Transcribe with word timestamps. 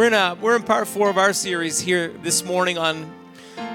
We're 0.00 0.06
in 0.06 0.14
a 0.14 0.34
we're 0.40 0.56
in 0.56 0.62
part 0.62 0.88
four 0.88 1.10
of 1.10 1.18
our 1.18 1.34
series 1.34 1.78
here 1.78 2.08
this 2.22 2.42
morning 2.42 2.78
on 2.78 3.12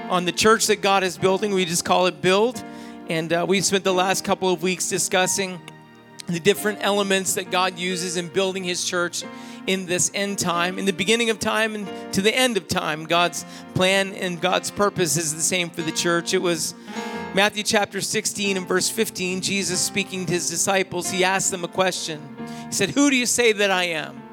on 0.08 0.24
the 0.24 0.32
church 0.32 0.66
that 0.66 0.82
God 0.82 1.04
is 1.04 1.16
building. 1.16 1.54
We 1.54 1.64
just 1.64 1.84
call 1.84 2.06
it 2.06 2.20
Build, 2.20 2.60
and 3.08 3.32
uh, 3.32 3.46
we 3.48 3.60
spent 3.60 3.84
the 3.84 3.94
last 3.94 4.24
couple 4.24 4.52
of 4.52 4.60
weeks 4.60 4.88
discussing 4.88 5.60
the 6.26 6.40
different 6.40 6.80
elements 6.80 7.34
that 7.34 7.52
God 7.52 7.78
uses 7.78 8.16
in 8.16 8.26
building 8.26 8.64
His 8.64 8.84
church 8.84 9.22
in 9.68 9.86
this 9.86 10.10
end 10.14 10.40
time, 10.40 10.80
in 10.80 10.84
the 10.84 10.92
beginning 10.92 11.30
of 11.30 11.38
time 11.38 11.76
and 11.76 12.12
to 12.12 12.20
the 12.20 12.36
end 12.36 12.56
of 12.56 12.66
time. 12.66 13.04
God's 13.04 13.44
plan 13.74 14.12
and 14.12 14.40
God's 14.40 14.72
purpose 14.72 15.16
is 15.16 15.32
the 15.32 15.40
same 15.40 15.70
for 15.70 15.82
the 15.82 15.92
church. 15.92 16.34
It 16.34 16.42
was 16.42 16.74
Matthew 17.34 17.62
chapter 17.62 18.00
16 18.00 18.56
and 18.56 18.66
verse 18.66 18.88
15, 18.90 19.42
Jesus 19.42 19.78
speaking 19.80 20.26
to 20.26 20.32
his 20.32 20.50
disciples, 20.50 21.08
he 21.08 21.22
asked 21.22 21.52
them 21.52 21.62
a 21.62 21.68
question. 21.68 22.36
He 22.66 22.72
said, 22.72 22.90
Who 22.90 23.10
do 23.10 23.16
you 23.16 23.26
say 23.26 23.52
that 23.52 23.70
I 23.70 23.84
am? 23.84 24.25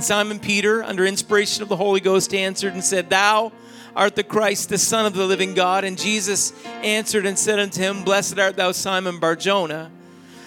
And 0.00 0.04
Simon 0.06 0.38
Peter, 0.38 0.82
under 0.82 1.04
inspiration 1.04 1.62
of 1.62 1.68
the 1.68 1.76
Holy 1.76 2.00
Ghost, 2.00 2.32
answered 2.32 2.72
and 2.72 2.82
said, 2.82 3.10
Thou 3.10 3.52
art 3.94 4.16
the 4.16 4.24
Christ, 4.24 4.70
the 4.70 4.78
Son 4.78 5.04
of 5.04 5.12
the 5.12 5.26
living 5.26 5.52
God. 5.52 5.84
And 5.84 5.98
Jesus 5.98 6.54
answered 6.82 7.26
and 7.26 7.38
said 7.38 7.58
unto 7.58 7.82
him, 7.82 8.02
Blessed 8.02 8.38
art 8.38 8.56
thou, 8.56 8.72
Simon 8.72 9.20
Barjona, 9.20 9.90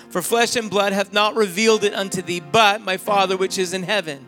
for 0.10 0.24
flesh 0.24 0.56
and 0.56 0.72
blood 0.72 0.92
hath 0.92 1.14
not 1.14 1.36
revealed 1.36 1.84
it 1.84 1.94
unto 1.94 2.24
thee, 2.24 2.40
but 2.40 2.82
my 2.82 2.98
Father 2.98 3.38
which 3.38 3.60
is 3.60 3.76
in 3.76 3.84
heaven. 3.84 4.26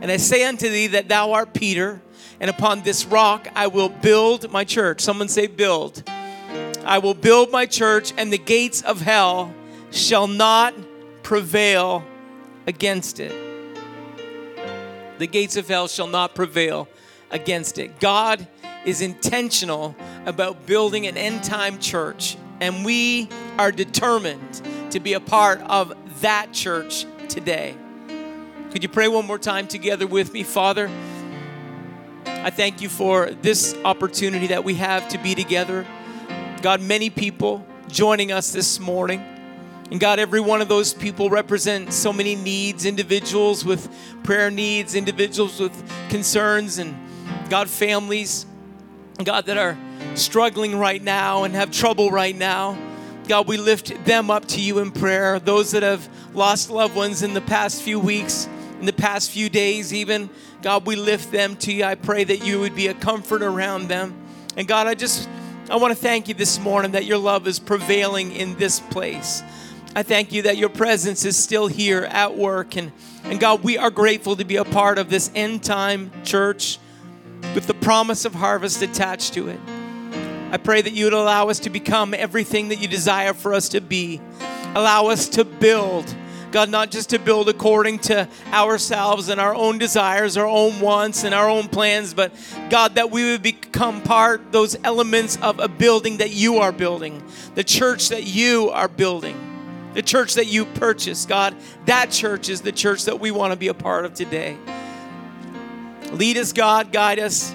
And 0.00 0.12
I 0.12 0.16
say 0.16 0.44
unto 0.44 0.68
thee 0.68 0.86
that 0.86 1.08
thou 1.08 1.32
art 1.32 1.54
Peter, 1.54 2.00
and 2.38 2.48
upon 2.48 2.82
this 2.82 3.04
rock 3.04 3.48
I 3.56 3.66
will 3.66 3.88
build 3.88 4.52
my 4.52 4.62
church. 4.62 5.00
Someone 5.00 5.26
say, 5.26 5.48
build. 5.48 6.08
I 6.84 6.98
will 6.98 7.14
build 7.14 7.50
my 7.50 7.66
church, 7.66 8.12
and 8.16 8.32
the 8.32 8.38
gates 8.38 8.82
of 8.82 9.00
hell 9.00 9.52
shall 9.90 10.28
not 10.28 10.72
prevail 11.24 12.04
against 12.68 13.18
it 13.18 13.47
the 15.18 15.26
gates 15.26 15.56
of 15.56 15.68
hell 15.68 15.88
shall 15.88 16.06
not 16.06 16.34
prevail 16.34 16.88
against 17.30 17.78
it. 17.78 18.00
God 18.00 18.46
is 18.84 19.00
intentional 19.00 19.94
about 20.24 20.66
building 20.66 21.06
an 21.06 21.16
end 21.16 21.44
time 21.44 21.78
church, 21.78 22.36
and 22.60 22.84
we 22.84 23.28
are 23.58 23.72
determined 23.72 24.62
to 24.90 25.00
be 25.00 25.12
a 25.12 25.20
part 25.20 25.60
of 25.62 25.94
that 26.20 26.52
church 26.52 27.04
today. 27.28 27.74
Could 28.70 28.82
you 28.82 28.88
pray 28.88 29.08
one 29.08 29.26
more 29.26 29.38
time 29.38 29.66
together 29.66 30.06
with 30.06 30.32
me, 30.32 30.42
Father? 30.42 30.90
I 32.26 32.50
thank 32.50 32.80
you 32.80 32.88
for 32.88 33.30
this 33.30 33.74
opportunity 33.84 34.48
that 34.48 34.64
we 34.64 34.74
have 34.74 35.08
to 35.08 35.18
be 35.18 35.34
together. 35.34 35.86
God, 36.62 36.80
many 36.80 37.10
people 37.10 37.66
joining 37.88 38.32
us 38.32 38.52
this 38.52 38.78
morning. 38.78 39.37
And 39.90 39.98
God, 39.98 40.18
every 40.18 40.40
one 40.40 40.60
of 40.60 40.68
those 40.68 40.92
people 40.92 41.30
represent 41.30 41.92
so 41.92 42.12
many 42.12 42.34
needs, 42.34 42.84
individuals 42.84 43.64
with 43.64 43.88
prayer 44.22 44.50
needs, 44.50 44.94
individuals 44.94 45.58
with 45.58 45.72
concerns, 46.10 46.78
and 46.78 46.94
God, 47.48 47.70
families, 47.70 48.44
God, 49.24 49.46
that 49.46 49.56
are 49.56 49.78
struggling 50.14 50.78
right 50.78 51.02
now 51.02 51.44
and 51.44 51.54
have 51.54 51.70
trouble 51.70 52.10
right 52.10 52.36
now. 52.36 52.76
God, 53.26 53.48
we 53.48 53.56
lift 53.56 54.04
them 54.04 54.30
up 54.30 54.46
to 54.48 54.60
you 54.60 54.78
in 54.78 54.90
prayer. 54.90 55.38
Those 55.38 55.70
that 55.72 55.82
have 55.82 56.08
lost 56.34 56.70
loved 56.70 56.94
ones 56.94 57.22
in 57.22 57.34
the 57.34 57.40
past 57.40 57.82
few 57.82 57.98
weeks, 57.98 58.46
in 58.80 58.86
the 58.86 58.92
past 58.92 59.30
few 59.30 59.48
days, 59.48 59.92
even, 59.92 60.28
God, 60.62 60.86
we 60.86 60.96
lift 60.96 61.32
them 61.32 61.56
to 61.56 61.72
you. 61.72 61.84
I 61.84 61.94
pray 61.94 62.24
that 62.24 62.44
you 62.44 62.60
would 62.60 62.74
be 62.74 62.88
a 62.88 62.94
comfort 62.94 63.42
around 63.42 63.88
them. 63.88 64.14
And 64.56 64.68
God, 64.68 64.86
I 64.86 64.94
just, 64.94 65.28
I 65.70 65.76
want 65.76 65.92
to 65.92 66.00
thank 66.00 66.28
you 66.28 66.34
this 66.34 66.58
morning 66.58 66.92
that 66.92 67.04
your 67.04 67.18
love 67.18 67.46
is 67.46 67.58
prevailing 67.58 68.32
in 68.32 68.56
this 68.56 68.80
place. 68.80 69.42
I 69.94 70.02
thank 70.02 70.32
you 70.32 70.42
that 70.42 70.56
your 70.56 70.68
presence 70.68 71.24
is 71.24 71.36
still 71.36 71.66
here 71.66 72.04
at 72.04 72.36
work. 72.36 72.76
And, 72.76 72.92
and 73.24 73.40
God, 73.40 73.64
we 73.64 73.78
are 73.78 73.90
grateful 73.90 74.36
to 74.36 74.44
be 74.44 74.56
a 74.56 74.64
part 74.64 74.98
of 74.98 75.10
this 75.10 75.30
end 75.34 75.64
time 75.64 76.12
church 76.24 76.78
with 77.54 77.66
the 77.66 77.74
promise 77.74 78.24
of 78.24 78.34
harvest 78.34 78.82
attached 78.82 79.34
to 79.34 79.48
it. 79.48 79.60
I 80.50 80.56
pray 80.56 80.82
that 80.82 80.92
you 80.92 81.04
would 81.04 81.14
allow 81.14 81.48
us 81.48 81.58
to 81.60 81.70
become 81.70 82.14
everything 82.14 82.68
that 82.68 82.76
you 82.76 82.88
desire 82.88 83.34
for 83.34 83.54
us 83.54 83.70
to 83.70 83.80
be. 83.80 84.20
Allow 84.74 85.08
us 85.08 85.28
to 85.30 85.44
build. 85.44 86.14
God, 86.50 86.70
not 86.70 86.90
just 86.90 87.10
to 87.10 87.18
build 87.18 87.48
according 87.48 87.98
to 88.00 88.26
ourselves 88.46 89.28
and 89.28 89.38
our 89.38 89.54
own 89.54 89.76
desires, 89.76 90.38
our 90.38 90.46
own 90.46 90.80
wants, 90.80 91.24
and 91.24 91.34
our 91.34 91.48
own 91.50 91.68
plans, 91.68 92.14
but 92.14 92.32
God, 92.70 92.94
that 92.94 93.10
we 93.10 93.32
would 93.32 93.42
become 93.42 94.00
part, 94.00 94.50
those 94.50 94.76
elements 94.84 95.36
of 95.42 95.58
a 95.60 95.68
building 95.68 96.18
that 96.18 96.30
you 96.30 96.58
are 96.58 96.72
building, 96.72 97.22
the 97.54 97.64
church 97.64 98.08
that 98.08 98.24
you 98.24 98.70
are 98.70 98.88
building 98.88 99.47
the 99.98 100.02
church 100.02 100.34
that 100.34 100.46
you 100.46 100.64
purchased, 100.64 101.28
God. 101.28 101.56
That 101.86 102.12
church 102.12 102.48
is 102.48 102.60
the 102.60 102.70
church 102.70 103.06
that 103.06 103.18
we 103.18 103.32
want 103.32 103.52
to 103.52 103.58
be 103.58 103.66
a 103.66 103.74
part 103.74 104.04
of 104.04 104.14
today. 104.14 104.56
Lead 106.12 106.36
us, 106.36 106.52
God, 106.52 106.92
guide 106.92 107.18
us. 107.18 107.52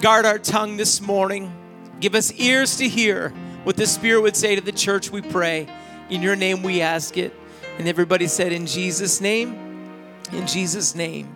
Guard 0.00 0.26
our 0.26 0.40
tongue 0.40 0.76
this 0.76 1.00
morning. 1.00 1.52
Give 2.00 2.16
us 2.16 2.32
ears 2.32 2.74
to 2.78 2.88
hear 2.88 3.28
what 3.62 3.76
the 3.76 3.86
Spirit 3.86 4.22
would 4.22 4.34
say 4.34 4.56
to 4.56 4.60
the 4.60 4.72
church, 4.72 5.12
we 5.12 5.22
pray. 5.22 5.68
In 6.08 6.22
your 6.22 6.34
name 6.34 6.64
we 6.64 6.80
ask 6.80 7.16
it. 7.16 7.32
And 7.78 7.86
everybody 7.86 8.26
said, 8.26 8.52
In 8.52 8.66
Jesus' 8.66 9.20
name, 9.20 9.94
in 10.32 10.48
Jesus' 10.48 10.96
name, 10.96 11.28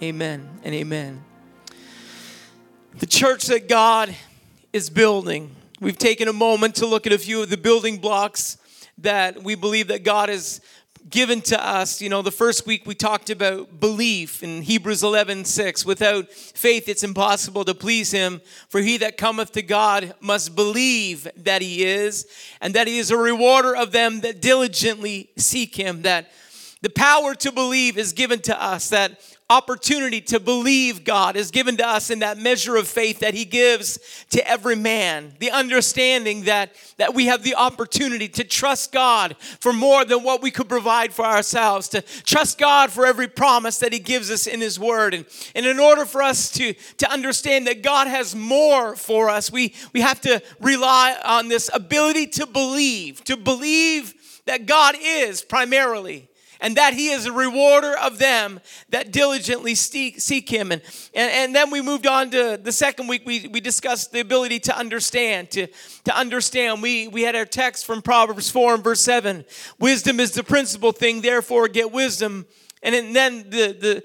amen 0.00 0.48
and 0.62 0.72
amen. 0.72 1.24
The 3.00 3.06
church 3.06 3.46
that 3.46 3.68
God 3.68 4.14
is 4.72 4.90
building. 4.90 5.56
We've 5.80 5.98
taken 5.98 6.28
a 6.28 6.32
moment 6.32 6.76
to 6.76 6.86
look 6.86 7.04
at 7.04 7.12
a 7.12 7.18
few 7.18 7.42
of 7.42 7.50
the 7.50 7.56
building 7.56 7.96
blocks 7.96 8.58
that 8.98 9.42
we 9.42 9.54
believe 9.54 9.88
that 9.88 10.04
God 10.04 10.28
has 10.28 10.60
given 11.08 11.40
to 11.40 11.64
us. 11.64 12.00
You 12.00 12.08
know, 12.08 12.22
the 12.22 12.30
first 12.30 12.66
week 12.66 12.86
we 12.86 12.94
talked 12.94 13.30
about 13.30 13.78
belief 13.78 14.42
in 14.42 14.62
Hebrews 14.62 15.02
11 15.02 15.44
6. 15.44 15.84
Without 15.84 16.30
faith, 16.32 16.88
it's 16.88 17.04
impossible 17.04 17.64
to 17.64 17.74
please 17.74 18.10
Him. 18.10 18.40
For 18.68 18.80
he 18.80 18.96
that 18.98 19.16
cometh 19.16 19.52
to 19.52 19.62
God 19.62 20.14
must 20.20 20.56
believe 20.56 21.28
that 21.36 21.62
He 21.62 21.84
is, 21.84 22.26
and 22.60 22.74
that 22.74 22.86
He 22.86 22.98
is 22.98 23.10
a 23.10 23.16
rewarder 23.16 23.74
of 23.76 23.92
them 23.92 24.20
that 24.20 24.40
diligently 24.40 25.30
seek 25.36 25.76
Him. 25.76 26.02
That 26.02 26.30
the 26.86 26.90
power 26.90 27.34
to 27.34 27.50
believe 27.50 27.98
is 27.98 28.12
given 28.12 28.38
to 28.38 28.62
us, 28.62 28.90
that 28.90 29.20
opportunity 29.50 30.20
to 30.20 30.38
believe 30.38 31.02
God 31.02 31.34
is 31.34 31.50
given 31.50 31.76
to 31.78 31.88
us 31.88 32.10
in 32.10 32.20
that 32.20 32.38
measure 32.38 32.76
of 32.76 32.86
faith 32.86 33.18
that 33.18 33.34
He 33.34 33.44
gives 33.44 33.98
to 34.30 34.48
every 34.48 34.76
man. 34.76 35.34
The 35.40 35.50
understanding 35.50 36.44
that, 36.44 36.76
that 36.98 37.12
we 37.12 37.26
have 37.26 37.42
the 37.42 37.56
opportunity 37.56 38.28
to 38.28 38.44
trust 38.44 38.92
God 38.92 39.36
for 39.58 39.72
more 39.72 40.04
than 40.04 40.22
what 40.22 40.42
we 40.42 40.52
could 40.52 40.68
provide 40.68 41.12
for 41.12 41.24
ourselves, 41.24 41.88
to 41.88 42.02
trust 42.02 42.56
God 42.56 42.92
for 42.92 43.04
every 43.04 43.26
promise 43.26 43.80
that 43.80 43.92
He 43.92 43.98
gives 43.98 44.30
us 44.30 44.46
in 44.46 44.60
His 44.60 44.78
Word. 44.78 45.12
And, 45.12 45.26
and 45.56 45.66
in 45.66 45.80
order 45.80 46.04
for 46.04 46.22
us 46.22 46.52
to, 46.52 46.72
to 46.98 47.10
understand 47.10 47.66
that 47.66 47.82
God 47.82 48.06
has 48.06 48.36
more 48.36 48.94
for 48.94 49.28
us, 49.28 49.50
we, 49.50 49.74
we 49.92 50.02
have 50.02 50.20
to 50.20 50.40
rely 50.60 51.16
on 51.24 51.48
this 51.48 51.68
ability 51.74 52.28
to 52.28 52.46
believe, 52.46 53.24
to 53.24 53.36
believe 53.36 54.14
that 54.44 54.66
God 54.66 54.94
is 55.00 55.42
primarily 55.42 56.28
and 56.60 56.76
that 56.76 56.94
he 56.94 57.10
is 57.10 57.26
a 57.26 57.32
rewarder 57.32 57.96
of 57.96 58.18
them 58.18 58.60
that 58.90 59.12
diligently 59.12 59.74
seek, 59.74 60.48
him. 60.48 60.72
And, 60.72 60.82
and, 61.14 61.30
and 61.30 61.54
then 61.54 61.70
we 61.70 61.80
moved 61.80 62.06
on 62.06 62.30
to 62.30 62.58
the 62.62 62.72
second 62.72 63.08
week, 63.08 63.22
we, 63.26 63.48
we 63.48 63.60
discussed 63.60 64.12
the 64.12 64.20
ability 64.20 64.60
to 64.60 64.76
understand, 64.76 65.50
to, 65.52 65.66
to 66.04 66.16
understand. 66.16 66.82
We, 66.82 67.08
we 67.08 67.22
had 67.22 67.36
our 67.36 67.44
text 67.44 67.86
from 67.86 68.02
Proverbs 68.02 68.50
4 68.50 68.74
and 68.74 68.84
verse 68.84 69.00
7. 69.00 69.44
Wisdom 69.78 70.20
is 70.20 70.32
the 70.32 70.44
principal 70.44 70.92
thing, 70.92 71.20
therefore 71.20 71.68
get 71.68 71.92
wisdom. 71.92 72.46
And 72.82 73.14
then 73.14 73.50
the, 73.50 73.72
the, 73.72 74.02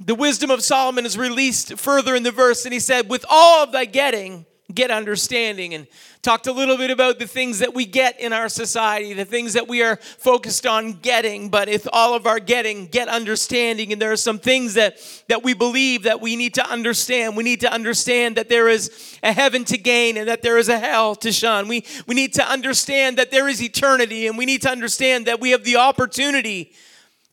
the 0.00 0.14
wisdom 0.14 0.50
of 0.50 0.62
Solomon 0.62 1.06
is 1.06 1.18
released 1.18 1.78
further 1.78 2.14
in 2.14 2.22
the 2.22 2.30
verse, 2.30 2.64
and 2.64 2.72
he 2.72 2.80
said, 2.80 3.08
With 3.08 3.24
all 3.28 3.62
of 3.62 3.72
thy 3.72 3.84
getting, 3.84 4.46
get 4.74 4.90
understanding. 4.90 5.74
And 5.74 5.86
talked 6.22 6.46
a 6.46 6.52
little 6.52 6.76
bit 6.76 6.90
about 6.90 7.18
the 7.18 7.26
things 7.26 7.58
that 7.58 7.74
we 7.74 7.84
get 7.84 8.20
in 8.20 8.32
our 8.32 8.48
society, 8.48 9.12
the 9.12 9.24
things 9.24 9.54
that 9.54 9.66
we 9.66 9.82
are 9.82 9.96
focused 9.96 10.64
on 10.64 10.92
getting, 10.92 11.48
but 11.48 11.68
if 11.68 11.84
all 11.92 12.14
of 12.14 12.28
our 12.28 12.38
getting, 12.38 12.86
get 12.86 13.08
understanding. 13.08 13.92
And 13.92 14.00
there 14.00 14.12
are 14.12 14.16
some 14.16 14.38
things 14.38 14.74
that, 14.74 14.98
that 15.26 15.42
we 15.42 15.52
believe 15.52 16.04
that 16.04 16.20
we 16.20 16.36
need 16.36 16.54
to 16.54 16.64
understand. 16.64 17.36
We 17.36 17.42
need 17.42 17.60
to 17.62 17.72
understand 17.72 18.36
that 18.36 18.48
there 18.48 18.68
is 18.68 19.18
a 19.24 19.32
heaven 19.32 19.64
to 19.64 19.76
gain 19.76 20.16
and 20.16 20.28
that 20.28 20.42
there 20.42 20.58
is 20.58 20.68
a 20.68 20.78
hell 20.78 21.16
to 21.16 21.32
shun. 21.32 21.66
We, 21.66 21.84
we 22.06 22.14
need 22.14 22.34
to 22.34 22.48
understand 22.48 23.18
that 23.18 23.32
there 23.32 23.48
is 23.48 23.60
eternity 23.60 24.28
and 24.28 24.38
we 24.38 24.46
need 24.46 24.62
to 24.62 24.70
understand 24.70 25.26
that 25.26 25.40
we 25.40 25.50
have 25.50 25.64
the 25.64 25.76
opportunity 25.76 26.72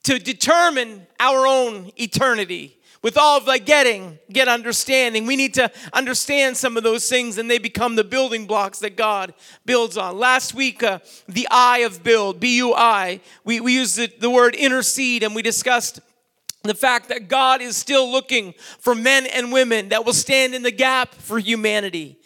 to 0.02 0.18
determine 0.18 1.06
our 1.20 1.46
own 1.46 1.92
eternity 1.96 2.79
with 3.02 3.18
all 3.18 3.38
of 3.38 3.46
thy 3.46 3.58
getting, 3.58 4.20
get 4.32 4.48
understanding. 4.48 5.26
We 5.26 5.36
need 5.36 5.54
to 5.56 5.72
understand 5.94 6.58
some 6.58 6.76
of 6.78 6.84
those 6.84 7.08
things 7.08 7.38
and 7.38 7.50
they 7.50 7.58
become 7.58 7.96
the 7.96 8.04
building 8.04 8.46
blocks 8.46 8.80
that 8.80 8.96
God 8.96 9.34
builds 9.66 9.98
on. 9.98 10.18
Last 10.18 10.54
week, 10.54 10.84
uh, 10.84 11.00
the 11.28 11.48
I 11.50 11.80
of 11.80 12.04
build, 12.04 12.40
B 12.40 12.58
U 12.58 12.74
I, 12.74 13.22
we, 13.44 13.60
we 13.62 13.74
used 13.74 13.98
the, 13.98 14.12
the 14.20 14.30
word 14.30 14.56
intercede 14.56 15.24
and 15.24 15.34
we 15.34 15.42
discussed 15.42 16.00
the 16.64 16.76
fact 16.76 17.08
that 17.10 17.30
God 17.30 17.62
is 17.62 17.78
still 17.78 18.12
looking 18.12 18.54
for 18.80 18.94
men 18.94 19.26
and 19.28 19.52
women 19.52 19.90
that 19.90 20.06
will 20.06 20.14
stand 20.14 20.54
in 20.54 20.62
the 20.62 20.72
gap 20.72 21.16
for 21.16 21.40
humanity. 21.40 22.18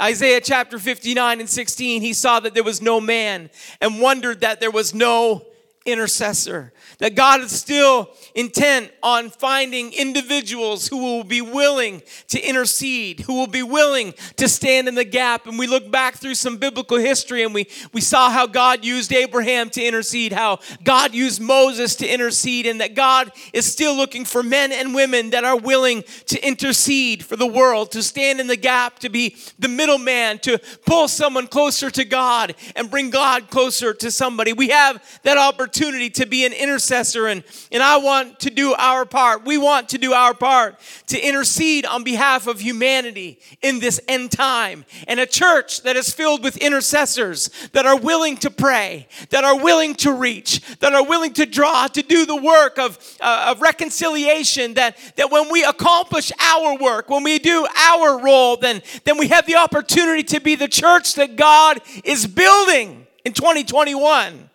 Isaiah 0.00 0.40
chapter 0.40 0.78
59 0.78 1.40
and 1.40 1.48
16, 1.48 2.00
he 2.00 2.12
saw 2.12 2.40
that 2.40 2.54
there 2.54 2.62
was 2.62 2.80
no 2.80 3.00
man 3.00 3.50
and 3.80 4.00
wondered 4.00 4.40
that 4.40 4.60
there 4.60 4.70
was 4.70 4.94
no 4.94 5.46
intercessor. 5.84 6.72
That 6.98 7.16
God 7.16 7.40
is 7.40 7.50
still 7.50 8.10
intent 8.34 8.92
on 9.02 9.30
finding 9.30 9.92
individuals 9.92 10.86
who 10.86 10.98
will 10.98 11.24
be 11.24 11.40
willing 11.40 12.02
to 12.28 12.40
intercede, 12.40 13.20
who 13.20 13.34
will 13.34 13.48
be 13.48 13.62
willing 13.62 14.14
to 14.36 14.48
stand 14.48 14.86
in 14.86 14.94
the 14.94 15.04
gap. 15.04 15.46
And 15.46 15.58
we 15.58 15.66
look 15.66 15.90
back 15.90 16.14
through 16.14 16.36
some 16.36 16.58
biblical 16.58 16.98
history 16.98 17.42
and 17.42 17.52
we, 17.52 17.66
we 17.92 18.00
saw 18.00 18.30
how 18.30 18.46
God 18.46 18.84
used 18.84 19.12
Abraham 19.12 19.70
to 19.70 19.82
intercede, 19.82 20.32
how 20.32 20.60
God 20.84 21.14
used 21.14 21.40
Moses 21.40 21.96
to 21.96 22.06
intercede, 22.06 22.66
and 22.66 22.80
that 22.80 22.94
God 22.94 23.32
is 23.52 23.70
still 23.70 23.96
looking 23.96 24.24
for 24.24 24.42
men 24.42 24.70
and 24.70 24.94
women 24.94 25.30
that 25.30 25.44
are 25.44 25.58
willing 25.58 26.04
to 26.26 26.46
intercede 26.46 27.24
for 27.24 27.36
the 27.36 27.46
world, 27.46 27.90
to 27.92 28.02
stand 28.02 28.40
in 28.40 28.46
the 28.46 28.56
gap, 28.56 29.00
to 29.00 29.08
be 29.08 29.36
the 29.58 29.68
middleman, 29.68 30.38
to 30.40 30.58
pull 30.86 31.08
someone 31.08 31.48
closer 31.48 31.90
to 31.90 32.04
God 32.04 32.54
and 32.76 32.90
bring 32.90 33.10
God 33.10 33.50
closer 33.50 33.92
to 33.94 34.10
somebody. 34.10 34.52
We 34.52 34.68
have 34.68 35.02
that 35.24 35.38
opportunity 35.38 35.71
to 35.72 36.26
be 36.26 36.44
an 36.44 36.52
intercessor, 36.52 37.26
and, 37.26 37.42
and 37.70 37.82
I 37.82 37.96
want 37.98 38.40
to 38.40 38.50
do 38.50 38.74
our 38.74 39.04
part. 39.04 39.44
We 39.44 39.58
want 39.58 39.88
to 39.90 39.98
do 39.98 40.12
our 40.12 40.34
part 40.34 40.78
to 41.08 41.18
intercede 41.18 41.86
on 41.86 42.04
behalf 42.04 42.46
of 42.46 42.60
humanity 42.60 43.38
in 43.62 43.80
this 43.80 44.00
end 44.08 44.32
time. 44.32 44.84
And 45.08 45.20
a 45.20 45.26
church 45.26 45.82
that 45.82 45.96
is 45.96 46.12
filled 46.12 46.42
with 46.42 46.56
intercessors 46.56 47.50
that 47.72 47.86
are 47.86 47.98
willing 47.98 48.36
to 48.38 48.50
pray, 48.50 49.08
that 49.30 49.44
are 49.44 49.58
willing 49.58 49.94
to 49.96 50.12
reach, 50.12 50.60
that 50.78 50.94
are 50.94 51.04
willing 51.04 51.32
to 51.34 51.46
draw, 51.46 51.86
to 51.88 52.02
do 52.02 52.26
the 52.26 52.36
work 52.36 52.78
of, 52.78 52.98
uh, 53.20 53.46
of 53.50 53.60
reconciliation, 53.60 54.74
that, 54.74 54.96
that 55.16 55.30
when 55.30 55.50
we 55.50 55.64
accomplish 55.64 56.32
our 56.40 56.78
work, 56.78 57.08
when 57.08 57.24
we 57.24 57.38
do 57.38 57.66
our 57.76 58.22
role, 58.22 58.56
then, 58.56 58.82
then 59.04 59.18
we 59.18 59.28
have 59.28 59.46
the 59.46 59.56
opportunity 59.56 60.22
to 60.22 60.40
be 60.40 60.54
the 60.54 60.68
church 60.68 61.14
that 61.14 61.36
God 61.36 61.80
is 62.04 62.26
building 62.26 63.06
in 63.24 63.32
2021. 63.32 64.50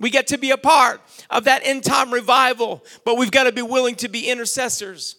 We 0.00 0.10
get 0.10 0.26
to 0.28 0.38
be 0.38 0.50
a 0.50 0.56
part 0.56 1.00
of 1.28 1.44
that 1.44 1.62
end 1.64 1.84
time 1.84 2.12
revival, 2.12 2.84
but 3.04 3.16
we've 3.16 3.30
got 3.30 3.44
to 3.44 3.52
be 3.52 3.62
willing 3.62 3.94
to 3.96 4.08
be 4.08 4.28
intercessors. 4.28 5.16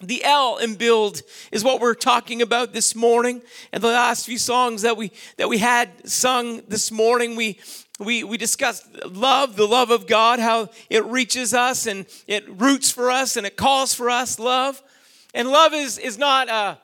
The 0.00 0.24
L 0.24 0.58
in 0.58 0.76
build 0.76 1.22
is 1.50 1.64
what 1.64 1.80
we're 1.80 1.94
talking 1.94 2.40
about 2.40 2.72
this 2.72 2.94
morning. 2.94 3.42
And 3.72 3.82
the 3.82 3.88
last 3.88 4.26
few 4.26 4.38
songs 4.38 4.82
that 4.82 4.96
we 4.96 5.10
that 5.38 5.48
we 5.48 5.58
had 5.58 6.08
sung 6.08 6.62
this 6.68 6.92
morning, 6.92 7.34
we 7.34 7.58
we, 7.98 8.24
we 8.24 8.36
discussed 8.36 8.86
love, 9.06 9.56
the 9.56 9.66
love 9.66 9.90
of 9.90 10.06
God, 10.06 10.38
how 10.38 10.68
it 10.90 11.04
reaches 11.06 11.54
us 11.54 11.86
and 11.86 12.06
it 12.26 12.48
roots 12.48 12.90
for 12.90 13.10
us 13.10 13.36
and 13.36 13.46
it 13.46 13.56
calls 13.56 13.94
for 13.94 14.10
us 14.10 14.38
love. 14.38 14.82
And 15.32 15.48
love 15.48 15.72
is, 15.72 15.98
is 15.98 16.18
not 16.18 16.48
a, 16.48 16.78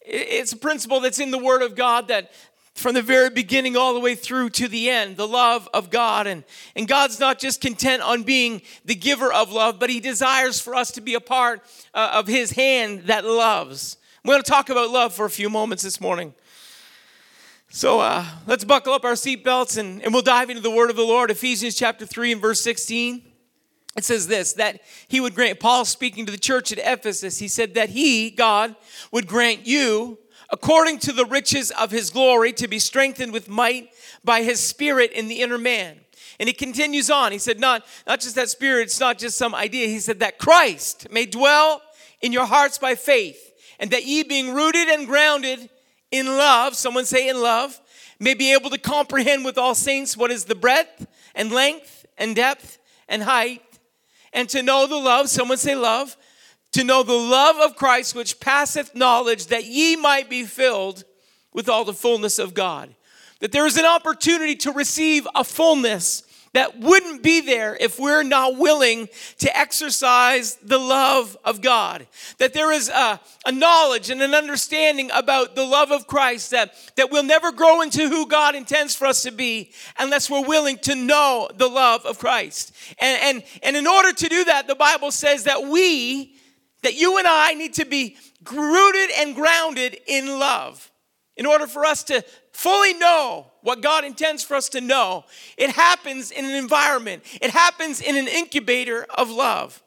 it's 0.00 0.52
a 0.52 0.56
principle 0.56 1.00
that's 1.00 1.18
in 1.18 1.30
the 1.30 1.38
Word 1.38 1.62
of 1.62 1.74
God 1.74 2.08
that, 2.08 2.30
from 2.74 2.94
the 2.94 3.02
very 3.02 3.30
beginning 3.30 3.76
all 3.76 3.94
the 3.94 4.00
way 4.00 4.14
through 4.14 4.50
to 4.50 4.68
the 4.68 4.90
end, 4.90 5.16
the 5.16 5.28
love 5.28 5.68
of 5.72 5.90
God. 5.90 6.26
And, 6.26 6.44
and 6.74 6.88
God's 6.88 7.20
not 7.20 7.38
just 7.38 7.60
content 7.60 8.02
on 8.02 8.24
being 8.24 8.62
the 8.84 8.96
giver 8.96 9.32
of 9.32 9.52
love, 9.52 9.78
but 9.78 9.90
He 9.90 10.00
desires 10.00 10.60
for 10.60 10.74
us 10.74 10.90
to 10.92 11.00
be 11.00 11.14
a 11.14 11.20
part 11.20 11.62
uh, 11.94 12.10
of 12.14 12.26
His 12.26 12.50
hand 12.52 13.04
that 13.04 13.24
loves. 13.24 13.96
We're 14.24 14.34
going 14.34 14.42
to 14.42 14.50
talk 14.50 14.70
about 14.70 14.90
love 14.90 15.14
for 15.14 15.24
a 15.24 15.30
few 15.30 15.48
moments 15.48 15.82
this 15.82 16.00
morning. 16.00 16.34
So 17.68 18.00
uh, 18.00 18.24
let's 18.46 18.64
buckle 18.64 18.92
up 18.92 19.04
our 19.04 19.12
seatbelts 19.12 19.78
and, 19.78 20.02
and 20.02 20.12
we'll 20.12 20.22
dive 20.22 20.48
into 20.48 20.62
the 20.62 20.70
word 20.70 20.90
of 20.90 20.96
the 20.96 21.02
Lord. 21.02 21.30
Ephesians 21.30 21.74
chapter 21.74 22.06
3 22.06 22.32
and 22.32 22.40
verse 22.40 22.60
16. 22.60 23.22
It 23.96 24.04
says 24.04 24.26
this 24.26 24.54
that 24.54 24.80
he 25.06 25.20
would 25.20 25.34
grant, 25.34 25.60
Paul 25.60 25.84
speaking 25.84 26.26
to 26.26 26.32
the 26.32 26.38
church 26.38 26.72
at 26.72 26.78
Ephesus, 26.78 27.38
he 27.38 27.48
said 27.48 27.74
that 27.74 27.90
he, 27.90 28.30
God, 28.30 28.74
would 29.12 29.28
grant 29.28 29.66
you 29.66 30.18
according 30.50 30.98
to 31.00 31.12
the 31.12 31.24
riches 31.24 31.70
of 31.72 31.90
his 31.90 32.10
glory, 32.10 32.52
to 32.52 32.68
be 32.68 32.78
strengthened 32.78 33.32
with 33.32 33.48
might 33.48 33.90
by 34.22 34.42
his 34.42 34.60
spirit 34.60 35.12
in 35.12 35.28
the 35.28 35.42
inner 35.42 35.58
man. 35.58 36.00
And 36.40 36.48
he 36.48 36.52
continues 36.52 37.10
on. 37.10 37.32
He 37.32 37.38
said, 37.38 37.60
not, 37.60 37.84
not 38.06 38.20
just 38.20 38.34
that 38.34 38.48
spirit, 38.48 38.84
it's 38.84 39.00
not 39.00 39.18
just 39.18 39.38
some 39.38 39.54
idea. 39.54 39.86
He 39.86 40.00
said 40.00 40.20
that 40.20 40.38
Christ 40.38 41.08
may 41.10 41.26
dwell 41.26 41.80
in 42.20 42.32
your 42.32 42.46
hearts 42.46 42.78
by 42.78 42.94
faith, 42.94 43.52
and 43.78 43.90
that 43.90 44.04
ye 44.04 44.22
being 44.22 44.54
rooted 44.54 44.88
and 44.88 45.06
grounded 45.06 45.68
in 46.10 46.26
love, 46.26 46.74
someone 46.74 47.04
say 47.04 47.28
in 47.28 47.40
love, 47.40 47.80
may 48.18 48.34
be 48.34 48.52
able 48.52 48.70
to 48.70 48.78
comprehend 48.78 49.44
with 49.44 49.58
all 49.58 49.74
saints 49.74 50.16
what 50.16 50.30
is 50.30 50.44
the 50.44 50.54
breadth 50.54 51.06
and 51.34 51.52
length 51.52 52.06
and 52.16 52.36
depth 52.36 52.78
and 53.08 53.22
height, 53.22 53.62
and 54.32 54.48
to 54.48 54.62
know 54.62 54.86
the 54.86 54.96
love, 54.96 55.28
someone 55.28 55.58
say 55.58 55.74
love, 55.74 56.16
to 56.74 56.84
know 56.84 57.02
the 57.02 57.12
love 57.12 57.56
of 57.58 57.76
Christ 57.76 58.14
which 58.14 58.40
passeth 58.40 58.94
knowledge, 58.94 59.46
that 59.46 59.64
ye 59.64 59.96
might 59.96 60.28
be 60.28 60.44
filled 60.44 61.04
with 61.52 61.68
all 61.68 61.84
the 61.84 61.92
fullness 61.92 62.38
of 62.38 62.52
God. 62.52 62.94
That 63.38 63.52
there 63.52 63.66
is 63.66 63.76
an 63.76 63.84
opportunity 63.84 64.56
to 64.56 64.72
receive 64.72 65.26
a 65.34 65.44
fullness 65.44 66.24
that 66.52 66.78
wouldn't 66.78 67.22
be 67.22 67.40
there 67.40 67.76
if 67.78 67.98
we're 67.98 68.22
not 68.22 68.56
willing 68.56 69.08
to 69.38 69.56
exercise 69.56 70.54
the 70.62 70.78
love 70.78 71.36
of 71.44 71.60
God. 71.60 72.06
That 72.38 72.54
there 72.54 72.72
is 72.72 72.88
a, 72.88 73.20
a, 73.44 73.52
knowledge 73.52 74.08
and 74.08 74.22
an 74.22 74.34
understanding 74.34 75.10
about 75.12 75.56
the 75.56 75.64
love 75.64 75.90
of 75.90 76.06
Christ 76.06 76.52
that, 76.52 76.74
that 76.96 77.10
we'll 77.10 77.24
never 77.24 77.50
grow 77.50 77.82
into 77.82 78.08
who 78.08 78.26
God 78.26 78.54
intends 78.54 78.94
for 78.94 79.06
us 79.06 79.24
to 79.24 79.32
be 79.32 79.72
unless 79.98 80.30
we're 80.30 80.46
willing 80.46 80.78
to 80.78 80.94
know 80.94 81.48
the 81.56 81.68
love 81.68 82.06
of 82.06 82.20
Christ. 82.20 82.72
And, 83.00 83.20
and, 83.22 83.44
and 83.64 83.76
in 83.76 83.88
order 83.88 84.12
to 84.12 84.28
do 84.28 84.44
that, 84.44 84.68
the 84.68 84.76
Bible 84.76 85.10
says 85.10 85.44
that 85.44 85.64
we 85.64 86.33
that 86.84 86.94
you 86.94 87.18
and 87.18 87.26
I 87.26 87.54
need 87.54 87.74
to 87.74 87.84
be 87.84 88.16
rooted 88.50 89.10
and 89.18 89.34
grounded 89.34 89.98
in 90.06 90.38
love. 90.38 90.90
In 91.36 91.46
order 91.46 91.66
for 91.66 91.84
us 91.84 92.04
to 92.04 92.24
fully 92.52 92.94
know 92.94 93.50
what 93.62 93.82
God 93.82 94.04
intends 94.04 94.44
for 94.44 94.54
us 94.54 94.68
to 94.70 94.80
know, 94.80 95.24
it 95.56 95.70
happens 95.70 96.30
in 96.30 96.44
an 96.44 96.54
environment, 96.54 97.24
it 97.42 97.50
happens 97.50 98.00
in 98.00 98.16
an 98.16 98.28
incubator 98.28 99.04
of 99.18 99.30
love. 99.30 99.82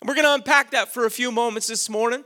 And 0.00 0.08
we're 0.08 0.14
going 0.14 0.26
to 0.26 0.34
unpack 0.34 0.70
that 0.70 0.92
for 0.92 1.04
a 1.04 1.10
few 1.10 1.30
moments 1.30 1.66
this 1.66 1.88
morning. 1.90 2.24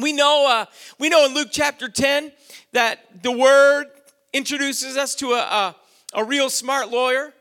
We 0.00 0.12
know, 0.12 0.46
uh, 0.48 0.64
we 0.98 1.08
know 1.10 1.26
in 1.26 1.34
Luke 1.34 1.48
chapter 1.52 1.88
10 1.88 2.32
that 2.72 3.22
the 3.22 3.30
word 3.30 3.86
introduces 4.32 4.96
us 4.96 5.14
to 5.16 5.32
a, 5.32 5.40
a, 5.40 5.76
a 6.14 6.24
real 6.24 6.48
smart 6.48 6.88
lawyer. 6.88 7.34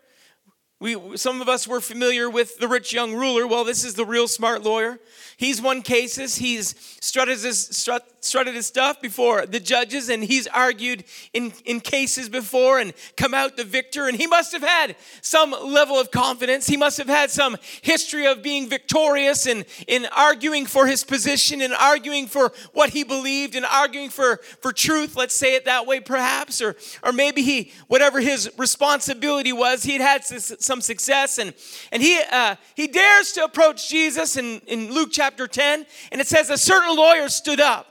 We, 0.82 1.16
some 1.16 1.42
of 1.42 1.48
us 1.48 1.68
were 1.68 1.80
familiar 1.80 2.28
with 2.28 2.58
the 2.58 2.68
rich 2.68 2.92
young 2.92 3.14
ruler. 3.14 3.46
Well, 3.46 3.64
this 3.64 3.86
is 3.86 3.94
the 3.94 4.04
real 4.04 4.28
smart 4.28 4.64
lawyer. 4.64 5.00
He's 5.38 5.62
won 5.62 5.84
cases. 5.84 6.38
He's 6.38 6.74
strutted 7.00 7.38
his, 7.38 7.68
strut, 7.68 8.04
strutted 8.22 8.56
his 8.56 8.66
stuff 8.66 9.02
before 9.02 9.46
the 9.46 9.60
judges, 9.60 10.08
and 10.10 10.24
he's 10.24 10.48
argued 10.48 11.04
in, 11.34 11.52
in 11.66 11.80
cases 11.80 12.30
before 12.30 12.80
and 12.80 12.94
come 13.18 13.34
out 13.34 13.58
the 13.58 13.64
victor. 13.64 14.08
And 14.08 14.18
he 14.18 14.28
must 14.28 14.52
have 14.54 14.62
had 14.62 14.96
some 15.22 15.52
level 15.52 16.00
of 16.00 16.12
confidence. 16.12 16.68
He 16.68 16.78
must 16.78 16.98
have 16.98 17.08
had 17.08 17.32
some 17.32 17.58
history 17.82 18.28
of 18.28 18.42
being 18.42 18.70
victorious 18.70 19.46
and 19.48 19.66
in 19.88 20.06
arguing 20.16 20.66
for 20.66 20.88
his 20.88 21.04
position 21.04 21.62
and 21.62 21.74
arguing 21.74 22.28
for 22.28 22.54
what 22.74 22.92
he 22.92 23.04
believed 23.04 23.56
and 23.56 23.66
arguing 23.66 24.10
for, 24.10 24.38
for 24.62 24.72
truth. 24.72 25.16
Let's 25.16 25.36
say 25.36 25.56
it 25.56 25.66
that 25.66 25.86
way, 25.86 26.00
perhaps. 26.00 26.62
Or, 26.62 26.76
or 27.04 27.12
maybe 27.12 27.42
he, 27.42 27.72
whatever 27.88 28.22
his 28.22 28.50
responsibility 28.58 29.52
was, 29.52 29.84
he'd 29.84 30.02
had 30.02 30.24
some 30.24 30.82
success. 30.82 31.40
And, 31.40 31.54
and 31.92 32.02
he, 32.02 32.22
uh, 32.32 32.56
he 32.76 32.88
dares 32.88 33.34
to 33.34 33.44
approach 33.44 33.90
Jesus 33.90 34.38
in, 34.38 34.62
in 34.68 34.94
Luke 34.94 35.10
chapter 35.12 35.32
chapter 35.32 35.48
10, 35.48 35.86
and 36.12 36.22
it 36.22 36.28
says, 36.28 36.50
A 36.50 36.58
certain 36.58 36.96
lawyer 36.96 37.30
stood 37.30 37.60
up 37.60 37.91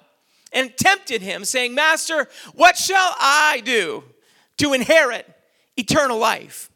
and 0.52 0.76
tempted 0.76 1.22
him, 1.22 1.44
saying, 1.44 1.74
Master, 1.74 2.28
what 2.54 2.76
shall 2.76 3.14
I 3.18 3.62
do 3.64 4.04
to 4.58 4.72
inherit 4.72 5.26
eternal 5.76 6.18
life? 6.18 6.70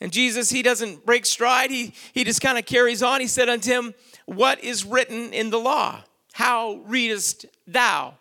And 0.00 0.12
Jesus, 0.12 0.50
he 0.50 0.62
doesn't 0.62 1.06
break 1.06 1.24
stride. 1.24 1.70
He, 1.70 1.94
he 2.12 2.24
just 2.24 2.40
kind 2.40 2.58
of 2.58 2.66
carries 2.66 3.02
on. 3.02 3.20
He 3.20 3.26
said 3.26 3.48
unto 3.48 3.70
him, 3.70 3.94
What 4.26 4.62
is 4.62 4.84
written 4.84 5.32
in 5.32 5.50
the 5.50 5.58
law? 5.58 6.02
How 6.34 6.82
readest 6.86 7.46
thou? 7.66 8.14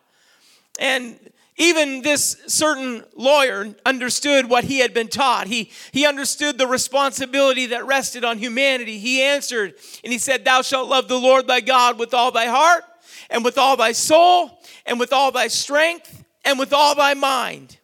And 0.79 1.19
even 1.57 2.01
this 2.01 2.37
certain 2.47 3.03
lawyer 3.15 3.73
understood 3.85 4.49
what 4.49 4.65
he 4.65 4.79
had 4.79 4.93
been 4.93 5.07
taught. 5.07 5.47
He, 5.47 5.71
he 5.91 6.05
understood 6.05 6.57
the 6.57 6.67
responsibility 6.67 7.67
that 7.67 7.85
rested 7.85 8.25
on 8.25 8.39
humanity. 8.39 8.99
He 8.99 9.21
answered 9.21 9.75
and 10.03 10.11
he 10.11 10.19
said, 10.19 10.43
Thou 10.43 10.61
shalt 10.61 10.89
love 10.89 11.07
the 11.07 11.19
Lord 11.19 11.47
thy 11.47 11.61
God 11.61 11.97
with 11.97 12.13
all 12.13 12.31
thy 12.31 12.47
heart, 12.47 12.83
and 13.29 13.43
with 13.43 13.57
all 13.57 13.77
thy 13.77 13.91
soul, 13.91 14.59
and 14.85 14.99
with 14.99 15.13
all 15.13 15.31
thy 15.31 15.47
strength, 15.47 16.23
and 16.43 16.59
with 16.59 16.73
all 16.73 16.95
thy 16.95 17.13
mind, 17.13 17.77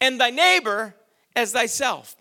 and 0.00 0.20
thy 0.20 0.30
neighbor 0.30 0.94
as 1.34 1.52
thyself. 1.52 2.16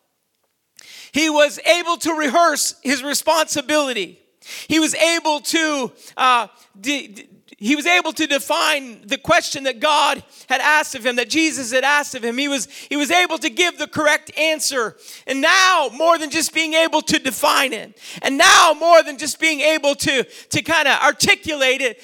He 1.11 1.29
was 1.29 1.59
able 1.59 1.97
to 1.97 2.13
rehearse 2.13 2.75
his 2.83 3.03
responsibility. 3.03 4.19
He 4.67 4.79
was 4.79 4.93
able 4.95 5.39
to 5.41 5.91
uh, 6.15 6.47
de- 6.79 7.27
he 7.59 7.75
was 7.75 7.87
able 7.87 8.13
to 8.13 8.27
define 8.27 9.01
the 9.07 9.17
question 9.17 9.63
that 9.63 9.79
God 9.79 10.23
had 10.47 10.61
asked 10.61 10.93
of 10.93 11.03
him, 11.03 11.15
that 11.15 11.27
Jesus 11.27 11.71
had 11.71 11.83
asked 11.83 12.13
of 12.13 12.23
him. 12.23 12.37
He 12.37 12.47
was, 12.47 12.67
he 12.87 12.95
was 12.95 13.09
able 13.09 13.39
to 13.39 13.49
give 13.49 13.79
the 13.79 13.87
correct 13.87 14.37
answer. 14.37 14.95
And 15.25 15.41
now, 15.41 15.89
more 15.91 16.19
than 16.19 16.29
just 16.29 16.53
being 16.53 16.75
able 16.75 17.01
to 17.01 17.17
define 17.17 17.73
it, 17.73 17.99
and 18.21 18.37
now, 18.37 18.75
more 18.79 19.01
than 19.01 19.17
just 19.17 19.39
being 19.39 19.61
able 19.61 19.95
to, 19.95 20.23
to 20.23 20.61
kind 20.61 20.87
of 20.87 21.01
articulate 21.01 21.81
it, 21.81 21.99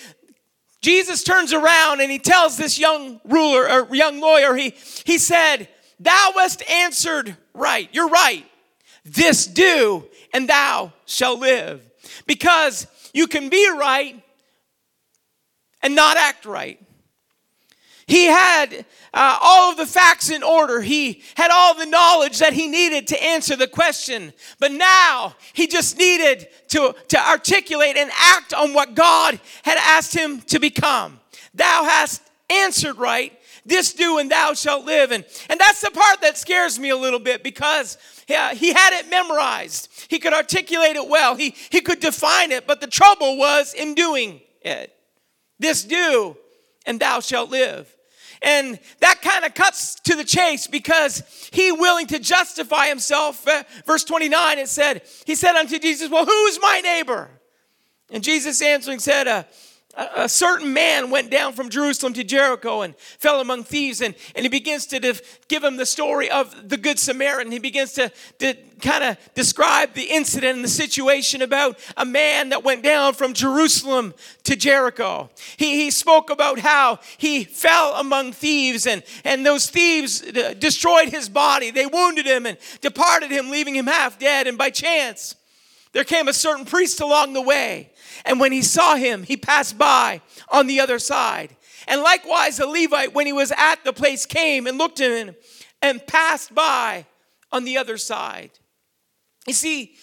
Jesus 0.83 1.23
turns 1.23 1.53
around 1.53 2.01
and 2.01 2.11
he 2.11 2.19
tells 2.19 2.57
this 2.57 2.77
young 2.77 3.21
ruler 3.23 3.69
or 3.69 3.95
young 3.95 4.19
lawyer, 4.19 4.53
he, 4.53 4.75
he 5.05 5.17
said, 5.17 5.69
Thou 5.97 6.33
hast 6.35 6.61
answered 6.69 7.37
right. 7.53 7.87
You're 7.93 8.09
right. 8.09 8.45
This 9.05 9.47
do, 9.47 10.05
and 10.33 10.49
thou 10.49 10.91
shall 11.05 11.39
live. 11.39 11.89
Because 12.27 12.85
you 13.13 13.27
can 13.27 13.47
be 13.47 13.69
right 13.69 14.21
and 15.81 15.95
not 15.95 16.17
act 16.17 16.45
right. 16.45 16.81
He 18.05 18.25
had 18.25 18.85
uh, 19.13 19.37
all 19.41 19.71
of 19.71 19.77
the 19.77 19.85
facts 19.85 20.29
in 20.29 20.43
order. 20.43 20.81
He 20.81 21.21
had 21.35 21.51
all 21.51 21.75
the 21.75 21.85
knowledge 21.85 22.39
that 22.39 22.53
he 22.53 22.67
needed 22.67 23.07
to 23.07 23.23
answer 23.23 23.55
the 23.55 23.67
question. 23.67 24.33
But 24.59 24.71
now 24.71 25.35
he 25.53 25.67
just 25.67 25.97
needed 25.97 26.47
to, 26.69 26.95
to 27.09 27.29
articulate 27.29 27.95
and 27.95 28.11
act 28.17 28.53
on 28.53 28.73
what 28.73 28.95
God 28.95 29.39
had 29.63 29.77
asked 29.77 30.13
him 30.13 30.41
to 30.43 30.59
become. 30.59 31.19
Thou 31.53 31.83
hast 31.83 32.21
answered 32.49 32.97
right. 32.97 33.37
This 33.65 33.93
do 33.93 34.17
and 34.17 34.29
thou 34.29 34.53
shalt 34.53 34.85
live. 34.85 35.11
And, 35.11 35.23
and 35.49 35.59
that's 35.59 35.81
the 35.81 35.91
part 35.91 36.19
that 36.21 36.37
scares 36.37 36.77
me 36.77 36.89
a 36.89 36.97
little 36.97 37.19
bit 37.19 37.43
because 37.43 37.97
yeah, 38.27 38.53
he 38.53 38.73
had 38.73 38.99
it 38.99 39.09
memorized. 39.09 39.89
He 40.09 40.19
could 40.19 40.33
articulate 40.33 40.97
it 40.97 41.07
well. 41.07 41.35
He, 41.35 41.55
he 41.69 41.79
could 41.79 42.01
define 42.01 42.51
it. 42.51 42.67
But 42.67 42.81
the 42.81 42.87
trouble 42.87 43.37
was 43.37 43.73
in 43.73 43.95
doing 43.95 44.41
it. 44.61 44.93
This 45.59 45.85
do 45.85 46.35
and 46.85 46.99
thou 46.99 47.19
shalt 47.19 47.49
live. 47.49 47.92
And 48.43 48.77
that 48.99 49.21
kind 49.21 49.45
of 49.45 49.53
cuts 49.53 49.95
to 50.01 50.15
the 50.15 50.25
chase 50.25 50.67
because 50.67 51.49
he 51.53 51.71
willing 51.71 52.07
to 52.07 52.19
justify 52.19 52.87
himself. 52.87 53.47
Uh, 53.47 53.63
verse 53.85 54.03
29, 54.03 54.59
it 54.59 54.67
said, 54.67 55.03
He 55.25 55.35
said 55.35 55.55
unto 55.55 55.79
Jesus, 55.79 56.09
Well, 56.09 56.25
who 56.25 56.45
is 56.47 56.59
my 56.61 56.81
neighbor? 56.81 57.29
And 58.09 58.23
Jesus 58.23 58.61
answering 58.61 58.99
said, 58.99 59.27
uh, 59.27 59.43
a, 59.95 60.27
certain 60.27 60.73
man 60.73 61.11
went 61.11 61.29
down 61.29 61.53
from 61.53 61.69
Jerusalem 61.69 62.13
to 62.13 62.23
Jericho 62.23 62.81
and 62.81 62.95
fell 62.97 63.39
among 63.39 63.63
thieves. 63.63 64.01
And, 64.01 64.15
and 64.35 64.43
he 64.43 64.49
begins 64.49 64.87
to 64.87 64.99
def, 64.99 65.47
give 65.47 65.63
him 65.63 65.77
the 65.77 65.85
story 65.85 66.29
of 66.31 66.69
the 66.69 66.77
Good 66.77 66.97
Samaritan. 66.97 67.51
He 67.51 67.59
begins 67.59 67.93
to, 67.93 68.11
to 68.39 68.55
kind 68.81 69.03
of 69.03 69.17
describe 69.35 69.93
the 69.93 70.03
incident 70.03 70.55
and 70.55 70.63
the 70.63 70.69
situation 70.69 71.41
about 71.41 71.79
a 71.95 72.05
man 72.05 72.49
that 72.49 72.63
went 72.63 72.83
down 72.83 73.13
from 73.13 73.33
Jerusalem 73.33 74.13
to 74.43 74.55
Jericho. 74.55 75.29
He, 75.57 75.83
he 75.83 75.91
spoke 75.91 76.29
about 76.29 76.59
how 76.59 76.99
he 77.17 77.43
fell 77.43 77.93
among 77.95 78.33
thieves, 78.33 78.87
and, 78.87 79.03
and 79.23 79.45
those 79.45 79.69
thieves 79.69 80.21
destroyed 80.21 81.09
his 81.09 81.29
body. 81.29 81.69
They 81.69 81.85
wounded 81.85 82.25
him 82.25 82.45
and 82.45 82.57
departed 82.81 83.31
him, 83.31 83.51
leaving 83.51 83.75
him 83.75 83.87
half 83.87 84.17
dead. 84.17 84.47
And 84.47 84.57
by 84.57 84.71
chance, 84.71 85.35
there 85.91 86.03
came 86.03 86.27
a 86.27 86.33
certain 86.33 86.65
priest 86.65 86.99
along 86.99 87.33
the 87.33 87.41
way 87.41 87.92
and 88.25 88.39
when 88.39 88.51
he 88.51 88.61
saw 88.61 88.95
him, 88.95 89.23
he 89.23 89.37
passed 89.37 89.77
by 89.77 90.21
on 90.49 90.67
the 90.67 90.79
other 90.79 90.99
side. 90.99 91.55
And 91.87 92.01
likewise, 92.01 92.57
the 92.57 92.67
Levite, 92.67 93.13
when 93.13 93.25
he 93.25 93.33
was 93.33 93.51
at 93.55 93.83
the 93.83 93.93
place, 93.93 94.25
came 94.25 94.67
and 94.67 94.77
looked 94.77 95.01
at 95.01 95.11
him 95.11 95.35
and 95.81 96.05
passed 96.07 96.55
by 96.55 97.05
on 97.51 97.65
the 97.65 97.77
other 97.77 97.97
side. 97.97 98.51
You 99.45 99.53
see, 99.53 99.95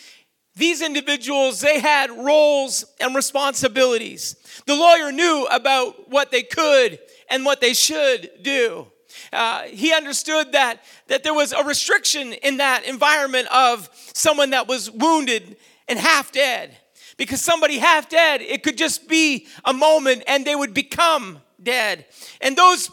these 0.56 0.82
individuals, 0.82 1.60
they 1.60 1.80
had 1.80 2.10
roles 2.10 2.84
and 3.00 3.14
responsibilities. 3.14 4.36
The 4.66 4.74
lawyer 4.74 5.10
knew 5.10 5.46
about 5.50 6.10
what 6.10 6.30
they 6.30 6.42
could 6.42 6.98
and 7.30 7.46
what 7.46 7.60
they 7.62 7.72
should 7.72 8.30
do. 8.42 8.86
Uh, 9.32 9.62
he 9.62 9.92
understood 9.92 10.52
that, 10.52 10.82
that 11.06 11.24
there 11.24 11.34
was 11.34 11.52
a 11.52 11.64
restriction 11.64 12.34
in 12.34 12.58
that 12.58 12.84
environment 12.84 13.48
of 13.52 13.88
someone 14.12 14.50
that 14.50 14.68
was 14.68 14.90
wounded 14.90 15.56
and 15.88 15.98
half 15.98 16.30
dead 16.30 16.76
because 17.20 17.42
somebody 17.42 17.76
half 17.76 18.08
dead, 18.08 18.40
it 18.40 18.62
could 18.62 18.78
just 18.78 19.06
be 19.06 19.46
a 19.66 19.74
moment 19.74 20.22
and 20.26 20.42
they 20.46 20.56
would 20.56 20.72
become 20.72 21.38
dead. 21.62 22.06
And 22.40 22.56
those 22.56 22.90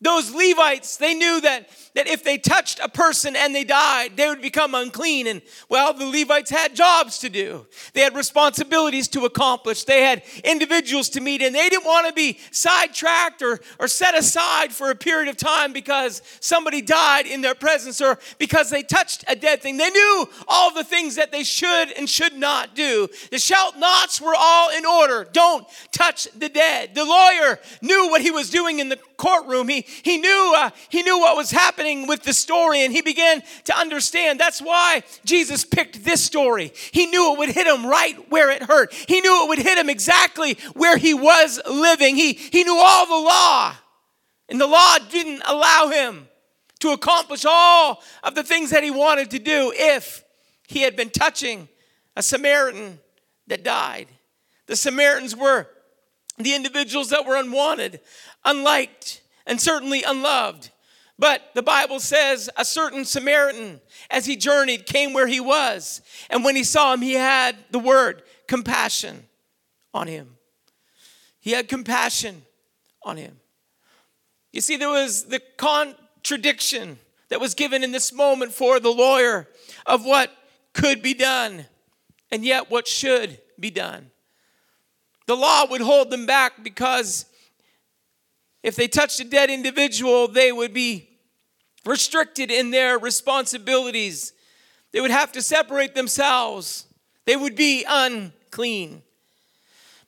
those 0.00 0.32
Levites, 0.32 0.98
they 0.98 1.14
knew 1.14 1.40
that 1.40 1.68
that 1.96 2.06
if 2.06 2.22
they 2.22 2.36
touched 2.36 2.78
a 2.80 2.90
person 2.90 3.34
and 3.34 3.54
they 3.54 3.64
died, 3.64 4.16
they 4.16 4.28
would 4.28 4.42
become 4.42 4.74
unclean. 4.74 5.26
And 5.26 5.40
well, 5.70 5.94
the 5.94 6.04
Levites 6.04 6.50
had 6.50 6.76
jobs 6.76 7.18
to 7.20 7.30
do, 7.30 7.66
they 7.94 8.02
had 8.02 8.14
responsibilities 8.14 9.08
to 9.08 9.24
accomplish, 9.24 9.84
they 9.84 10.02
had 10.02 10.22
individuals 10.44 11.08
to 11.10 11.22
meet, 11.22 11.40
and 11.40 11.54
they 11.54 11.70
didn't 11.70 11.86
want 11.86 12.06
to 12.06 12.12
be 12.12 12.38
sidetracked 12.50 13.40
or, 13.40 13.60
or 13.80 13.88
set 13.88 14.14
aside 14.14 14.72
for 14.72 14.90
a 14.90 14.94
period 14.94 15.28
of 15.28 15.38
time 15.38 15.72
because 15.72 16.20
somebody 16.40 16.82
died 16.82 17.26
in 17.26 17.40
their 17.40 17.54
presence 17.54 18.02
or 18.02 18.18
because 18.36 18.68
they 18.68 18.82
touched 18.82 19.24
a 19.26 19.34
dead 19.34 19.62
thing. 19.62 19.78
They 19.78 19.90
knew 19.90 20.28
all 20.46 20.74
the 20.74 20.84
things 20.84 21.16
that 21.16 21.32
they 21.32 21.44
should 21.44 21.92
and 21.92 22.08
should 22.08 22.34
not 22.34 22.74
do. 22.74 23.08
The 23.30 23.38
shout 23.38 23.78
nots 23.78 24.20
were 24.20 24.34
all 24.36 24.68
in 24.76 24.84
order. 24.84 25.26
Don't 25.32 25.66
touch 25.92 26.28
the 26.36 26.50
dead. 26.50 26.94
The 26.94 27.06
lawyer 27.06 27.58
knew 27.80 28.10
what 28.10 28.20
he 28.20 28.30
was 28.30 28.50
doing 28.50 28.80
in 28.80 28.90
the 28.90 28.98
courtroom. 29.16 29.68
He, 29.68 29.86
he, 30.02 30.18
knew, 30.18 30.54
uh, 30.54 30.70
he 30.90 31.02
knew 31.02 31.18
what 31.18 31.36
was 31.36 31.50
happening 31.50 31.85
happening 31.86 32.08
with 32.08 32.22
the 32.22 32.32
story 32.32 32.84
and 32.84 32.92
he 32.92 33.02
began 33.02 33.42
to 33.64 33.76
understand. 33.76 34.40
That's 34.40 34.60
why 34.60 35.02
Jesus 35.24 35.64
picked 35.64 36.04
this 36.04 36.22
story. 36.22 36.72
He 36.92 37.06
knew 37.06 37.32
it 37.32 37.38
would 37.38 37.50
hit 37.50 37.66
him 37.66 37.86
right 37.86 38.16
where 38.30 38.50
it 38.50 38.62
hurt. 38.62 38.92
He 38.92 39.20
knew 39.20 39.44
it 39.44 39.48
would 39.48 39.58
hit 39.58 39.78
him 39.78 39.88
exactly 39.88 40.58
where 40.74 40.96
he 40.96 41.14
was 41.14 41.60
living. 41.68 42.16
He, 42.16 42.32
he 42.32 42.64
knew 42.64 42.78
all 42.78 43.06
the 43.06 43.26
law, 43.26 43.74
and 44.48 44.60
the 44.60 44.66
law 44.66 44.98
didn't 45.10 45.42
allow 45.46 45.88
him 45.88 46.28
to 46.80 46.90
accomplish 46.90 47.44
all 47.48 48.02
of 48.22 48.34
the 48.34 48.42
things 48.42 48.70
that 48.70 48.84
he 48.84 48.90
wanted 48.90 49.30
to 49.30 49.38
do 49.38 49.72
if 49.74 50.24
he 50.68 50.82
had 50.82 50.96
been 50.96 51.10
touching 51.10 51.68
a 52.16 52.22
Samaritan 52.22 52.98
that 53.46 53.62
died. 53.62 54.08
The 54.66 54.76
Samaritans 54.76 55.36
were 55.36 55.68
the 56.38 56.54
individuals 56.54 57.10
that 57.10 57.24
were 57.24 57.36
unwanted, 57.36 58.00
unliked, 58.44 59.22
and 59.46 59.60
certainly 59.60 60.02
unloved. 60.02 60.70
But 61.18 61.42
the 61.54 61.62
Bible 61.62 61.98
says 61.98 62.50
a 62.56 62.64
certain 62.64 63.04
Samaritan, 63.04 63.80
as 64.10 64.26
he 64.26 64.36
journeyed, 64.36 64.86
came 64.86 65.12
where 65.14 65.26
he 65.26 65.40
was. 65.40 66.02
And 66.28 66.44
when 66.44 66.56
he 66.56 66.64
saw 66.64 66.92
him, 66.92 67.00
he 67.00 67.14
had 67.14 67.56
the 67.70 67.78
word 67.78 68.22
compassion 68.46 69.24
on 69.94 70.08
him. 70.08 70.36
He 71.40 71.52
had 71.52 71.68
compassion 71.68 72.42
on 73.02 73.16
him. 73.16 73.38
You 74.52 74.60
see, 74.60 74.76
there 74.76 74.90
was 74.90 75.24
the 75.24 75.40
contradiction 75.56 76.98
that 77.28 77.40
was 77.40 77.54
given 77.54 77.82
in 77.82 77.92
this 77.92 78.12
moment 78.12 78.52
for 78.52 78.78
the 78.78 78.90
lawyer 78.90 79.48
of 79.86 80.04
what 80.04 80.30
could 80.72 81.02
be 81.02 81.14
done 81.14 81.66
and 82.30 82.44
yet 82.44 82.70
what 82.70 82.86
should 82.86 83.40
be 83.58 83.70
done. 83.70 84.10
The 85.26 85.36
law 85.36 85.66
would 85.70 85.80
hold 85.80 86.10
them 86.10 86.26
back 86.26 86.62
because 86.62 87.26
if 88.66 88.74
they 88.74 88.88
touched 88.88 89.20
a 89.20 89.24
dead 89.24 89.48
individual, 89.48 90.26
they 90.26 90.50
would 90.50 90.74
be 90.74 91.08
restricted 91.84 92.50
in 92.50 92.72
their 92.72 92.98
responsibilities. 92.98 94.32
They 94.90 95.00
would 95.00 95.12
have 95.12 95.30
to 95.32 95.40
separate 95.40 95.94
themselves, 95.94 96.84
they 97.26 97.36
would 97.36 97.54
be 97.54 97.84
unclean. 97.88 99.02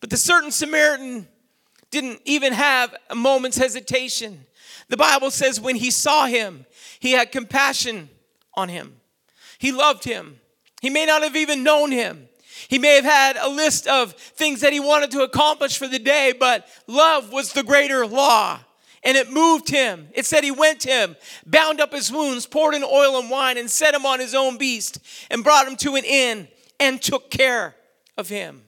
But 0.00 0.10
the 0.10 0.16
certain 0.16 0.50
Samaritan 0.50 1.28
didn't 1.92 2.20
even 2.24 2.52
have 2.52 2.96
a 3.08 3.14
moment's 3.14 3.56
hesitation. 3.56 4.44
The 4.88 4.96
Bible 4.96 5.30
says 5.30 5.60
when 5.60 5.76
he 5.76 5.92
saw 5.92 6.26
him, 6.26 6.66
he 6.98 7.12
had 7.12 7.30
compassion 7.30 8.08
on 8.54 8.68
him. 8.68 9.00
He 9.58 9.70
loved 9.70 10.02
him. 10.02 10.40
He 10.82 10.90
may 10.90 11.06
not 11.06 11.22
have 11.22 11.36
even 11.36 11.62
known 11.62 11.92
him. 11.92 12.27
He 12.68 12.78
may 12.78 12.96
have 12.96 13.04
had 13.04 13.37
a 13.37 13.48
list 13.48 13.87
of 13.87 14.12
things 14.12 14.60
that 14.60 14.75
he 14.75 14.80
wanted 14.80 15.10
to 15.12 15.22
accomplish 15.22 15.78
for 15.78 15.88
the 15.88 15.98
day, 15.98 16.34
but 16.38 16.68
love 16.87 17.32
was 17.32 17.52
the 17.52 17.62
greater 17.62 18.06
law. 18.06 18.60
And 19.02 19.16
it 19.16 19.32
moved 19.32 19.70
him. 19.70 20.08
It 20.12 20.26
said 20.26 20.44
he 20.44 20.50
went 20.50 20.80
to 20.80 20.90
him, 20.90 21.16
bound 21.46 21.80
up 21.80 21.92
his 21.92 22.12
wounds, 22.12 22.46
poured 22.46 22.75
in 22.75 22.84
oil 22.84 23.18
and 23.18 23.30
wine, 23.30 23.56
and 23.56 23.70
set 23.70 23.94
him 23.94 24.04
on 24.04 24.20
his 24.20 24.34
own 24.34 24.58
beast, 24.58 24.98
and 25.30 25.42
brought 25.42 25.66
him 25.66 25.76
to 25.76 25.96
an 25.96 26.04
inn 26.04 26.48
and 26.78 27.00
took 27.00 27.30
care 27.30 27.75
of 28.18 28.28
him. 28.28 28.62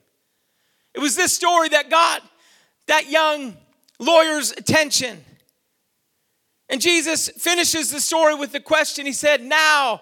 It 0.93 0.99
was 0.99 1.15
this 1.15 1.33
story 1.33 1.69
that 1.69 1.89
got 1.89 2.23
that 2.87 3.09
young 3.09 3.55
lawyer's 3.99 4.51
attention. 4.51 5.23
And 6.69 6.81
Jesus 6.81 7.29
finishes 7.29 7.91
the 7.91 7.99
story 7.99 8.33
with 8.33 8.51
the 8.51 8.59
question. 8.59 9.05
He 9.05 9.13
said, 9.13 9.43
Now, 9.43 10.01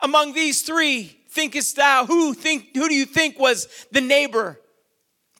among 0.00 0.32
these 0.32 0.62
three, 0.62 1.17
thinkest 1.30 1.76
thou? 1.76 2.06
Who 2.06 2.34
think 2.34 2.74
who 2.74 2.88
do 2.88 2.94
you 2.94 3.06
think 3.06 3.38
was 3.38 3.86
the 3.90 4.00
neighbor 4.00 4.60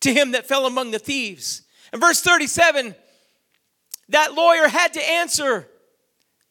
to 0.01 0.13
him 0.13 0.33
that 0.33 0.47
fell 0.47 0.67
among 0.67 0.91
the 0.91 0.99
thieves? 0.99 1.63
In 1.93 2.01
verse 2.01 2.21
37 2.21 2.95
that 4.11 4.33
lawyer 4.33 4.69
had 4.69 4.95
to 4.95 5.01
answer 5.03 5.69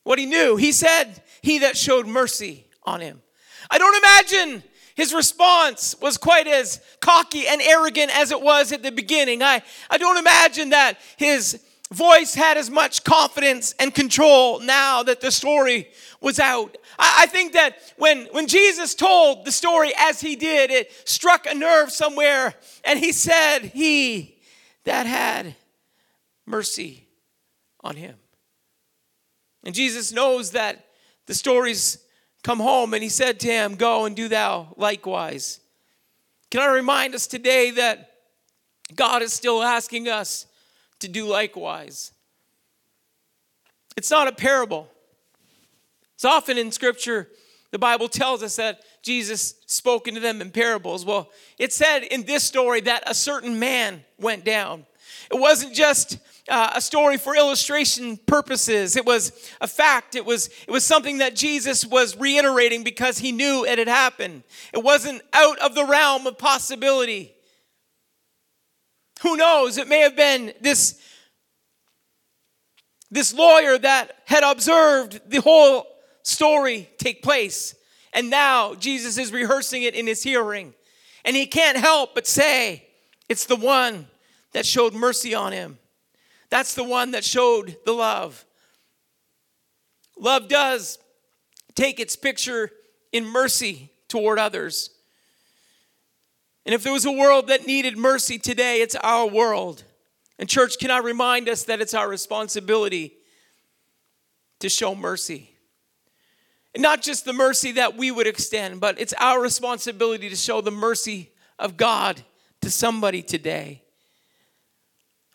what 0.04 0.20
he 0.20 0.26
knew. 0.26 0.56
He 0.56 0.72
said 0.72 1.24
he 1.42 1.60
that 1.60 1.76
showed 1.76 2.08
mercy 2.08 2.68
on 2.84 3.02
him. 3.02 3.22
I 3.70 3.78
don't 3.78 3.98
imagine 3.98 4.64
his 4.96 5.14
response 5.14 5.96
was 6.02 6.18
quite 6.18 6.48
as 6.48 6.82
cocky 7.02 7.48
and 7.48 7.62
arrogant 7.62 8.16
as 8.18 8.32
it 8.32 8.42
was 8.42 8.72
at 8.72 8.84
the 8.84 8.92
beginning. 8.92 9.44
I, 9.44 9.62
I 9.90 9.98
don't 9.98 10.18
imagine 10.18 10.70
that 10.70 10.98
his 11.18 11.62
voice 11.92 12.34
had 12.36 12.58
as 12.58 12.70
much 12.70 13.04
confidence 13.04 13.74
and 13.80 13.94
control 13.94 14.60
now 14.60 15.04
that 15.04 15.22
the 15.22 15.32
story 15.32 15.90
was 16.22 16.40
out. 16.40 16.78
I, 17.00 17.24
I 17.24 17.26
think 17.28 17.54
that 17.54 17.94
when, 17.98 18.26
when 18.32 18.48
Jesus 18.48 18.96
told 18.96 19.46
the 19.46 19.52
story 19.52 19.94
as 19.98 20.20
he 20.20 20.36
did, 20.36 20.72
it 20.72 20.92
struck 21.06 21.46
a 21.46 21.54
nerve 21.54 21.92
somewhere, 21.92 22.56
and 22.84 23.00
he 23.00 23.12
said, 23.12 23.60
He 23.60 24.40
that 24.84 25.06
had 25.06 25.56
mercy 26.46 27.08
on 27.82 27.96
him. 27.96 28.16
And 29.64 29.76
Jesus 29.76 30.12
knows 30.12 30.52
that 30.52 30.86
the 31.26 31.34
story's 31.34 32.00
come 32.44 32.60
home 32.60 32.94
and 32.94 33.04
he 33.04 33.10
said 33.10 33.40
to 33.42 33.48
him, 33.48 33.76
Go 33.76 34.06
and 34.06 34.16
do 34.16 34.28
thou 34.30 34.74
likewise. 34.78 35.60
Can 36.50 36.62
I 36.62 36.68
remind 36.68 37.14
us 37.14 37.28
today 37.28 37.72
that 37.72 38.12
God 38.96 39.22
is 39.22 39.34
still 39.34 39.62
asking 39.62 40.08
us 40.08 40.47
to 41.00 41.08
do 41.08 41.26
likewise? 41.26 42.12
It's 43.96 44.12
not 44.12 44.28
a 44.28 44.32
parable. 44.32 44.88
It's 46.16 46.26
often 46.26 46.58
in 46.58 46.72
Scripture, 46.72 47.30
the 47.72 47.80
Bible 47.80 48.08
tells 48.08 48.42
us 48.42 48.56
that 48.56 48.82
Jesus 49.04 49.56
spoke 49.66 50.06
to 50.06 50.20
them 50.20 50.42
in 50.42 50.52
parables. 50.52 51.06
Well, 51.06 51.30
it 51.58 51.74
said 51.74 52.00
in 52.04 52.24
this 52.24 52.44
story 52.44 52.82
that 52.82 53.04
a 53.06 53.14
certain 53.14 53.60
man 53.60 54.04
went 54.20 54.44
down. 54.46 54.86
It 55.32 55.40
wasn't 55.40 55.74
just 55.74 56.20
uh, 56.50 56.72
a 56.76 56.82
story 56.82 57.18
for 57.18 57.36
illustration 57.36 58.18
purposes. 58.18 58.96
It 58.96 59.06
was 59.06 59.52
a 59.62 59.68
fact. 59.68 60.16
It 60.16 60.26
was, 60.26 60.50
it 60.68 60.72
was 60.72 60.86
something 60.86 61.20
that 61.20 61.36
Jesus 61.36 61.86
was 61.86 62.16
reiterating 62.18 62.84
because 62.84 63.18
he 63.18 63.32
knew 63.32 63.66
it 63.66 63.78
had 63.78 63.88
happened. 63.88 64.44
It 64.74 64.84
wasn't 64.84 65.22
out 65.34 65.60
of 65.60 65.76
the 65.76 65.86
realm 65.86 66.26
of 66.26 66.38
possibility. 66.38 67.34
Who 69.22 69.38
knows? 69.38 69.78
It 69.78 69.88
may 69.88 70.02
have 70.02 70.16
been 70.16 70.54
this, 70.62 71.02
this 73.10 73.34
lawyer 73.34 73.78
that 73.78 74.12
had 74.26 74.44
observed 74.44 75.22
the 75.30 75.42
whole 75.42 75.88
story 76.24 76.90
take 76.98 77.24
place. 77.24 77.76
And 78.14 78.30
now 78.30 78.76
Jesus 78.76 79.18
is 79.18 79.32
rehearsing 79.32 79.84
it 79.84 79.96
in 79.96 80.08
his 80.08 80.24
hearing. 80.24 80.74
And 81.26 81.36
he 81.36 81.46
can't 81.46 81.78
help 81.78 82.16
but 82.16 82.28
say, 82.28 82.88
It's 83.30 83.46
the 83.46 83.56
one 83.56 84.08
that 84.54 84.66
showed 84.66 84.94
mercy 84.94 85.34
on 85.34 85.52
him. 85.52 85.78
That's 86.50 86.74
the 86.74 86.84
one 86.84 87.12
that 87.12 87.24
showed 87.24 87.78
the 87.86 87.92
love. 87.92 88.46
Love 90.18 90.48
does 90.48 90.98
take 91.76 92.00
its 92.00 92.16
picture 92.16 92.72
in 93.12 93.26
mercy 93.26 93.92
toward 94.08 94.40
others. 94.40 94.90
And 96.68 96.74
if 96.74 96.84
there 96.84 96.92
was 96.92 97.06
a 97.06 97.12
world 97.12 97.48
that 97.48 97.66
needed 97.66 97.98
mercy 97.98 98.38
today, 98.38 98.82
it's 98.82 98.96
our 98.96 99.26
world. 99.26 99.86
And, 100.38 100.50
church, 100.50 100.78
can 100.78 100.92
I 100.92 100.98
remind 100.98 101.48
us 101.48 101.64
that 101.64 101.80
it's 101.80 101.94
our 101.94 102.10
responsibility 102.10 103.14
to 104.60 104.68
show 104.68 104.94
mercy? 104.94 105.56
And 106.76 106.84
not 106.84 107.02
just 107.02 107.24
the 107.24 107.32
mercy 107.32 107.72
that 107.72 107.96
we 107.96 108.12
would 108.12 108.28
extend, 108.28 108.82
but 108.82 109.00
it's 109.00 109.14
our 109.14 109.42
responsibility 109.42 110.28
to 110.28 110.36
show 110.36 110.60
the 110.60 110.70
mercy 110.70 111.32
of 111.58 111.78
God 111.78 112.22
to 112.60 112.70
somebody 112.70 113.22
today. 113.22 113.82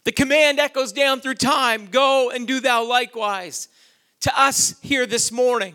The 0.04 0.12
command 0.12 0.60
echoes 0.60 0.92
down 0.92 1.22
through 1.22 1.36
time 1.36 1.86
go 1.86 2.30
and 2.30 2.46
do 2.46 2.60
thou 2.60 2.86
likewise. 2.86 3.68
To 4.20 4.38
us 4.38 4.78
here 4.82 5.06
this 5.06 5.32
morning, 5.32 5.74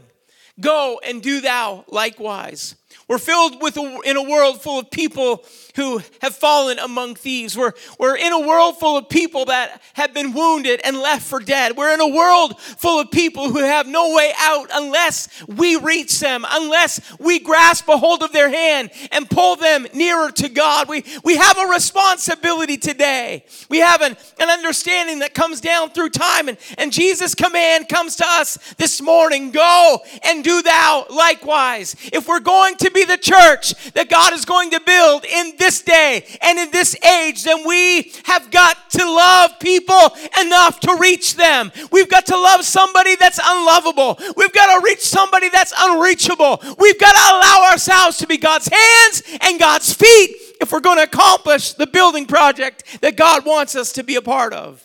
go 0.59 1.01
and 1.03 1.19
do 1.19 1.41
thou 1.41 1.83
likewise. 1.87 2.75
We're 3.07 3.19
filled 3.19 3.61
with 3.61 3.77
a, 3.77 3.99
in 4.03 4.17
a 4.17 4.23
world 4.23 4.61
full 4.61 4.79
of 4.79 4.91
people 4.91 5.45
who 5.77 6.01
have 6.21 6.35
fallen 6.35 6.79
among 6.79 7.15
thieves. 7.15 7.55
We're, 7.55 7.71
we're 7.99 8.17
in 8.17 8.33
a 8.33 8.39
world 8.39 8.79
full 8.79 8.97
of 8.97 9.07
people 9.09 9.45
that 9.45 9.81
have 9.93 10.13
been 10.13 10.33
wounded 10.33 10.81
and 10.83 10.97
left 10.97 11.23
for 11.23 11.39
dead. 11.39 11.77
We're 11.77 11.93
in 11.93 12.01
a 12.01 12.07
world 12.07 12.59
full 12.59 12.99
of 12.99 13.11
people 13.11 13.49
who 13.49 13.59
have 13.59 13.87
no 13.87 14.13
way 14.15 14.33
out 14.39 14.69
unless 14.73 15.29
we 15.47 15.77
reach 15.77 16.19
them, 16.19 16.45
unless 16.49 16.99
we 17.19 17.39
grasp 17.39 17.87
a 17.87 17.97
hold 17.97 18.23
of 18.23 18.33
their 18.33 18.49
hand 18.49 18.89
and 19.11 19.29
pull 19.29 19.55
them 19.55 19.87
nearer 19.93 20.31
to 20.31 20.49
God. 20.49 20.89
We, 20.89 21.03
we 21.23 21.37
have 21.37 21.57
a 21.57 21.67
responsibility 21.67 22.77
today. 22.77 23.45
We 23.69 23.77
have 23.77 24.01
an, 24.01 24.17
an 24.39 24.49
understanding 24.49 25.19
that 25.19 25.35
comes 25.35 25.61
down 25.61 25.91
through 25.91 26.09
time, 26.09 26.49
and, 26.49 26.57
and 26.77 26.91
Jesus' 26.91 27.35
command 27.35 27.87
comes 27.87 28.15
to 28.17 28.25
us 28.25 28.57
this 28.77 29.01
morning 29.01 29.51
go 29.51 29.99
and 30.23 30.43
do 30.43 30.61
thou 30.63 31.05
likewise. 31.09 31.95
If 32.11 32.27
we're 32.27 32.39
going 32.39 32.75
to 32.87 32.93
be 32.93 33.03
the 33.03 33.17
church 33.17 33.73
that 33.93 34.09
God 34.09 34.33
is 34.33 34.45
going 34.45 34.71
to 34.71 34.79
build 34.79 35.25
in 35.25 35.53
this 35.57 35.81
day 35.81 36.25
and 36.41 36.57
in 36.57 36.71
this 36.71 36.95
age, 37.03 37.43
then 37.43 37.67
we 37.67 38.13
have 38.23 38.49
got 38.51 38.89
to 38.91 39.05
love 39.05 39.59
people 39.59 40.15
enough 40.39 40.79
to 40.81 40.95
reach 40.95 41.35
them. 41.35 41.71
We've 41.91 42.09
got 42.09 42.25
to 42.27 42.37
love 42.37 42.63
somebody 42.63 43.15
that's 43.15 43.39
unlovable. 43.43 44.17
We've 44.35 44.53
got 44.53 44.79
to 44.79 44.85
reach 44.85 45.01
somebody 45.01 45.49
that's 45.49 45.73
unreachable. 45.77 46.61
We've 46.79 46.99
got 46.99 47.13
to 47.13 47.35
allow 47.35 47.69
ourselves 47.71 48.17
to 48.17 48.27
be 48.27 48.37
God's 48.37 48.69
hands 48.71 49.23
and 49.41 49.59
God's 49.59 49.93
feet 49.93 50.37
if 50.61 50.71
we're 50.71 50.79
going 50.79 50.97
to 50.97 51.03
accomplish 51.03 51.73
the 51.73 51.87
building 51.87 52.25
project 52.25 53.01
that 53.01 53.17
God 53.17 53.45
wants 53.45 53.75
us 53.75 53.91
to 53.93 54.03
be 54.03 54.15
a 54.15 54.21
part 54.21 54.53
of. 54.53 54.83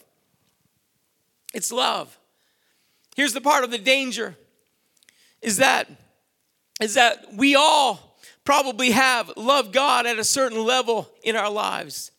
It's 1.55 1.71
love. 1.71 2.19
Here's 3.15 3.33
the 3.33 3.41
part 3.41 3.65
of 3.65 3.71
the 3.71 3.79
danger 3.79 4.37
is 5.43 5.59
that 5.59 5.89
is 6.83 6.95
that 6.95 7.35
we 7.35 7.55
all 7.55 8.19
probably 8.45 8.91
have 8.91 9.33
loved 9.37 9.73
God 9.73 10.07
at 10.07 10.19
a 10.19 10.25
certain 10.25 10.65
level 10.65 11.09
in 11.23 11.37
our 11.37 11.51
lives. 11.51 12.11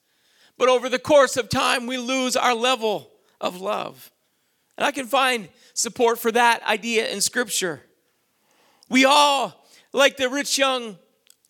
But 0.58 0.70
over 0.70 0.90
the 0.90 1.00
course 1.00 1.36
of 1.36 1.50
time, 1.50 1.86
we 1.88 1.98
lose 1.98 2.36
our 2.36 2.56
level 2.56 3.12
of 3.42 3.60
love. 3.60 4.12
And 4.78 4.86
I 4.86 4.92
can 4.92 5.08
find 5.08 5.50
support 5.74 6.20
for 6.20 6.32
that 6.32 6.64
idea 6.64 7.10
in 7.10 7.20
Scripture. 7.22 7.82
We 8.90 9.06
all, 9.06 9.66
like 9.92 10.18
the 10.18 10.30
rich 10.30 10.58
young 10.58 10.98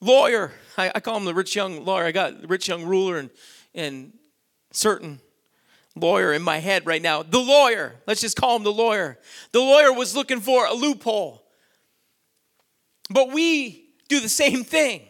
lawyer, 0.01 0.51
I, 0.77 0.91
I 0.95 0.99
call 0.99 1.17
him 1.17 1.25
the 1.25 1.33
rich 1.33 1.55
young 1.55 1.85
lawyer. 1.85 2.05
I 2.05 2.11
got 2.11 2.41
the 2.41 2.47
rich 2.47 2.67
young 2.67 2.83
ruler 2.83 3.17
and, 3.17 3.29
and 3.75 4.13
certain 4.71 5.19
lawyer 5.95 6.33
in 6.33 6.41
my 6.41 6.57
head 6.57 6.85
right 6.85 7.01
now. 7.01 7.21
The 7.21 7.39
lawyer, 7.39 7.95
let's 8.07 8.21
just 8.21 8.37
call 8.37 8.55
him 8.55 8.63
the 8.63 8.73
lawyer. 8.73 9.19
The 9.51 9.59
lawyer 9.59 9.93
was 9.93 10.15
looking 10.15 10.39
for 10.39 10.65
a 10.65 10.73
loophole. 10.73 11.42
But 13.13 13.31
we 13.31 13.85
do 14.09 14.19
the 14.19 14.29
same 14.29 14.63
thing. 14.63 15.01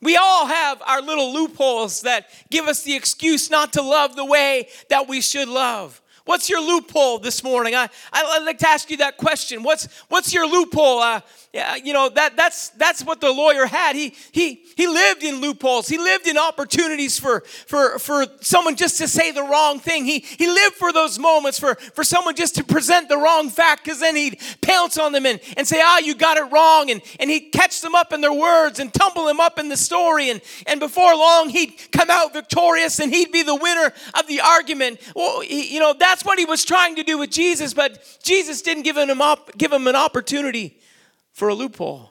We 0.00 0.16
all 0.16 0.46
have 0.46 0.80
our 0.86 1.02
little 1.02 1.34
loopholes 1.34 2.02
that 2.02 2.30
give 2.50 2.66
us 2.66 2.84
the 2.84 2.94
excuse 2.94 3.50
not 3.50 3.72
to 3.72 3.82
love 3.82 4.14
the 4.14 4.24
way 4.24 4.68
that 4.90 5.08
we 5.08 5.20
should 5.20 5.48
love. 5.48 6.00
What's 6.28 6.50
your 6.50 6.60
loophole 6.60 7.20
this 7.20 7.42
morning? 7.42 7.74
I, 7.74 7.88
I'd 8.12 8.44
like 8.44 8.58
to 8.58 8.68
ask 8.68 8.90
you 8.90 8.98
that 8.98 9.16
question. 9.16 9.62
What's, 9.62 9.88
what's 10.08 10.34
your 10.34 10.46
loophole? 10.46 10.98
Uh, 10.98 11.22
yeah, 11.54 11.76
you 11.76 11.94
know 11.94 12.10
that 12.10 12.36
that's 12.36 12.68
that's 12.70 13.02
what 13.02 13.22
the 13.22 13.32
lawyer 13.32 13.64
had. 13.64 13.96
He 13.96 14.14
he 14.32 14.62
he 14.76 14.86
lived 14.86 15.24
in 15.24 15.36
loopholes. 15.40 15.88
He 15.88 15.96
lived 15.96 16.26
in 16.26 16.36
opportunities 16.36 17.18
for 17.18 17.40
for 17.40 17.98
for 17.98 18.26
someone 18.42 18.76
just 18.76 18.98
to 18.98 19.08
say 19.08 19.32
the 19.32 19.42
wrong 19.42 19.80
thing. 19.80 20.04
He 20.04 20.18
he 20.18 20.46
lived 20.46 20.74
for 20.74 20.92
those 20.92 21.18
moments 21.18 21.58
for 21.58 21.74
for 21.74 22.04
someone 22.04 22.36
just 22.36 22.54
to 22.56 22.64
present 22.64 23.08
the 23.08 23.16
wrong 23.16 23.48
fact 23.48 23.82
because 23.82 23.98
then 23.98 24.14
he'd 24.14 24.38
pounce 24.60 24.98
on 24.98 25.12
them 25.12 25.24
and, 25.24 25.40
and 25.56 25.66
say, 25.66 25.80
ah, 25.82 25.98
you 25.98 26.14
got 26.14 26.36
it 26.36 26.52
wrong, 26.52 26.90
and 26.90 27.00
and 27.18 27.30
he'd 27.30 27.50
catch 27.50 27.80
them 27.80 27.94
up 27.94 28.12
in 28.12 28.20
their 28.20 28.32
words 28.32 28.78
and 28.78 28.92
tumble 28.92 29.24
them 29.24 29.40
up 29.40 29.58
in 29.58 29.70
the 29.70 29.76
story, 29.76 30.28
and 30.28 30.42
and 30.66 30.80
before 30.80 31.16
long 31.16 31.48
he'd 31.48 31.74
come 31.92 32.10
out 32.10 32.34
victorious 32.34 32.98
and 32.98 33.12
he'd 33.12 33.32
be 33.32 33.42
the 33.42 33.56
winner 33.56 33.90
of 34.18 34.26
the 34.26 34.42
argument. 34.42 35.00
Well, 35.16 35.40
he, 35.40 35.72
you 35.72 35.80
know 35.80 35.94
that's 35.98 36.17
what 36.24 36.38
he 36.38 36.44
was 36.44 36.64
trying 36.64 36.96
to 36.96 37.02
do 37.02 37.18
with 37.18 37.30
Jesus, 37.30 37.74
but 37.74 38.18
Jesus 38.22 38.62
didn't 38.62 38.82
give 38.82 38.96
him 38.96 39.20
op- 39.20 39.56
give 39.56 39.72
him 39.72 39.86
an 39.86 39.96
opportunity 39.96 40.78
for 41.32 41.48
a 41.48 41.54
loophole. 41.54 42.10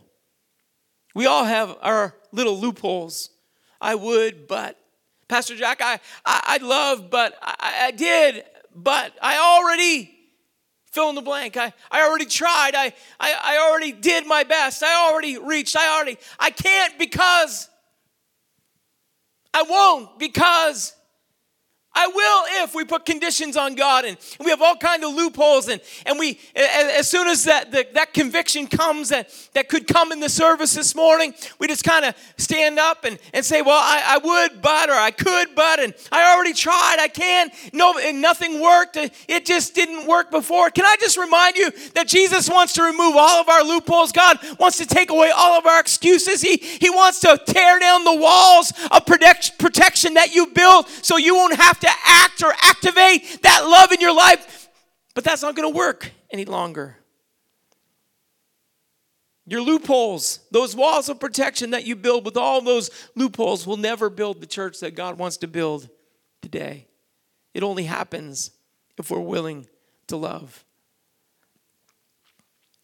We 1.15 1.25
all 1.25 1.45
have 1.45 1.75
our 1.81 2.15
little 2.31 2.59
loopholes. 2.59 3.29
I 3.79 3.95
would, 3.95 4.47
but 4.47 4.79
Pastor 5.27 5.55
Jack, 5.55 5.81
I, 5.81 5.99
I, 6.25 6.57
would 6.59 6.67
love, 6.67 7.09
but 7.09 7.35
I, 7.41 7.87
I 7.87 7.91
did, 7.91 8.43
but 8.73 9.13
I 9.21 9.37
already 9.37 10.13
fill 10.91 11.09
in 11.09 11.15
the 11.15 11.21
blank. 11.21 11.57
I, 11.57 11.73
I 11.91 12.07
already 12.07 12.25
tried. 12.25 12.71
I, 12.75 12.93
I, 13.19 13.35
I 13.43 13.67
already 13.69 13.91
did 13.91 14.25
my 14.25 14.43
best. 14.43 14.81
I 14.83 15.09
already 15.09 15.37
reached. 15.37 15.75
I 15.75 15.95
already, 15.95 16.17
I 16.39 16.49
can't 16.49 16.97
because 16.97 17.69
I 19.53 19.63
won't 19.63 20.17
because 20.19 20.95
I 21.97 22.07
will 22.07 22.63
if 22.63 22.75
we 22.75 22.85
put 22.85 23.05
conditions 23.05 23.57
on 23.57 23.73
God 23.73 24.05
and 24.05 24.17
we 24.39 24.51
have 24.51 24.61
all 24.61 24.75
kind 24.75 25.03
of 25.03 25.15
loopholes 25.15 25.67
and, 25.67 25.81
and 26.05 26.19
we 26.19 26.39
as 26.55 27.07
soon 27.07 27.27
as 27.27 27.45
that 27.45 27.71
the, 27.71 27.87
that 27.93 28.13
conviction 28.13 28.67
comes 28.67 29.09
that, 29.09 29.33
that 29.53 29.67
could 29.67 29.87
come 29.87 30.11
in 30.11 30.19
the 30.19 30.29
service 30.29 30.75
this 30.75 30.93
morning, 30.93 31.33
we 31.57 31.67
just 31.67 31.83
kind 31.83 32.05
of 32.05 32.13
stand 32.37 32.77
up 32.77 33.03
and, 33.03 33.17
and 33.33 33.43
say, 33.43 33.63
Well, 33.63 33.79
I, 33.81 34.03
I 34.05 34.17
would 34.19 34.61
but 34.61 34.91
or 34.91 34.93
I 34.93 35.09
could 35.09 35.55
but 35.55 35.79
and 35.79 35.95
I 36.11 36.35
already 36.35 36.53
tried, 36.53 36.97
I 36.99 37.07
can, 37.07 37.49
no 37.73 37.97
and 37.97 38.21
nothing 38.21 38.61
worked. 38.61 38.95
It 39.27 39.45
just 39.47 39.73
didn't 39.73 40.05
work 40.05 40.29
before. 40.29 40.69
Can 40.69 40.85
I 40.85 40.97
just 40.99 41.17
remind 41.17 41.55
you 41.55 41.71
that 41.95 42.07
Jesus 42.07 42.47
wants 42.47 42.73
to 42.73 42.83
remove 42.83 43.15
all 43.15 43.41
of 43.41 43.49
our 43.49 43.63
loopholes? 43.63 44.11
God 44.11 44.37
wants 44.59 44.77
to 44.77 44.85
take 44.85 45.09
away 45.09 45.31
all 45.35 45.57
of 45.57 45.65
our 45.65 45.79
excuses. 45.79 46.41
He 46.41 46.57
He 46.57 46.91
wants 46.91 47.21
to 47.21 47.41
tear 47.43 47.79
down 47.79 48.03
the 48.03 48.15
walls 48.15 48.71
of 48.91 49.03
protect, 49.07 49.57
protection 49.57 50.13
that 50.13 50.35
you 50.35 50.45
built 50.45 50.87
so 51.01 51.17
you 51.17 51.33
won't 51.33 51.55
have 51.55 51.79
to 51.79 51.86
to 51.87 51.93
act 52.05 52.43
or 52.43 52.53
activate 52.61 53.41
that 53.43 53.61
love 53.65 53.91
in 53.91 53.99
your 53.99 54.15
life, 54.15 54.69
but 55.15 55.23
that's 55.23 55.41
not 55.41 55.55
going 55.55 55.71
to 55.71 55.75
work 55.75 56.11
any 56.29 56.45
longer. 56.45 56.97
Your 59.45 59.61
loopholes, 59.61 60.39
those 60.51 60.75
walls 60.75 61.07
of 61.07 61.19
protection 61.19 61.71
that 61.71 61.85
you 61.85 61.95
build 61.95 62.25
with 62.25 62.35
all 62.35 62.61
those 62.61 62.89
loopholes, 63.15 63.65
will 63.65 63.77
never 63.77 64.09
build 64.09 64.41
the 64.41 64.45
church 64.45 64.81
that 64.81 64.93
God 64.93 65.17
wants 65.17 65.37
to 65.37 65.47
build 65.47 65.89
today. 66.41 66.87
It 67.53 67.63
only 67.63 67.85
happens 67.85 68.51
if 68.97 69.09
we're 69.09 69.19
willing 69.19 69.67
to 70.07 70.17
love. 70.17 70.65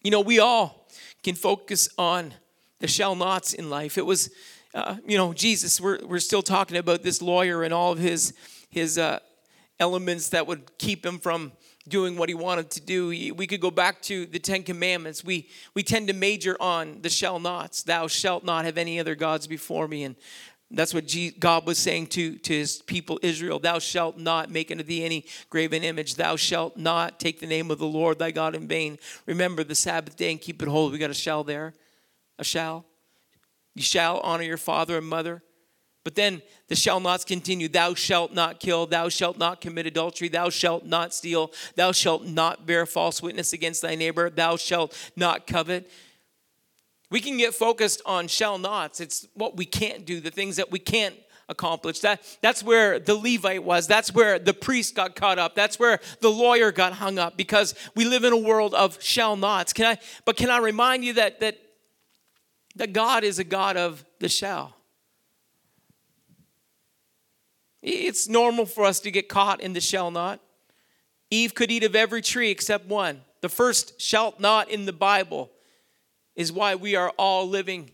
You 0.04 0.12
know, 0.12 0.22
we 0.22 0.39
all 0.39 0.88
can 1.22 1.36
focus 1.36 1.89
on 1.98 2.34
the 2.80 2.88
shall 2.88 3.16
nots 3.16 3.54
in 3.54 3.70
life. 3.70 3.98
It 3.98 4.06
was, 4.06 4.30
uh, 4.74 4.96
you 5.06 5.18
know, 5.18 5.34
Jesus. 5.34 5.80
We're, 5.80 6.00
we're 6.06 6.20
still 6.20 6.42
talking 6.42 6.78
about 6.78 7.04
this 7.04 7.22
lawyer 7.22 7.63
and 7.63 7.74
all 7.74 7.92
of 7.92 8.00
his 8.00 8.34
his 8.74 8.98
uh, 8.98 9.20
elements 9.80 10.30
that 10.30 10.48
would 10.48 10.78
keep 10.80 11.06
him 11.06 11.20
from 11.20 11.52
doing 11.88 12.18
what 12.18 12.28
he 12.28 12.36
wanted 12.36 12.72
to 12.72 12.82
do. 12.82 13.08
We 13.08 13.46
could 13.46 13.62
go 13.62 13.70
back 13.70 14.02
to 14.04 14.26
the 14.26 14.40
Ten 14.40 14.64
Commandments. 14.64 15.24
We 15.24 15.48
we 15.76 15.84
tend 15.84 16.08
to 16.08 16.14
major 16.14 16.58
on 16.60 17.02
the 17.02 17.10
shall 17.10 17.40
nots. 17.40 17.84
Thou 17.84 18.08
shalt 18.08 18.44
not 18.44 18.66
have 18.66 18.78
any 18.78 19.00
other 19.00 19.16
gods 19.16 19.46
before 19.46 19.88
me, 19.88 20.04
and 20.04 20.16
that's 20.72 20.92
what 20.92 21.16
God 21.40 21.68
was 21.68 21.78
saying 21.78 22.08
to, 22.08 22.38
to 22.40 22.54
his 22.54 22.82
people 22.82 23.20
Israel. 23.22 23.60
Thou 23.60 23.78
shalt 23.78 24.18
not 24.18 24.50
make 24.50 24.72
unto 24.72 24.84
thee 24.84 25.06
any 25.06 25.26
graven 25.52 25.84
image. 25.84 26.16
Thou 26.16 26.36
shalt 26.36 26.76
not 26.76 27.20
take 27.20 27.40
the 27.40 27.46
name 27.46 27.70
of 27.70 27.78
the 27.78 27.86
Lord 27.86 28.18
thy 28.18 28.32
God 28.32 28.56
in 28.56 28.68
vain. 28.68 28.98
Remember 29.28 29.64
the 29.64 29.76
Sabbath 29.76 30.16
day 30.16 30.32
and 30.32 30.42
keep 30.42 30.64
it 30.64 30.68
holy. 30.68 30.94
We 30.94 30.98
got 30.98 31.12
a 31.12 31.14
shall 31.14 31.44
there. 31.44 31.76
A 32.40 32.44
shall. 32.44 32.86
You 33.76 33.84
shall 33.84 34.20
honor 34.22 34.44
your 34.44 34.58
father 34.58 34.98
and 34.98 35.06
mother. 35.06 35.44
But 36.04 36.16
then 36.16 36.42
the 36.68 36.76
shall 36.76 37.00
nots 37.00 37.24
continue. 37.24 37.70
Thou 37.70 37.94
shalt 37.94 38.34
not 38.34 38.60
kill. 38.60 38.86
Thou 38.86 39.10
shalt 39.10 39.38
not 39.38 39.62
commit 39.62 39.86
adultery. 39.86 40.28
Thou 40.28 40.50
shalt 40.50 40.86
not 40.86 41.13
steal. 41.13 41.52
Thou 41.76 41.92
shalt 41.92 42.26
not 42.26 42.66
bear 42.66 42.86
false 42.86 43.22
witness 43.22 43.54
against 43.54 43.82
thy 43.82 43.96
neighbor. 43.96 44.30
Thou 44.30 44.58
shalt 44.58 44.98
not 45.16 45.48
covet. 45.48 45.89
We 47.10 47.22
can 47.22 47.38
get 47.38 47.54
focused 47.54 48.02
on 48.06 48.28
shall 48.28 48.58
nots. 48.58 49.00
It's 49.00 49.28
what 49.34 49.56
we 49.56 49.66
can't 49.66 50.06
do, 50.06 50.20
the 50.20 50.32
things 50.32 50.58
that 50.58 50.72
we 50.72 50.80
can't 50.80 51.16
accomplish. 51.48 52.00
That, 52.00 52.22
that's 52.42 52.63
where 52.63 53.00
the 53.00 53.16
Levite 53.16 53.63
was. 53.63 53.88
That's 53.88 54.13
where 54.13 54.39
the 54.39 54.54
priest 54.54 54.96
got 54.96 55.16
caught 55.16 55.39
up. 55.39 55.56
That's 55.56 55.78
where 55.78 56.00
the 56.22 56.30
lawyer 56.30 56.72
got 56.72 56.94
hung 56.94 57.20
up 57.20 57.38
because 57.38 57.76
we 57.96 58.06
live 58.06 58.24
in 58.24 58.34
a 58.34 58.38
world 58.38 58.74
of 58.74 59.02
shall 59.02 59.36
nots. 59.36 59.74
Can 59.74 59.86
I, 59.86 59.98
but 60.26 60.36
can 60.38 60.50
I 60.50 60.58
remind 60.58 61.06
you 61.06 61.13
that, 61.13 61.39
that, 61.42 61.58
that 62.76 62.94
God 62.94 63.24
is 63.24 63.39
a 63.39 63.44
God 63.44 63.78
of 63.78 64.04
the 64.20 64.30
shall? 64.30 64.76
It's 67.84 68.30
normal 68.30 68.65
for 68.65 68.86
us 68.86 69.02
to 69.02 69.12
get 69.12 69.28
caught 69.28 69.60
in 69.60 69.74
the 69.74 69.82
shall 69.82 70.10
not. 70.10 70.39
Eve 71.30 71.54
could 71.54 71.69
eat 71.69 71.84
of 71.84 71.96
every 71.96 72.22
tree 72.22 72.50
except 72.50 72.88
one. 72.88 73.22
The 73.41 73.50
first 73.50 74.00
shall 74.00 74.34
not 74.39 74.69
in 74.69 74.86
the 74.86 74.93
Bible 74.93 75.52
is 76.36 76.52
why 76.52 76.76
we 76.76 76.96
are 76.96 77.10
all 77.17 77.48
living 77.48 77.91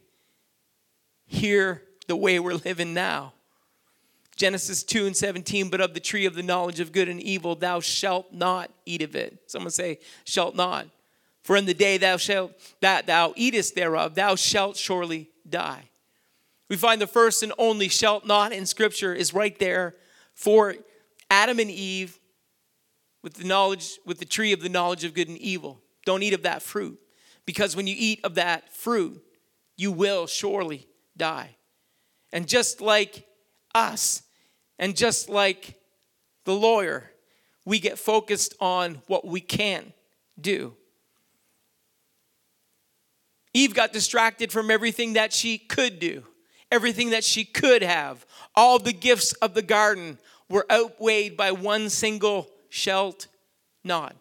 here 1.25 1.81
the 2.07 2.15
way 2.15 2.39
we're 2.39 2.53
living 2.53 2.93
now. 2.93 3.33
Genesis 4.35 4.83
2 4.83 5.07
and 5.07 5.17
17, 5.17 5.69
but 5.69 5.81
of 5.81 5.93
the 5.93 5.99
tree 5.99 6.25
of 6.25 6.35
the 6.35 6.43
knowledge 6.43 6.79
of 6.79 6.91
good 6.91 7.09
and 7.09 7.21
evil, 7.21 7.55
thou 7.55 7.79
shalt 7.79 8.31
not 8.31 8.71
eat 8.85 9.01
of 9.01 9.15
it. 9.15 9.37
Someone 9.47 9.71
say, 9.71 9.99
shalt 10.23 10.55
not. 10.55 10.87
For 11.43 11.57
in 11.57 11.65
the 11.65 11.73
day 11.73 11.97
thou 11.97 12.17
shalt 12.17 12.53
that 12.79 13.07
thou 13.07 13.33
eatest 13.35 13.75
thereof, 13.75 14.15
thou 14.15 14.35
shalt 14.35 14.77
surely 14.77 15.29
die. 15.49 15.88
We 16.69 16.77
find 16.77 17.01
the 17.01 17.07
first 17.07 17.41
and 17.43 17.51
only 17.57 17.89
shalt 17.89 18.25
not 18.25 18.51
in 18.51 18.65
Scripture 18.65 19.13
is 19.13 19.33
right 19.33 19.57
there 19.57 19.95
for 20.33 20.75
Adam 21.29 21.59
and 21.59 21.71
Eve 21.71 22.19
with 23.23 23.33
the 23.33 23.43
knowledge, 23.43 23.99
with 24.05 24.19
the 24.19 24.25
tree 24.25 24.53
of 24.53 24.61
the 24.61 24.69
knowledge 24.69 25.03
of 25.03 25.13
good 25.13 25.27
and 25.27 25.37
evil. 25.37 25.81
Don't 26.05 26.23
eat 26.23 26.33
of 26.33 26.43
that 26.43 26.61
fruit. 26.61 26.99
Because 27.45 27.75
when 27.75 27.87
you 27.87 27.95
eat 27.97 28.19
of 28.23 28.35
that 28.35 28.71
fruit, 28.71 29.21
you 29.75 29.91
will 29.91 30.27
surely 30.27 30.87
die. 31.17 31.55
And 32.31 32.47
just 32.47 32.79
like 32.79 33.25
us, 33.73 34.21
and 34.77 34.95
just 34.95 35.29
like 35.29 35.79
the 36.45 36.53
lawyer, 36.53 37.11
we 37.65 37.79
get 37.79 37.97
focused 37.97 38.53
on 38.59 39.01
what 39.07 39.25
we 39.25 39.41
can 39.41 39.93
do. 40.39 40.75
Eve 43.53 43.73
got 43.73 43.91
distracted 43.91 44.51
from 44.51 44.69
everything 44.69 45.13
that 45.13 45.33
she 45.33 45.57
could 45.57 45.99
do, 45.99 46.23
everything 46.71 47.11
that 47.11 47.23
she 47.23 47.43
could 47.43 47.81
have. 47.81 48.25
All 48.55 48.79
the 48.79 48.93
gifts 48.93 49.33
of 49.33 49.53
the 49.53 49.61
garden 49.61 50.17
were 50.49 50.65
outweighed 50.71 51.37
by 51.37 51.51
one 51.51 51.89
single 51.89 52.49
shalt 52.69 53.27
not. 53.83 54.15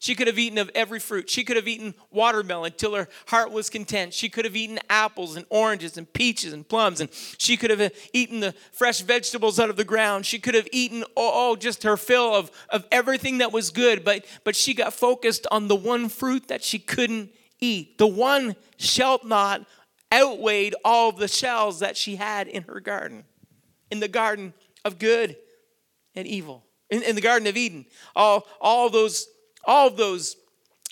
She 0.00 0.14
could 0.14 0.28
have 0.28 0.38
eaten 0.38 0.58
of 0.58 0.70
every 0.76 1.00
fruit. 1.00 1.28
She 1.28 1.42
could 1.42 1.56
have 1.56 1.66
eaten 1.66 1.92
watermelon 2.12 2.72
till 2.76 2.94
her 2.94 3.08
heart 3.26 3.50
was 3.50 3.68
content. 3.68 4.14
She 4.14 4.28
could 4.28 4.44
have 4.44 4.54
eaten 4.54 4.78
apples 4.88 5.34
and 5.36 5.44
oranges 5.50 5.96
and 5.96 6.10
peaches 6.12 6.52
and 6.52 6.66
plums. 6.66 7.00
And 7.00 7.10
she 7.36 7.56
could 7.56 7.70
have 7.70 7.92
eaten 8.12 8.38
the 8.38 8.54
fresh 8.70 9.00
vegetables 9.00 9.58
out 9.58 9.70
of 9.70 9.76
the 9.76 9.84
ground. 9.84 10.24
She 10.24 10.38
could 10.38 10.54
have 10.54 10.68
eaten, 10.70 11.02
oh, 11.16 11.56
just 11.56 11.82
her 11.82 11.96
fill 11.96 12.32
of, 12.32 12.52
of 12.68 12.86
everything 12.92 13.38
that 13.38 13.50
was 13.50 13.70
good. 13.70 14.04
But, 14.04 14.24
but 14.44 14.54
she 14.54 14.72
got 14.72 14.94
focused 14.94 15.48
on 15.50 15.66
the 15.66 15.76
one 15.76 16.08
fruit 16.08 16.46
that 16.46 16.62
she 16.62 16.78
couldn't 16.78 17.30
eat. 17.58 17.98
The 17.98 18.06
one 18.06 18.54
shalt 18.76 19.24
not 19.24 19.66
outweighed 20.12 20.74
all 20.84 21.12
the 21.12 21.28
shells 21.28 21.80
that 21.80 21.96
she 21.96 22.16
had 22.16 22.48
in 22.48 22.64
her 22.64 22.80
garden, 22.80 23.24
in 23.90 24.00
the 24.00 24.08
garden 24.08 24.54
of 24.84 24.98
good 24.98 25.36
and 26.14 26.26
evil, 26.26 26.64
in, 26.90 27.02
in 27.02 27.14
the 27.14 27.20
Garden 27.20 27.46
of 27.46 27.56
Eden. 27.56 27.86
All, 28.16 28.46
all 28.60 28.90
those 28.90 29.28
all 29.64 29.90
those 29.90 30.36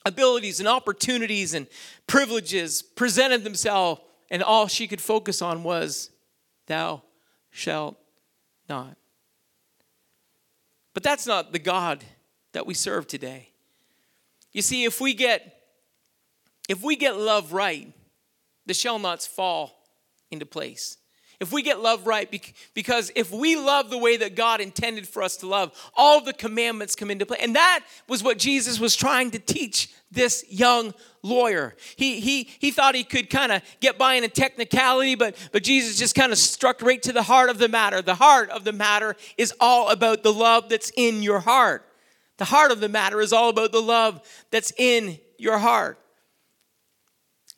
abilities 0.05 0.61
and 0.61 0.69
opportunities 0.69 1.55
and 1.55 1.67
privileges 2.07 2.83
presented 2.83 3.43
themselves, 3.43 4.01
and 4.31 4.43
all 4.43 4.67
she 4.67 4.87
could 4.87 5.01
focus 5.01 5.41
on 5.41 5.63
was, 5.63 6.11
Thou 6.67 7.03
shalt 7.51 7.97
not. 8.69 8.97
But 10.95 11.03
that's 11.03 11.27
not 11.27 11.53
the 11.53 11.59
God 11.59 12.05
that 12.53 12.67
we 12.67 12.75
serve 12.75 13.07
today. 13.07 13.51
You 14.53 14.63
see, 14.63 14.85
if 14.85 15.01
we 15.01 15.13
get 15.15 15.53
if 16.69 16.83
we 16.83 16.97
get 16.97 17.17
love 17.17 17.53
right, 17.53 17.93
the 18.67 18.75
shall 18.75 18.99
nots 18.99 19.27
fall 19.27 19.89
into 20.31 20.47
place. 20.47 20.99
If 21.39 21.53
we 21.53 21.63
get 21.63 21.81
love 21.81 22.07
right, 22.07 22.31
because 22.73 23.13
if 23.15 23.31
we 23.31 23.57
love 23.57 23.91
the 23.91 23.99
way 23.99 24.17
that 24.17 24.37
God 24.37 24.63
intended 24.63 25.07
for 25.07 25.23
us 25.23 25.37
to 25.39 25.47
love, 25.47 25.73
all 25.95 26.23
the 26.23 26.33
commandments 26.33 26.95
come 26.95 27.11
into 27.11 27.27
play. 27.27 27.39
And 27.43 27.55
that 27.57 27.85
was 28.09 28.23
what 28.23 28.39
Jesus 28.39 28.81
was 28.81 28.97
trying 28.97 29.31
to 29.33 29.39
teach 29.39 29.91
this 30.11 30.47
young 30.49 30.95
lawyer. 31.23 31.75
He, 31.97 32.21
he, 32.21 32.45
he 32.45 32.71
thought 32.71 32.95
he 32.95 33.05
could 33.05 33.29
kind 33.29 33.53
of 33.53 33.63
get 33.81 33.99
by 33.99 34.15
in 34.15 34.25
a 34.25 34.29
technicality, 34.29 35.15
but, 35.15 35.37
but 35.53 35.63
Jesus 35.63 35.99
just 35.99 36.15
kind 36.15 36.33
of 36.33 36.39
struck 36.39 36.81
right 36.81 37.03
to 37.03 37.13
the 37.13 37.25
heart 37.25 37.51
of 37.51 37.59
the 37.59 37.69
matter. 37.69 38.01
The 38.01 38.15
heart 38.15 38.49
of 38.49 38.65
the 38.65 38.73
matter 38.73 39.15
is 39.37 39.53
all 39.61 39.91
about 39.91 40.23
the 40.23 40.33
love 40.33 40.71
that's 40.71 40.91
in 40.97 41.23
your 41.23 41.41
heart. 41.41 41.87
The 42.39 42.47
heart 42.47 42.71
of 42.71 42.81
the 42.81 42.89
matter 42.89 43.21
is 43.21 43.35
all 43.35 43.51
about 43.51 43.73
the 43.73 43.83
love 43.83 44.23
that's 44.51 44.73
in 44.79 45.19
your 45.37 45.59
heart. 45.59 45.99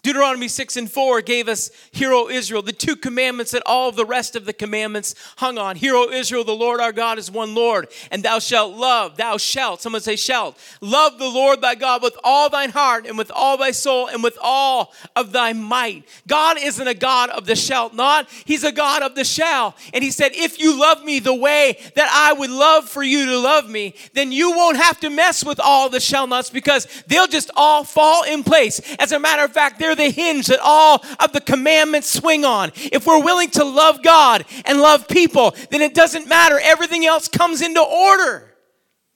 Deuteronomy 0.02 0.46
6 0.46 0.76
and 0.76 0.90
4 0.90 1.22
gave 1.22 1.48
us, 1.48 1.70
Hear, 1.90 2.12
O 2.12 2.28
Israel, 2.28 2.62
the 2.62 2.72
two 2.72 2.94
commandments 2.94 3.50
that 3.50 3.64
all 3.66 3.90
the 3.90 4.06
rest 4.06 4.36
of 4.36 4.44
the 4.44 4.52
commandments 4.52 5.16
hung 5.38 5.58
on. 5.58 5.74
Hear, 5.74 5.96
O 5.96 6.08
Israel, 6.10 6.44
the 6.44 6.52
Lord 6.52 6.80
our 6.80 6.92
God 6.92 7.18
is 7.18 7.32
one 7.32 7.54
Lord, 7.54 7.88
and 8.12 8.22
thou 8.22 8.38
shalt 8.38 8.76
love, 8.76 9.16
thou 9.16 9.38
shalt, 9.38 9.82
someone 9.82 10.00
say 10.00 10.14
shalt, 10.14 10.56
love 10.80 11.18
the 11.18 11.28
Lord 11.28 11.60
thy 11.60 11.74
God 11.74 12.00
with 12.00 12.16
all 12.22 12.48
thine 12.48 12.70
heart 12.70 13.06
and 13.06 13.18
with 13.18 13.32
all 13.34 13.56
thy 13.56 13.72
soul 13.72 14.06
and 14.06 14.22
with 14.22 14.38
all 14.40 14.92
of 15.16 15.32
thy 15.32 15.52
might. 15.52 16.04
God 16.28 16.58
isn't 16.60 16.86
a 16.86 16.94
God 16.94 17.30
of 17.30 17.46
the 17.46 17.56
shalt 17.56 17.92
not, 17.92 18.28
He's 18.44 18.62
a 18.62 18.72
God 18.72 19.02
of 19.02 19.16
the 19.16 19.24
shall. 19.24 19.74
And 19.92 20.04
He 20.04 20.12
said, 20.12 20.30
If 20.32 20.60
you 20.60 20.78
love 20.78 21.04
me 21.04 21.18
the 21.18 21.34
way 21.34 21.76
that 21.96 22.08
I 22.10 22.38
would 22.38 22.50
love 22.50 22.88
for 22.88 23.02
you 23.02 23.26
to 23.26 23.38
love 23.38 23.68
me, 23.68 23.94
then 24.14 24.30
you 24.30 24.52
won't 24.52 24.76
have 24.76 25.00
to 25.00 25.10
mess 25.10 25.44
with 25.44 25.58
all 25.58 25.90
the 25.90 26.00
shall 26.00 26.28
nots 26.28 26.50
because 26.50 26.86
they'll 27.08 27.26
just 27.26 27.50
all 27.56 27.82
fall 27.82 28.22
in 28.22 28.44
place. 28.44 28.80
As 29.00 29.10
a 29.10 29.18
matter 29.18 29.42
of 29.42 29.52
fact, 29.52 29.78
they're 29.78 29.97
the 29.98 30.10
hinge 30.10 30.46
that 30.46 30.60
all 30.62 31.04
of 31.20 31.32
the 31.32 31.40
commandments 31.40 32.08
swing 32.08 32.44
on. 32.44 32.72
If 32.74 33.06
we're 33.06 33.22
willing 33.22 33.50
to 33.50 33.64
love 33.64 34.02
God 34.02 34.46
and 34.64 34.80
love 34.80 35.06
people, 35.06 35.54
then 35.70 35.82
it 35.82 35.94
doesn't 35.94 36.26
matter. 36.26 36.58
Everything 36.62 37.04
else 37.04 37.28
comes 37.28 37.60
into 37.60 37.82
order. 37.82 38.54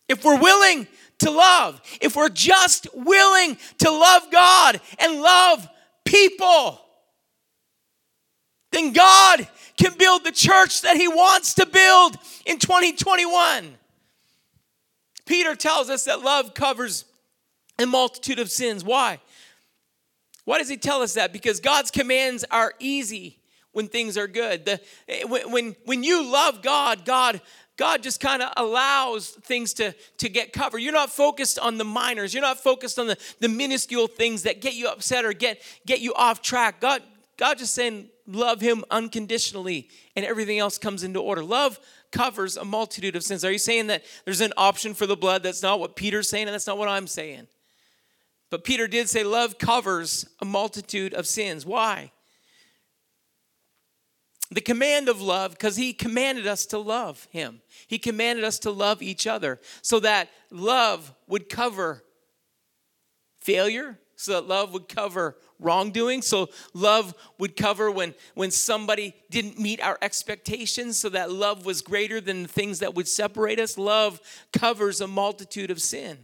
If 0.09 0.25
we're 0.25 0.39
willing 0.39 0.87
to 1.21 1.31
love, 1.31 1.81
if 2.01 2.17
we're 2.17 2.29
just 2.29 2.87
willing 2.93 3.57
to 3.79 3.91
love 3.91 4.31
God 4.31 4.81
and 4.99 5.23
love 5.23 5.67
people, 6.05 6.81
then 8.73 8.93
God 8.93 9.47
can 9.77 9.97
build 9.97 10.25
the 10.25 10.33
church 10.33 10.83
that 10.83 10.97
He 10.97 11.09
wants 11.09 11.55
to 11.55 11.67
build 11.67 12.17
in 12.45 12.59
2021. 12.59 13.79
Peter 15.27 15.55
tells 15.55 15.89
us 15.89 16.05
that 16.05 16.21
love 16.21 16.55
covers 16.55 17.05
a 17.79 17.87
multitude 17.87 18.39
of 18.39 18.51
sins. 18.51 18.85
Why? 18.85 19.21
Why 20.45 20.59
does 20.59 20.69
he 20.69 20.77
tell 20.77 21.03
us 21.03 21.15
that? 21.15 21.33
Because 21.33 21.61
God's 21.61 21.91
commands 21.91 22.45
are 22.51 22.75
easy 22.79 23.39
when 23.73 23.89
things 23.89 24.19
are 24.19 24.27
good. 24.27 24.65
The, 24.65 24.81
eh, 25.09 25.25
when, 25.25 25.51
when, 25.51 25.77
when 25.85 26.03
you 26.03 26.31
love 26.31 26.63
God, 26.63 27.05
God 27.05 27.41
God 27.77 28.03
just 28.03 28.21
kind 28.21 28.43
of 28.43 28.53
allows 28.57 29.31
things 29.31 29.73
to, 29.75 29.95
to 30.19 30.29
get 30.29 30.53
covered. 30.53 30.79
You're 30.79 30.93
not 30.93 31.11
focused 31.11 31.59
on 31.59 31.79
the 31.79 31.85
minors. 31.85 32.35
You're 32.35 32.43
not 32.43 32.61
focused 32.61 32.99
on 32.99 33.07
the, 33.07 33.17
the 33.41 33.49
minuscule 33.49 34.07
things 34.07 34.43
that 34.43 34.61
get 34.61 34.75
you 34.75 34.89
upset 34.89 35.25
or 35.25 35.33
get, 35.33 35.61
get 35.87 36.01
you 36.01 36.13
off 36.15 36.43
track. 36.43 36.81
God, 36.81 37.03
God 37.39 37.59
just 37.59 37.75
saying, 37.75 38.09
love 38.27 38.61
him 38.61 38.85
unconditionally, 38.91 39.89
and 40.15 40.25
everything 40.25 40.59
else 40.59 40.79
comes 40.79 41.03
into 41.03 41.21
order. 41.21 41.43
Love 41.43 41.81
covers 42.11 42.57
a 42.57 42.65
multitude 42.65 43.17
of 43.17 43.25
sins. 43.25 43.45
Are 43.45 43.51
you 43.51 43.59
saying 43.59 43.87
that 43.89 44.05
there's 44.25 44.43
an 44.43 44.53
option 44.57 44.93
for 44.93 45.07
the 45.07 45.17
blood? 45.17 45.43
That's 45.43 45.63
not 45.63 45.81
what 45.81 45.97
Peter's 45.97 46.29
saying, 46.29 46.47
and 46.47 46.55
that's 46.55 46.67
not 46.67 46.79
what 46.79 46.89
I'm 46.89 47.07
saying. 47.07 47.47
But 48.53 48.65
Peter 48.65 48.87
did 48.87 49.09
say 49.09 49.25
love 49.25 49.57
covers 49.57 50.27
a 50.39 50.45
multitude 50.45 51.15
of 51.15 51.27
sins. 51.27 51.65
Why? 51.65 52.13
The 54.51 54.61
command 54.61 55.09
of 55.09 55.23
love, 55.23 55.53
because 55.53 55.77
he 55.77 55.95
commanded 55.95 56.47
us 56.47 56.67
to 56.67 56.79
love 56.79 57.27
him. 57.31 57.63
He 57.87 57.99
commanded 57.99 58.45
us 58.45 58.59
to 58.59 58.71
love 58.71 59.01
each 59.01 59.27
other 59.27 59.59
so 59.81 60.01
that 60.01 60.29
love 60.51 61.15
would 61.27 61.49
cover 61.49 62.05
failure, 63.41 63.99
so 64.17 64.33
that 64.33 64.47
love 64.47 64.75
would 64.75 64.87
cover 64.87 65.39
wrongdoing 65.59 66.21
so 66.21 66.51
love 66.75 67.15
would 67.39 67.57
cover 67.57 67.91
when 67.91 68.15
when 68.35 68.51
somebody 68.51 69.15
didn't 69.31 69.59
meet 69.59 69.81
our 69.81 69.97
expectations 70.03 70.99
so 70.99 71.09
that 71.09 71.31
love 71.31 71.65
was 71.65 71.81
greater 71.81 72.21
than 72.21 72.43
the 72.43 72.49
things 72.49 72.81
that 72.81 72.95
would 72.95 73.07
separate 73.07 73.61
us 73.61 73.79
love 73.79 74.21
covers 74.53 75.01
a 75.01 75.07
multitude 75.07 75.71
of 75.71 75.81
sin 75.81 76.19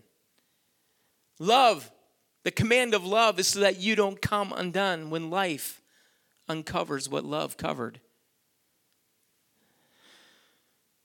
love 1.38 1.88
the 2.44 2.51
command 2.51 2.94
of 2.94 3.05
love 3.05 3.38
is 3.38 3.48
so 3.48 3.61
that 3.61 3.81
you 3.81 3.94
don't 3.94 4.22
come 4.22 4.53
undone 4.57 5.11
when 5.11 5.31
life 5.31 5.83
uncovers 6.48 7.09
what 7.09 7.24
love 7.24 7.57
covered 7.57 8.01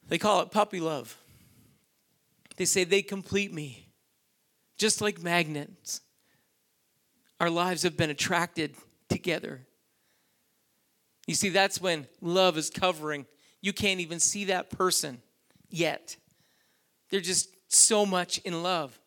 they 0.07 0.17
call 0.17 0.41
it 0.41 0.51
puppy 0.51 0.79
love 0.79 1.17
they 2.57 2.65
say 2.65 2.83
they 2.83 3.01
complete 3.01 3.53
me 3.53 3.89
just 4.77 5.01
like 5.01 5.21
magnets 5.21 6.01
our 7.43 7.49
lives 7.49 7.83
have 7.83 7.97
been 7.97 8.09
attracted 8.09 8.73
together. 9.09 9.59
You 11.27 11.35
see, 11.35 11.49
that's 11.49 11.81
when 11.81 12.07
love 12.21 12.57
is 12.57 12.69
covering. 12.69 13.25
You 13.61 13.73
can't 13.73 13.99
even 13.99 14.21
see 14.21 14.45
that 14.45 14.69
person 14.69 15.21
yet. 15.69 16.15
They're 17.09 17.19
just 17.19 17.49
so 17.67 18.05
much 18.05 18.37
in 18.45 18.63
love. 18.63 18.97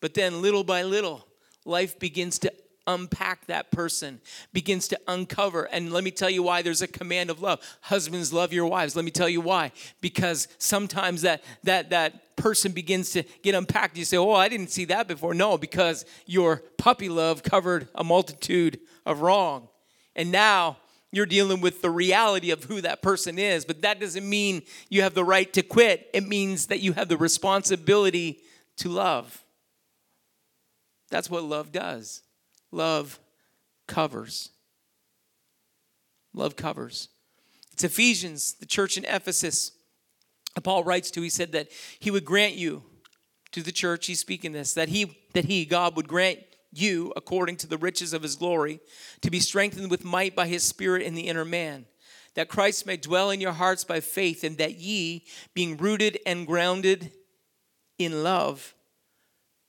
But 0.00 0.14
then, 0.14 0.40
little 0.40 0.64
by 0.64 0.82
little, 0.82 1.26
life 1.64 1.98
begins 1.98 2.38
to 2.40 2.52
unpack 2.86 3.46
that 3.46 3.70
person, 3.70 4.20
begins 4.52 4.88
to 4.88 5.00
uncover. 5.08 5.64
And 5.64 5.92
let 5.92 6.04
me 6.04 6.10
tell 6.10 6.30
you 6.30 6.42
why 6.42 6.62
there's 6.62 6.82
a 6.82 6.86
command 6.88 7.30
of 7.30 7.40
love. 7.40 7.60
Husbands, 7.82 8.32
love 8.32 8.52
your 8.52 8.66
wives. 8.66 8.94
Let 8.96 9.04
me 9.04 9.10
tell 9.10 9.28
you 9.28 9.40
why. 9.40 9.72
Because 10.00 10.48
sometimes 10.58 11.22
that 11.22 11.42
that 11.62 11.90
that 11.90 12.36
person 12.36 12.72
begins 12.72 13.12
to 13.12 13.22
get 13.42 13.54
unpacked. 13.54 13.96
You 13.96 14.04
say, 14.04 14.16
Oh, 14.16 14.32
I 14.32 14.48
didn't 14.48 14.70
see 14.70 14.84
that 14.86 15.08
before. 15.08 15.34
No, 15.34 15.56
because 15.56 16.04
your 16.26 16.62
puppy 16.78 17.08
love 17.08 17.42
covered 17.42 17.88
a 17.94 18.04
multitude 18.04 18.80
of 19.06 19.20
wrong. 19.20 19.68
And 20.16 20.30
now 20.30 20.78
you're 21.12 21.26
dealing 21.26 21.60
with 21.60 21.80
the 21.80 21.90
reality 21.90 22.50
of 22.50 22.64
who 22.64 22.80
that 22.80 23.02
person 23.02 23.38
is. 23.38 23.64
But 23.64 23.82
that 23.82 24.00
doesn't 24.00 24.28
mean 24.28 24.62
you 24.88 25.02
have 25.02 25.14
the 25.14 25.24
right 25.24 25.52
to 25.52 25.62
quit. 25.62 26.08
It 26.12 26.26
means 26.26 26.66
that 26.66 26.80
you 26.80 26.92
have 26.94 27.08
the 27.08 27.16
responsibility 27.16 28.40
to 28.78 28.88
love. 28.88 29.43
That's 31.14 31.30
what 31.30 31.44
love 31.44 31.70
does. 31.70 32.22
Love 32.72 33.20
covers. 33.86 34.50
Love 36.32 36.56
covers. 36.56 37.08
It's 37.72 37.84
Ephesians, 37.84 38.54
the 38.54 38.66
church 38.66 38.96
in 38.96 39.04
Ephesus. 39.04 39.70
Paul 40.64 40.82
writes 40.82 41.12
to, 41.12 41.22
he 41.22 41.28
said 41.28 41.52
that 41.52 41.68
he 42.00 42.10
would 42.10 42.24
grant 42.24 42.54
you 42.54 42.82
to 43.52 43.62
the 43.62 43.70
church, 43.70 44.08
he's 44.08 44.18
speaking 44.18 44.50
this, 44.50 44.74
that 44.74 44.88
he, 44.88 45.16
that 45.34 45.44
he, 45.44 45.64
God, 45.64 45.94
would 45.94 46.08
grant 46.08 46.40
you, 46.72 47.12
according 47.14 47.58
to 47.58 47.68
the 47.68 47.78
riches 47.78 48.12
of 48.12 48.24
his 48.24 48.34
glory, 48.34 48.80
to 49.20 49.30
be 49.30 49.38
strengthened 49.38 49.92
with 49.92 50.04
might 50.04 50.34
by 50.34 50.48
his 50.48 50.64
spirit 50.64 51.02
in 51.02 51.14
the 51.14 51.28
inner 51.28 51.44
man, 51.44 51.86
that 52.34 52.48
Christ 52.48 52.86
may 52.86 52.96
dwell 52.96 53.30
in 53.30 53.40
your 53.40 53.52
hearts 53.52 53.84
by 53.84 54.00
faith, 54.00 54.42
and 54.42 54.58
that 54.58 54.80
ye, 54.80 55.26
being 55.54 55.76
rooted 55.76 56.18
and 56.26 56.44
grounded 56.44 57.12
in 58.00 58.24
love, 58.24 58.73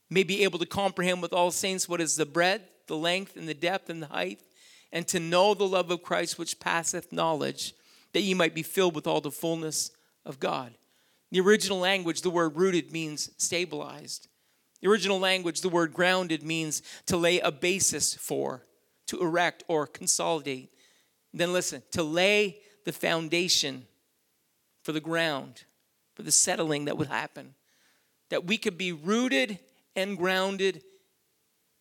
may 0.10 0.24
be 0.24 0.44
able 0.44 0.60
to 0.60 0.66
comprehend 0.66 1.22
with 1.22 1.34
all 1.34 1.52
saints 1.52 1.90
what 1.90 2.02
is 2.02 2.16
the 2.16 2.26
breadth 2.26 2.70
the 2.88 2.98
length 2.98 3.36
and 3.36 3.48
the 3.48 3.54
depth 3.54 3.90
and 3.90 4.02
the 4.02 4.08
height, 4.08 4.42
and 4.92 5.08
to 5.08 5.20
know 5.20 5.54
the 5.54 5.68
love 5.68 5.92
of 5.92 6.04
Christ 6.04 6.38
which 6.38 6.60
passeth 6.60 7.12
knowledge, 7.12 7.74
that 8.14 8.22
ye 8.22 8.34
might 8.34 8.56
be 8.56 8.64
filled 8.64 8.96
with 8.96 9.08
all 9.08 9.22
the 9.22 9.32
fullness 9.32 9.92
of 10.26 10.40
God. 10.40 10.78
The 11.32 11.42
original 11.42 11.80
language, 11.80 12.22
the 12.22 12.30
word 12.30 12.56
rooted 12.56 12.92
means 12.92 13.30
stabilized. 13.38 14.28
The 14.82 14.88
original 14.88 15.20
language, 15.20 15.62
the 15.62 15.70
word 15.70 15.94
grounded 15.94 16.44
means 16.44 16.82
to 17.08 17.18
lay 17.18 17.40
a 17.40 17.52
basis 17.52 18.14
for, 18.14 18.66
to 19.08 19.20
erect 19.20 19.64
or 19.68 19.88
consolidate. 19.88 20.72
Then 21.34 21.52
listen, 21.52 21.84
to 21.92 22.04
lay 22.04 22.60
the 22.86 22.94
foundation 22.94 23.86
for 24.84 24.92
the 24.92 25.02
ground, 25.02 25.64
for 26.14 26.24
the 26.24 26.32
settling 26.32 26.86
that 26.86 26.98
would 26.98 27.08
happen. 27.08 27.56
That 28.30 28.46
we 28.46 28.58
could 28.58 28.78
be 28.78 28.92
rooted 28.92 29.60
and 29.96 30.18
grounded 30.18 30.82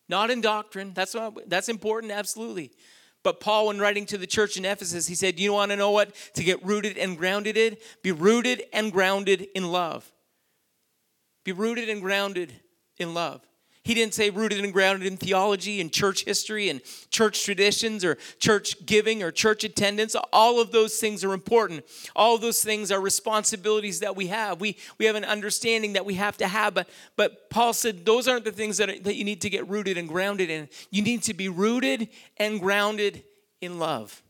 not 0.07 0.29
in 0.29 0.41
doctrine. 0.41 0.93
That's, 0.93 1.13
what, 1.13 1.49
that's 1.49 1.69
important, 1.69 2.11
absolutely. 2.11 2.71
But 3.23 3.39
Paul, 3.39 3.67
when 3.67 3.79
writing 3.79 4.05
to 4.07 4.17
the 4.17 4.27
church 4.27 4.55
in 4.55 4.65
Ephesus, 4.65 5.07
he 5.07 5.15
said, 5.15 5.39
You 5.39 5.53
want 5.53 5.71
to 5.71 5.75
know 5.75 5.91
what 5.91 6.13
to 6.35 6.43
get 6.43 6.63
rooted 6.63 6.97
and 6.97 7.17
grounded 7.17 7.57
in? 7.57 7.77
Be 8.03 8.11
rooted 8.11 8.63
and 8.71 8.91
grounded 8.91 9.47
in 9.55 9.71
love. 9.71 10.11
Be 11.43 11.51
rooted 11.51 11.89
and 11.89 12.01
grounded 12.01 12.53
in 12.97 13.13
love. 13.13 13.41
He 13.85 13.93
didn't 13.93 14.15
say 14.15 14.31
rooted 14.31 14.63
and 14.63 14.73
grounded 14.73 15.05
in 15.05 15.15
theology 15.15 15.79
and 15.79 15.93
church 15.93 16.25
history 16.25 16.69
and 16.69 16.81
church 17.11 17.43
traditions 17.45 18.03
or 18.03 18.17
church 18.39 18.83
giving 18.87 19.21
or 19.21 19.31
church 19.31 19.63
attendance. 19.63 20.15
All 20.33 20.59
of 20.59 20.71
those 20.71 20.97
things 20.97 21.23
are 21.23 21.33
important. 21.33 21.85
All 22.15 22.33
of 22.33 22.41
those 22.41 22.63
things 22.63 22.91
are 22.91 22.99
responsibilities 22.99 23.99
that 23.99 24.15
we 24.15 24.25
have. 24.27 24.59
We, 24.59 24.77
we 24.97 25.05
have 25.05 25.15
an 25.15 25.23
understanding 25.23 25.93
that 25.93 26.03
we 26.03 26.15
have 26.15 26.35
to 26.37 26.47
have. 26.47 26.73
But, 26.73 26.89
but 27.15 27.51
Paul 27.51 27.73
said 27.73 28.07
those 28.07 28.27
aren't 28.27 28.43
the 28.43 28.51
things 28.51 28.77
that, 28.77 28.89
are, 28.89 28.99
that 29.01 29.13
you 29.13 29.23
need 29.23 29.41
to 29.41 29.51
get 29.51 29.69
rooted 29.69 29.99
and 29.99 30.09
grounded 30.09 30.49
in. 30.49 30.67
You 30.89 31.03
need 31.03 31.21
to 31.23 31.35
be 31.35 31.47
rooted 31.47 32.09
and 32.37 32.59
grounded 32.59 33.23
in 33.61 33.77
love. 33.77 34.23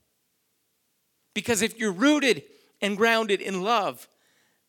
Because 1.33 1.61
if 1.61 1.79
you're 1.79 1.93
rooted 1.93 2.43
and 2.81 2.97
grounded 2.97 3.39
in 3.39 3.63
love, 3.63 4.05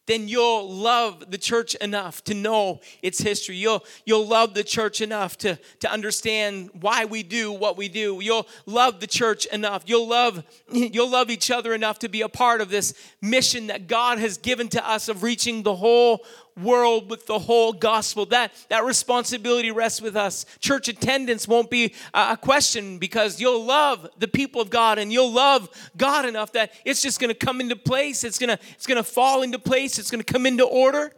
then 0.06 0.28
you'll 0.28 0.68
love 0.68 1.30
the 1.30 1.38
church 1.38 1.74
enough 1.76 2.22
to 2.24 2.34
know 2.34 2.80
its 3.02 3.20
history. 3.20 3.56
You'll, 3.56 3.84
you'll 4.04 4.26
love 4.26 4.54
the 4.54 4.64
church 4.64 5.00
enough 5.00 5.36
to, 5.38 5.58
to 5.80 5.90
understand 5.90 6.70
why 6.72 7.04
we 7.04 7.22
do 7.22 7.52
what 7.52 7.76
we 7.76 7.88
do. 7.88 8.20
You'll 8.20 8.46
love 8.66 9.00
the 9.00 9.06
church 9.06 9.46
enough. 9.46 9.82
You'll 9.86 10.08
love, 10.08 10.44
you'll 10.72 11.10
love 11.10 11.30
each 11.30 11.50
other 11.50 11.74
enough 11.74 11.98
to 12.00 12.08
be 12.08 12.22
a 12.22 12.28
part 12.28 12.60
of 12.60 12.70
this 12.70 12.94
mission 13.20 13.66
that 13.66 13.88
God 13.88 14.18
has 14.18 14.38
given 14.38 14.68
to 14.68 14.88
us 14.88 15.08
of 15.08 15.22
reaching 15.22 15.62
the 15.62 15.74
whole 15.74 16.24
world 16.56 17.10
with 17.10 17.26
the 17.26 17.38
whole 17.38 17.72
gospel. 17.72 18.26
That, 18.26 18.52
that 18.68 18.84
responsibility 18.84 19.70
rests 19.70 20.00
with 20.00 20.16
us. 20.16 20.46
Church 20.60 20.88
attendance 20.88 21.46
won't 21.46 21.70
be 21.70 21.94
a 22.14 22.36
question 22.36 22.98
because 22.98 23.40
you'll 23.40 23.64
love 23.64 24.08
the 24.18 24.28
people 24.28 24.60
of 24.60 24.70
God 24.70 24.98
and 24.98 25.12
you'll 25.12 25.32
love 25.32 25.68
God 25.96 26.24
enough 26.24 26.52
that 26.52 26.72
it's 26.84 27.02
just 27.02 27.20
going 27.20 27.28
to 27.28 27.34
come 27.34 27.60
into 27.60 27.76
place. 27.76 28.24
It's 28.24 28.38
going 28.38 28.56
to 28.56 28.58
it's 28.72 28.86
going 28.86 28.96
to 28.96 29.04
fall 29.04 29.42
into 29.42 29.58
place. 29.58 29.98
It's 29.98 30.10
going 30.10 30.22
to 30.22 30.32
come 30.32 30.46
into 30.46 30.64
order. 30.64 31.12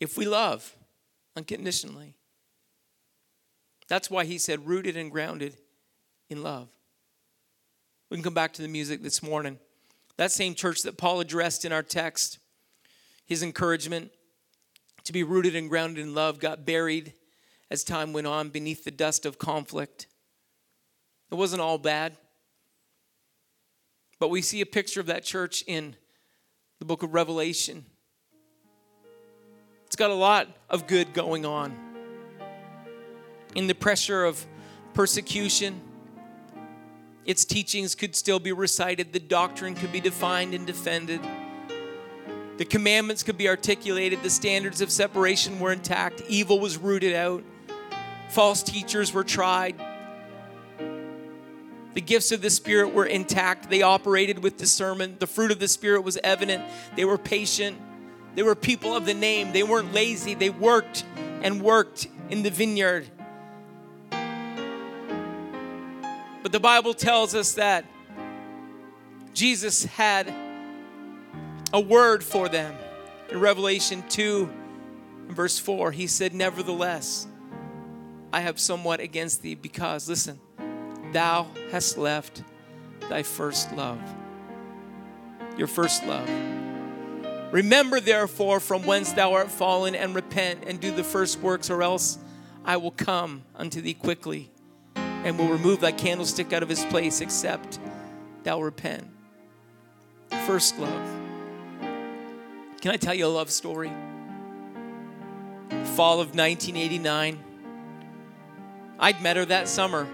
If 0.00 0.16
we 0.16 0.26
love 0.26 0.76
unconditionally. 1.36 2.14
That's 3.88 4.10
why 4.10 4.24
he 4.24 4.38
said 4.38 4.66
rooted 4.66 4.96
and 4.96 5.10
grounded 5.10 5.56
in 6.28 6.42
love. 6.42 6.68
We 8.10 8.16
can 8.16 8.24
come 8.24 8.34
back 8.34 8.52
to 8.54 8.62
the 8.62 8.68
music 8.68 9.02
this 9.02 9.22
morning. 9.22 9.58
That 10.16 10.32
same 10.32 10.54
church 10.54 10.82
that 10.82 10.98
Paul 10.98 11.20
addressed 11.20 11.64
in 11.64 11.72
our 11.72 11.82
text 11.82 12.38
his 13.28 13.42
encouragement 13.42 14.10
to 15.04 15.12
be 15.12 15.22
rooted 15.22 15.54
and 15.54 15.68
grounded 15.68 16.02
in 16.02 16.14
love 16.14 16.40
got 16.40 16.64
buried 16.64 17.12
as 17.70 17.84
time 17.84 18.12
went 18.12 18.26
on 18.26 18.48
beneath 18.48 18.84
the 18.84 18.90
dust 18.90 19.26
of 19.26 19.38
conflict. 19.38 20.06
It 21.30 21.34
wasn't 21.34 21.60
all 21.60 21.76
bad. 21.76 22.16
But 24.18 24.30
we 24.30 24.40
see 24.42 24.62
a 24.62 24.66
picture 24.66 25.00
of 25.00 25.06
that 25.06 25.24
church 25.24 25.62
in 25.66 25.94
the 26.78 26.86
book 26.86 27.02
of 27.02 27.12
Revelation. 27.12 27.84
It's 29.86 29.96
got 29.96 30.10
a 30.10 30.14
lot 30.14 30.48
of 30.70 30.86
good 30.86 31.12
going 31.12 31.44
on. 31.44 31.76
In 33.54 33.66
the 33.66 33.74
pressure 33.74 34.24
of 34.24 34.44
persecution, 34.94 35.80
its 37.26 37.44
teachings 37.44 37.94
could 37.94 38.16
still 38.16 38.38
be 38.38 38.52
recited, 38.52 39.12
the 39.12 39.20
doctrine 39.20 39.74
could 39.74 39.92
be 39.92 40.00
defined 40.00 40.54
and 40.54 40.66
defended. 40.66 41.20
The 42.58 42.64
commandments 42.64 43.22
could 43.22 43.38
be 43.38 43.48
articulated, 43.48 44.22
the 44.24 44.30
standards 44.30 44.80
of 44.80 44.90
separation 44.90 45.60
were 45.60 45.70
intact, 45.72 46.22
evil 46.28 46.58
was 46.58 46.76
rooted 46.76 47.14
out, 47.14 47.44
false 48.30 48.64
teachers 48.64 49.12
were 49.12 49.22
tried. 49.22 49.76
The 51.94 52.00
gifts 52.00 52.32
of 52.32 52.42
the 52.42 52.50
Spirit 52.50 52.92
were 52.94 53.06
intact. 53.06 53.70
They 53.70 53.82
operated 53.82 54.40
with 54.40 54.56
discernment. 54.56 55.18
The 55.18 55.26
fruit 55.26 55.50
of 55.50 55.58
the 55.58 55.66
Spirit 55.66 56.02
was 56.02 56.16
evident. 56.22 56.62
They 56.94 57.04
were 57.04 57.18
patient. 57.18 57.76
They 58.36 58.44
were 58.44 58.54
people 58.54 58.94
of 58.94 59.04
the 59.04 59.14
name. 59.14 59.52
They 59.52 59.64
weren't 59.64 59.92
lazy. 59.92 60.34
They 60.34 60.50
worked 60.50 61.04
and 61.42 61.60
worked 61.60 62.06
in 62.30 62.42
the 62.42 62.50
vineyard. 62.50 63.08
But 66.42 66.52
the 66.52 66.60
Bible 66.60 66.94
tells 66.94 67.34
us 67.34 67.54
that 67.54 67.84
Jesus 69.34 69.84
had 69.84 70.32
a 71.72 71.80
word 71.80 72.22
for 72.24 72.48
them. 72.48 72.74
In 73.30 73.40
Revelation 73.40 74.02
2, 74.08 74.50
verse 75.28 75.58
4, 75.58 75.92
he 75.92 76.06
said, 76.06 76.34
Nevertheless, 76.34 77.26
I 78.32 78.40
have 78.40 78.58
somewhat 78.58 79.00
against 79.00 79.42
thee 79.42 79.54
because, 79.54 80.08
listen, 80.08 80.40
thou 81.12 81.48
hast 81.70 81.98
left 81.98 82.42
thy 83.08 83.22
first 83.22 83.72
love. 83.72 84.00
Your 85.56 85.66
first 85.66 86.06
love. 86.06 86.28
Remember, 87.52 88.00
therefore, 88.00 88.60
from 88.60 88.84
whence 88.84 89.12
thou 89.12 89.32
art 89.32 89.50
fallen, 89.50 89.94
and 89.94 90.14
repent 90.14 90.64
and 90.66 90.78
do 90.80 90.92
the 90.94 91.04
first 91.04 91.40
works, 91.40 91.70
or 91.70 91.82
else 91.82 92.18
I 92.64 92.76
will 92.76 92.90
come 92.90 93.42
unto 93.54 93.80
thee 93.80 93.94
quickly 93.94 94.50
and 94.94 95.38
will 95.38 95.48
remove 95.48 95.80
thy 95.80 95.92
candlestick 95.92 96.52
out 96.52 96.62
of 96.62 96.68
his 96.68 96.84
place, 96.86 97.20
except 97.20 97.78
thou 98.44 98.60
repent. 98.60 99.06
First 100.46 100.78
love. 100.78 101.17
Can 102.80 102.92
I 102.92 102.96
tell 102.96 103.14
you 103.14 103.26
a 103.26 103.28
love 103.28 103.50
story? 103.50 103.90
Fall 105.96 106.20
of 106.20 106.28
1989. 106.36 107.38
I'd 109.00 109.20
met 109.20 109.36
her 109.36 109.44
that 109.46 109.66
summer, 109.66 110.06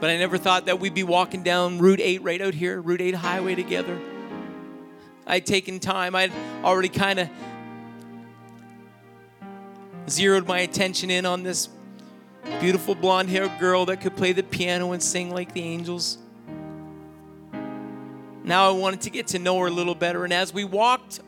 but 0.00 0.10
I 0.10 0.18
never 0.18 0.36
thought 0.36 0.66
that 0.66 0.80
we'd 0.80 0.94
be 0.94 1.02
walking 1.02 1.42
down 1.42 1.78
Route 1.78 2.00
8 2.00 2.22
right 2.22 2.42
out 2.42 2.52
here, 2.52 2.80
Route 2.80 3.00
8 3.00 3.14
highway 3.14 3.54
together. 3.54 3.98
I'd 5.26 5.46
taken 5.46 5.80
time, 5.80 6.14
I'd 6.14 6.32
already 6.62 6.90
kind 6.90 7.20
of 7.20 7.28
zeroed 10.08 10.46
my 10.46 10.60
attention 10.60 11.10
in 11.10 11.24
on 11.24 11.42
this 11.42 11.70
beautiful 12.60 12.94
blonde 12.94 13.30
haired 13.30 13.58
girl 13.58 13.86
that 13.86 14.02
could 14.02 14.14
play 14.14 14.32
the 14.32 14.42
piano 14.42 14.92
and 14.92 15.02
sing 15.02 15.30
like 15.30 15.52
the 15.54 15.62
angels. 15.62 16.18
Now 18.44 18.68
I 18.68 18.72
wanted 18.72 19.00
to 19.02 19.10
get 19.10 19.28
to 19.28 19.38
know 19.38 19.58
her 19.60 19.66
a 19.66 19.70
little 19.70 19.94
better. 19.94 20.22
And 20.22 20.32
as 20.32 20.54
we 20.54 20.62
walked 20.62 21.20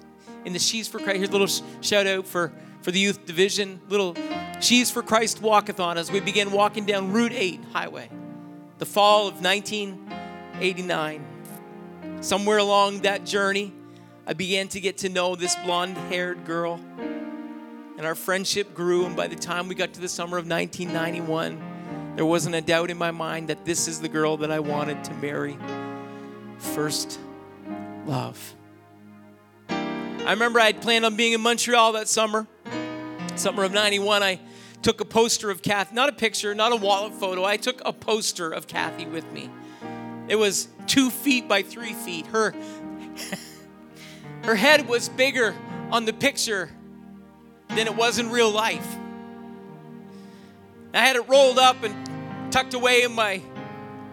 in 0.45 0.53
the 0.53 0.59
She's 0.59 0.89
for 0.89 0.99
Christ, 0.99 1.17
here's 1.17 1.29
a 1.29 1.33
little 1.33 1.49
shout 1.81 2.07
out 2.07 2.27
for, 2.27 2.53
for 2.83 2.91
the 2.91 2.99
youth 2.99 3.27
division, 3.27 3.81
little 3.89 4.17
She's 4.61 4.91
for 4.91 5.03
Christ 5.03 5.41
walkathon 5.41 5.97
as 5.97 6.11
we 6.11 6.19
began 6.21 6.51
walking 6.51 6.85
down 6.85 7.13
Route 7.13 7.33
8 7.33 7.61
highway, 7.73 8.11
the 8.79 8.87
fall 8.87 9.29
of 9.29 9.43
1989. 9.43 11.25
Somewhere 12.21 12.59
along 12.59 13.03
that 13.03 13.25
journey, 13.25 13.73
I 14.27 14.33
began 14.33 14.67
to 14.69 14.81
get 14.81 14.99
to 14.99 15.09
know 15.09 15.37
this 15.37 15.55
blonde 15.65 15.97
haired 15.97 16.45
girl. 16.45 16.81
And 17.97 18.05
our 18.07 18.17
friendship 18.17 18.75
grew. 18.75 19.07
And 19.07 19.17
by 19.17 19.29
the 19.29 19.37
time 19.37 19.69
we 19.69 19.75
got 19.75 19.95
to 19.95 20.01
the 20.01 20.09
summer 20.09 20.37
of 20.39 20.47
1991, 20.49 22.15
there 22.17 22.27
wasn't 22.27 22.57
a 22.57 22.61
doubt 22.61 22.91
in 22.91 22.99
my 22.99 23.13
mind 23.13 23.49
that 23.49 23.65
this 23.65 23.87
is 23.87 24.01
the 24.01 24.09
girl 24.09 24.37
that 24.39 24.51
I 24.51 24.59
wanted 24.59 25.05
to 25.05 25.15
marry. 25.15 25.57
First 26.59 27.21
love. 28.07 28.55
I 30.29 30.33
remember 30.33 30.61
I 30.61 30.67
had 30.67 30.83
planned 30.83 31.07
on 31.07 31.17
being 31.17 31.33
in 31.33 31.41
Montreal 31.41 31.93
that 31.93 32.07
summer. 32.07 32.47
Summer 33.35 33.65
of 33.65 33.73
91, 33.73 34.23
I 34.23 34.39
took 34.83 35.01
a 35.01 35.07
poster 35.07 35.51
of 35.51 35.63
Kathy, 35.63 35.95
not 35.95 36.11
a 36.11 36.13
picture, 36.13 36.55
not 36.55 36.71
a 36.71 36.77
wallet 36.77 37.15
photo. 37.15 37.47
I 37.47 37.57
took 37.57 37.81
a 37.87 37.95
poster 37.95 38.51
of 38.51 38.67
Kathy 38.67 39.07
with 39.07 39.25
me. 39.33 39.49
It 40.29 40.37
was 40.37 40.69
two 40.87 41.09
feet 41.09 41.49
by 41.49 41.63
three 41.63 41.95
feet. 41.95 42.27
Her 42.27 42.55
Her 44.45 44.55
head 44.55 44.87
was 44.87 45.09
bigger 45.09 45.55
on 45.91 46.05
the 46.05 46.13
picture 46.13 46.69
than 47.69 47.87
it 47.87 47.97
was 47.97 48.19
in 48.19 48.29
real 48.31 48.51
life. 48.51 48.87
I 50.93 50.99
had 50.99 51.17
it 51.17 51.27
rolled 51.27 51.59
up 51.59 51.83
and 51.83 52.53
tucked 52.53 52.75
away 52.75 53.03
in 53.03 53.13
my 53.13 53.41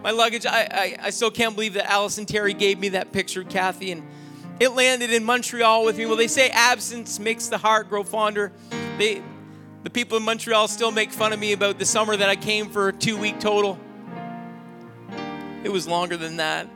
my 0.02 0.12
luggage. 0.12 0.46
I, 0.46 0.62
I, 0.70 0.96
I 1.02 1.10
still 1.10 1.30
can't 1.30 1.54
believe 1.54 1.74
that 1.74 1.90
Allison 1.90 2.24
Terry 2.24 2.54
gave 2.54 2.78
me 2.78 2.88
that 2.90 3.12
picture, 3.12 3.42
of 3.42 3.50
Kathy, 3.50 3.92
and 3.92 4.02
it 4.58 4.70
landed 4.70 5.12
in 5.12 5.24
Montreal 5.24 5.84
with 5.84 5.98
me. 5.98 6.06
Well, 6.06 6.16
they 6.16 6.28
say 6.28 6.48
absence 6.48 7.18
makes 7.18 7.48
the 7.48 7.58
heart 7.58 7.88
grow 7.88 8.02
fonder. 8.02 8.52
They, 8.98 9.22
the 9.82 9.90
people 9.90 10.16
in 10.16 10.24
Montreal 10.24 10.68
still 10.68 10.90
make 10.90 11.12
fun 11.12 11.32
of 11.32 11.38
me 11.38 11.52
about 11.52 11.78
the 11.78 11.84
summer 11.84 12.16
that 12.16 12.28
I 12.28 12.36
came 12.36 12.70
for 12.70 12.88
a 12.88 12.92
two 12.92 13.16
week 13.16 13.38
total. 13.38 13.78
It 15.62 15.70
was 15.70 15.86
longer 15.86 16.16
than 16.16 16.36
that. 16.36 16.68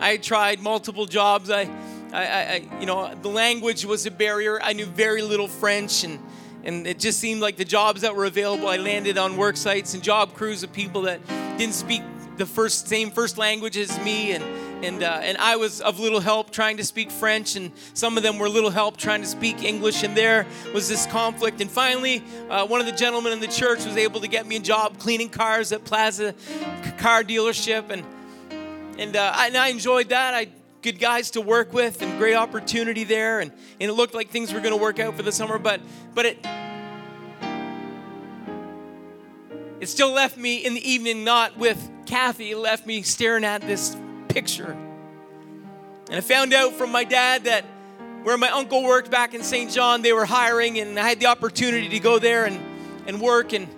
I 0.00 0.16
tried 0.16 0.60
multiple 0.60 1.06
jobs. 1.06 1.50
I, 1.50 1.62
I, 2.12 2.24
I, 2.24 2.68
you 2.80 2.86
know, 2.86 3.14
the 3.14 3.28
language 3.28 3.84
was 3.84 4.06
a 4.06 4.10
barrier. 4.10 4.60
I 4.60 4.72
knew 4.72 4.86
very 4.86 5.22
little 5.22 5.48
French, 5.48 6.04
and 6.04 6.18
and 6.64 6.86
it 6.86 6.98
just 6.98 7.20
seemed 7.20 7.40
like 7.40 7.56
the 7.56 7.64
jobs 7.64 8.00
that 8.00 8.16
were 8.16 8.24
available. 8.24 8.68
I 8.68 8.78
landed 8.78 9.18
on 9.18 9.36
work 9.36 9.56
sites 9.56 9.94
and 9.94 10.02
job 10.02 10.34
crews 10.34 10.62
of 10.62 10.72
people 10.72 11.02
that 11.02 11.26
didn't 11.58 11.74
speak 11.74 12.02
the 12.36 12.46
first 12.46 12.88
same 12.88 13.10
first 13.10 13.38
language 13.38 13.76
as 13.76 13.98
me, 14.00 14.32
and 14.32 14.44
and 14.84 15.02
uh, 15.02 15.20
and 15.22 15.38
I 15.38 15.56
was 15.56 15.80
of 15.80 15.98
little 15.98 16.20
help 16.20 16.50
trying 16.50 16.76
to 16.76 16.84
speak 16.84 17.10
French, 17.10 17.56
and 17.56 17.72
some 17.94 18.16
of 18.16 18.22
them 18.22 18.38
were 18.38 18.48
little 18.48 18.70
help 18.70 18.96
trying 18.96 19.22
to 19.22 19.26
speak 19.26 19.62
English, 19.62 20.02
and 20.02 20.16
there 20.16 20.46
was 20.72 20.88
this 20.88 21.06
conflict. 21.06 21.60
And 21.60 21.70
finally, 21.70 22.22
uh, 22.50 22.66
one 22.66 22.80
of 22.80 22.86
the 22.86 22.92
gentlemen 22.92 23.32
in 23.32 23.40
the 23.40 23.48
church 23.48 23.84
was 23.84 23.96
able 23.96 24.20
to 24.20 24.28
get 24.28 24.46
me 24.46 24.56
a 24.56 24.60
job 24.60 24.98
cleaning 24.98 25.30
cars 25.30 25.72
at 25.72 25.84
Plaza 25.84 26.34
Car 26.98 27.24
Dealership, 27.24 27.90
and 27.90 28.04
and, 28.98 29.16
uh, 29.16 29.32
I, 29.34 29.48
and 29.48 29.56
I 29.56 29.68
enjoyed 29.68 30.10
that. 30.10 30.34
I 30.34 30.48
good 30.82 31.00
guys 31.00 31.30
to 31.30 31.40
work 31.40 31.72
with 31.72 32.02
and 32.02 32.18
great 32.18 32.34
opportunity 32.34 33.04
there, 33.04 33.40
and, 33.40 33.50
and 33.80 33.90
it 33.90 33.94
looked 33.94 34.14
like 34.14 34.28
things 34.28 34.52
were 34.52 34.60
going 34.60 34.74
to 34.74 34.80
work 34.80 35.00
out 35.00 35.16
for 35.16 35.22
the 35.22 35.32
summer. 35.32 35.58
But 35.58 35.80
but 36.14 36.26
it 36.26 36.46
it 39.80 39.88
still 39.88 40.12
left 40.12 40.36
me 40.36 40.58
in 40.58 40.74
the 40.74 40.88
evening 40.88 41.24
not 41.24 41.56
with 41.56 41.90
Kathy. 42.06 42.52
It 42.52 42.58
left 42.58 42.86
me 42.86 43.02
staring 43.02 43.44
at 43.44 43.62
this 43.62 43.96
picture. 44.34 44.76
And 46.08 46.16
I 46.16 46.20
found 46.20 46.52
out 46.52 46.72
from 46.72 46.90
my 46.90 47.04
dad 47.04 47.44
that 47.44 47.64
where 48.24 48.36
my 48.36 48.50
uncle 48.50 48.82
worked 48.82 49.10
back 49.10 49.32
in 49.32 49.42
St. 49.42 49.70
John, 49.70 50.02
they 50.02 50.12
were 50.12 50.24
hiring, 50.24 50.78
and 50.80 50.98
I 50.98 51.08
had 51.08 51.20
the 51.20 51.26
opportunity 51.26 51.88
to 51.90 52.00
go 52.00 52.18
there 52.18 52.44
and, 52.44 52.60
and 53.06 53.20
work. 53.20 53.52
And 53.52 53.68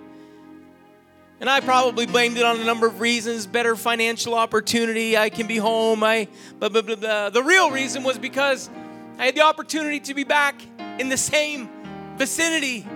and 1.39 1.47
I 1.47 1.59
probably 1.59 2.07
blamed 2.07 2.37
it 2.37 2.43
on 2.43 2.59
a 2.59 2.63
number 2.63 2.87
of 2.87 2.99
reasons 2.99 3.45
better 3.45 3.75
financial 3.75 4.33
opportunity, 4.33 5.15
I 5.15 5.29
can 5.29 5.45
be 5.45 5.57
home. 5.57 6.03
I, 6.03 6.27
but, 6.57 6.73
but, 6.73 6.87
but 6.87 7.01
the, 7.01 7.29
the 7.31 7.43
real 7.43 7.69
reason 7.69 8.03
was 8.03 8.17
because 8.17 8.71
I 9.19 9.25
had 9.25 9.35
the 9.35 9.41
opportunity 9.41 9.99
to 9.99 10.15
be 10.15 10.23
back 10.23 10.59
in 10.97 11.09
the 11.09 11.17
same 11.17 11.69
vicinity 12.17 12.87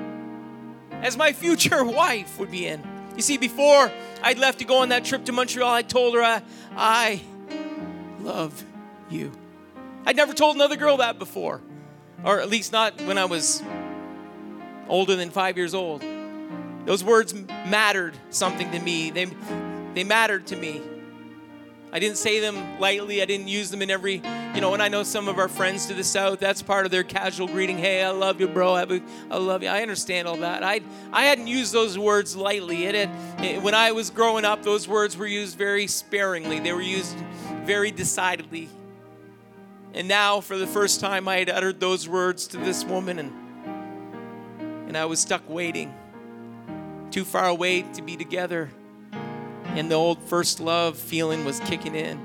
as 0.92 1.16
my 1.16 1.34
future 1.44 1.86
wife 1.86 2.40
would 2.40 2.50
be 2.50 2.66
in. 2.66 2.82
You 3.16 3.22
see, 3.22 3.38
before 3.38 3.92
I'd 4.24 4.40
left 4.40 4.60
to 4.60 4.66
go 4.66 4.78
on 4.78 4.90
that 4.90 5.06
trip 5.06 5.26
to 5.26 5.32
Montreal, 5.32 5.72
I 5.72 5.84
told 5.84 6.16
her, 6.16 6.24
I, 6.24 6.42
I 6.76 7.22
love 8.24 8.64
you. 9.10 9.32
I'd 10.06 10.16
never 10.16 10.34
told 10.34 10.56
another 10.56 10.76
girl 10.76 10.98
that 10.98 11.20
before, 11.20 11.62
or 12.24 12.40
at 12.40 12.50
least 12.50 12.72
not 12.72 13.00
when 13.02 13.18
I 13.18 13.26
was 13.26 13.62
older 14.88 15.16
than 15.16 15.30
five 15.30 15.58
years 15.58 15.74
old. 15.74 16.04
Those 16.86 17.04
words 17.04 17.34
mattered 17.34 18.16
something 18.30 18.72
to 18.72 18.80
me. 18.80 19.12
They, 19.12 19.26
they 19.94 20.04
mattered 20.04 20.48
to 20.48 20.56
me. 20.56 20.82
I 21.94 22.00
didn't 22.00 22.18
say 22.18 22.40
them 22.40 22.80
lightly. 22.80 23.22
I 23.22 23.26
didn't 23.26 23.50
use 23.50 23.70
them 23.70 23.82
in 23.82 23.92
every, 23.92 24.22
you 24.56 24.62
know, 24.62 24.74
and 24.74 24.82
I 24.82 24.88
know 24.88 25.04
some 25.04 25.28
of 25.28 25.38
our 25.38 25.50
friends 25.50 25.88
to 25.88 25.94
the 25.94 26.06
south, 26.06 26.40
that's 26.40 26.62
part 26.62 26.86
of 26.86 26.92
their 26.92 27.04
casual 27.04 27.48
greeting. 27.48 27.78
Hey, 27.78 28.02
I 28.02 28.12
love 28.12 28.40
you, 28.40 28.48
bro. 28.48 28.76
I 28.76 28.84
love 29.38 29.62
you. 29.62 29.68
I 29.70 29.82
understand 29.82 30.28
all 30.28 30.38
that. 30.38 30.64
I, 30.64 30.82
I 31.12 31.26
hadn't 31.26 31.48
used 31.48 31.74
those 31.74 31.98
words 31.98 32.34
lightly. 32.36 32.86
It, 32.86 33.10
it, 33.40 33.62
when 33.62 33.74
I 33.74 33.92
was 33.92 34.10
growing 34.10 34.46
up, 34.46 34.64
those 34.64 34.88
words 34.88 35.18
were 35.18 35.28
used 35.28 35.58
very 35.58 35.88
sparingly, 35.88 36.60
they 36.60 36.72
were 36.72 36.82
used 36.82 37.18
very 37.66 37.92
decidedly. 37.92 38.70
And 39.94 40.08
now, 40.08 40.40
for 40.40 40.58
the 40.58 40.68
first 40.68 41.02
time, 41.02 41.28
I 41.28 41.40
had 41.40 41.50
uttered 41.50 41.82
those 41.82 42.08
words 42.08 42.48
to 42.48 42.58
this 42.58 42.86
woman, 42.86 43.20
and, 43.20 43.34
and 44.88 44.98
I 44.98 45.04
was 45.04 45.20
stuck 45.20 45.42
waiting 45.50 45.94
too 47.12 47.26
far 47.26 47.48
away 47.48 47.82
to 47.82 48.02
be 48.02 48.16
together. 48.16 48.70
And 49.76 49.90
the 49.90 49.96
old 49.96 50.22
first 50.24 50.60
love 50.60 50.98
feeling 50.98 51.46
was 51.46 51.60
kicking 51.62 51.96
in. 51.96 52.20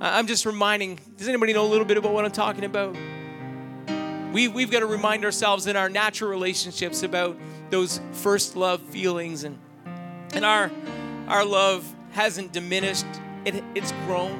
I'm 0.00 0.26
just 0.26 0.46
reminding 0.46 0.98
does 1.16 1.28
anybody 1.28 1.52
know 1.52 1.64
a 1.64 1.68
little 1.68 1.84
bit 1.84 1.96
about 1.96 2.12
what 2.12 2.24
I'm 2.24 2.30
talking 2.30 2.64
about? 2.64 2.96
We, 4.32 4.48
we've 4.48 4.70
got 4.70 4.80
to 4.80 4.86
remind 4.86 5.24
ourselves 5.24 5.66
in 5.66 5.76
our 5.76 5.88
natural 5.88 6.30
relationships 6.30 7.02
about 7.02 7.38
those 7.70 8.00
first 8.12 8.56
love 8.56 8.80
feelings. 8.80 9.44
And, 9.44 9.58
and 10.34 10.44
our, 10.44 10.70
our 11.28 11.44
love 11.44 11.90
hasn't 12.12 12.52
diminished, 12.52 13.06
it, 13.44 13.62
it's 13.74 13.92
grown. 14.06 14.32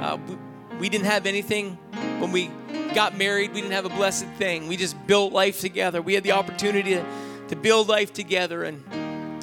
Uh, 0.00 0.18
we, 0.28 0.36
we 0.78 0.88
didn't 0.88 1.06
have 1.06 1.26
anything 1.26 1.76
when 2.20 2.30
we 2.30 2.50
got 2.94 3.18
married, 3.18 3.52
we 3.52 3.60
didn't 3.60 3.74
have 3.74 3.86
a 3.86 3.90
blessed 3.96 4.26
thing. 4.38 4.68
We 4.68 4.76
just 4.76 5.04
built 5.06 5.32
life 5.32 5.60
together. 5.60 6.00
We 6.00 6.14
had 6.14 6.22
the 6.22 6.32
opportunity 6.32 6.94
to 6.94 7.04
to 7.48 7.56
build 7.56 7.88
life 7.88 8.12
together. 8.12 8.64
And, 8.64 8.82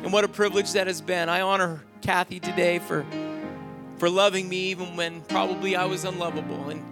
and 0.03 0.11
what 0.11 0.23
a 0.23 0.27
privilege 0.27 0.73
that 0.73 0.87
has 0.87 0.99
been. 0.99 1.29
I 1.29 1.41
honor 1.41 1.83
Kathy 2.01 2.39
today 2.39 2.79
for, 2.79 3.05
for 3.97 4.09
loving 4.09 4.49
me 4.49 4.71
even 4.71 4.95
when 4.95 5.21
probably 5.21 5.75
I 5.75 5.85
was 5.85 6.05
unlovable 6.05 6.69
and, 6.69 6.83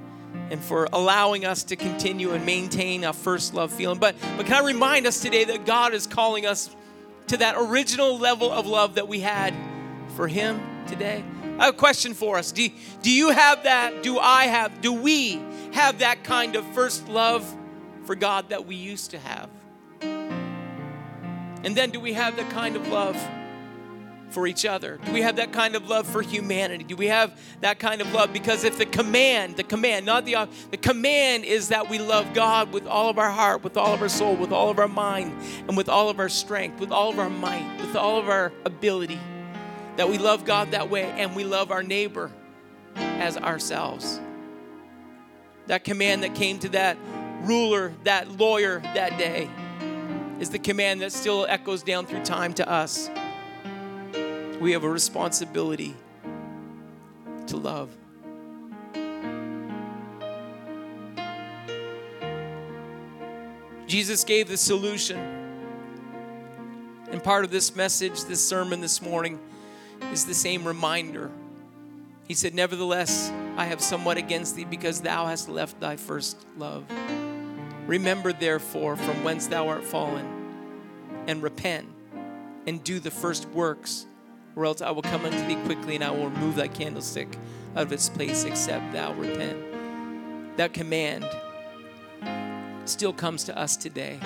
and 0.51 0.63
for 0.63 0.87
allowing 0.93 1.43
us 1.43 1.63
to 1.65 1.75
continue 1.75 2.31
and 2.31 2.45
maintain 2.45 3.03
a 3.03 3.13
first 3.13 3.53
love 3.53 3.71
feeling. 3.71 3.99
But, 3.99 4.15
but 4.37 4.45
can 4.45 4.63
I 4.63 4.65
remind 4.65 5.07
us 5.07 5.21
today 5.21 5.43
that 5.45 5.65
God 5.65 5.93
is 5.93 6.05
calling 6.05 6.45
us 6.45 6.75
to 7.27 7.37
that 7.37 7.55
original 7.57 8.17
level 8.17 8.51
of 8.51 8.67
love 8.67 8.95
that 8.95 9.07
we 9.07 9.21
had 9.21 9.55
for 10.15 10.27
Him 10.27 10.61
today? 10.85 11.23
I 11.57 11.65
have 11.65 11.73
a 11.73 11.77
question 11.77 12.13
for 12.13 12.37
us. 12.37 12.51
Do, 12.51 12.69
do 13.01 13.11
you 13.11 13.31
have 13.31 13.63
that? 13.63 14.03
Do 14.03 14.19
I 14.19 14.45
have? 14.45 14.81
Do 14.81 14.93
we 14.93 15.41
have 15.73 15.99
that 15.99 16.23
kind 16.23 16.55
of 16.55 16.65
first 16.73 17.09
love 17.09 17.43
for 18.05 18.15
God 18.15 18.49
that 18.49 18.65
we 18.65 18.75
used 18.75 19.11
to 19.11 19.19
have? 19.19 19.49
And 21.63 21.75
then 21.75 21.91
do 21.91 21.99
we 21.99 22.13
have 22.13 22.35
the 22.35 22.43
kind 22.45 22.75
of 22.75 22.87
love 22.87 23.15
for 24.29 24.47
each 24.47 24.65
other? 24.65 24.99
Do 25.05 25.11
we 25.11 25.21
have 25.21 25.37
that 25.37 25.51
kind 25.51 25.75
of 25.75 25.87
love 25.89 26.07
for 26.07 26.21
humanity? 26.21 26.83
Do 26.83 26.95
we 26.95 27.07
have 27.07 27.39
that 27.61 27.79
kind 27.79 28.01
of 28.01 28.13
love? 28.13 28.31
Because 28.31 28.63
if 28.63 28.77
the 28.77 28.85
command, 28.85 29.57
the 29.57 29.63
command, 29.63 30.05
not 30.05 30.25
the 30.25 30.47
the 30.71 30.77
command 30.77 31.45
is 31.45 31.69
that 31.69 31.89
we 31.89 31.99
love 31.99 32.33
God 32.33 32.71
with 32.71 32.87
all 32.87 33.09
of 33.09 33.17
our 33.17 33.31
heart, 33.31 33.63
with 33.63 33.77
all 33.77 33.93
of 33.93 34.01
our 34.01 34.09
soul, 34.09 34.35
with 34.35 34.51
all 34.51 34.69
of 34.69 34.79
our 34.79 34.87
mind, 34.87 35.33
and 35.67 35.75
with 35.75 35.89
all 35.89 36.09
of 36.09 36.19
our 36.19 36.29
strength, 36.29 36.79
with 36.79 36.91
all 36.91 37.09
of 37.09 37.19
our 37.19 37.29
might, 37.29 37.79
with 37.81 37.95
all 37.95 38.19
of 38.19 38.29
our 38.29 38.51
ability. 38.65 39.19
That 39.97 40.09
we 40.09 40.17
love 40.17 40.45
God 40.45 40.71
that 40.71 40.89
way 40.89 41.03
and 41.03 41.35
we 41.35 41.43
love 41.43 41.71
our 41.71 41.83
neighbor 41.83 42.31
as 42.95 43.35
ourselves. 43.37 44.21
That 45.67 45.83
command 45.83 46.23
that 46.23 46.35
came 46.35 46.57
to 46.59 46.69
that 46.69 46.97
ruler, 47.41 47.93
that 48.03 48.31
lawyer 48.39 48.79
that 48.79 49.17
day, 49.17 49.49
is 50.39 50.49
the 50.49 50.59
command 50.59 51.01
that 51.01 51.11
still 51.11 51.45
echoes 51.49 51.83
down 51.83 52.05
through 52.05 52.23
time 52.23 52.53
to 52.53 52.69
us 52.69 53.09
we 54.59 54.73
have 54.73 54.83
a 54.83 54.89
responsibility 54.89 55.95
to 57.47 57.57
love. 57.57 57.95
Jesus 63.87 64.23
gave 64.23 64.47
the 64.47 64.57
solution. 64.57 65.17
And 67.09 67.23
part 67.23 67.43
of 67.43 67.49
this 67.49 67.75
message, 67.75 68.23
this 68.25 68.47
sermon 68.47 68.81
this 68.81 69.01
morning, 69.01 69.39
is 70.11 70.25
the 70.25 70.33
same 70.33 70.65
reminder. 70.65 71.31
He 72.27 72.35
said, 72.35 72.53
Nevertheless, 72.53 73.31
I 73.57 73.65
have 73.65 73.81
somewhat 73.81 74.17
against 74.17 74.55
thee 74.55 74.65
because 74.65 75.01
thou 75.01 75.25
hast 75.25 75.49
left 75.49 75.79
thy 75.79 75.95
first 75.95 76.45
love. 76.55 76.85
Remember, 77.89 78.31
therefore, 78.31 78.95
from 78.95 79.23
whence 79.23 79.47
thou 79.47 79.67
art 79.67 79.83
fallen, 79.83 80.23
and 81.25 81.41
repent 81.41 81.87
and 82.67 82.83
do 82.83 82.99
the 82.99 83.09
first 83.09 83.49
works 83.49 84.05
or 84.55 84.65
else 84.65 84.81
I 84.81 84.91
will 84.91 85.01
come 85.01 85.25
unto 85.25 85.43
thee 85.47 85.55
quickly 85.65 85.95
and 85.95 86.03
I 86.03 86.11
will 86.11 86.29
remove 86.29 86.55
thy 86.55 86.67
candlestick 86.67 87.29
out 87.75 87.83
of 87.83 87.91
its 87.91 88.07
place, 88.07 88.43
except 88.43 88.93
thou 88.93 89.13
repent. 89.13 89.57
That 90.57 90.71
command 90.71 91.25
still 92.85 93.13
comes 93.13 93.43
to 93.45 93.57
us 93.57 93.75
today 93.75 94.19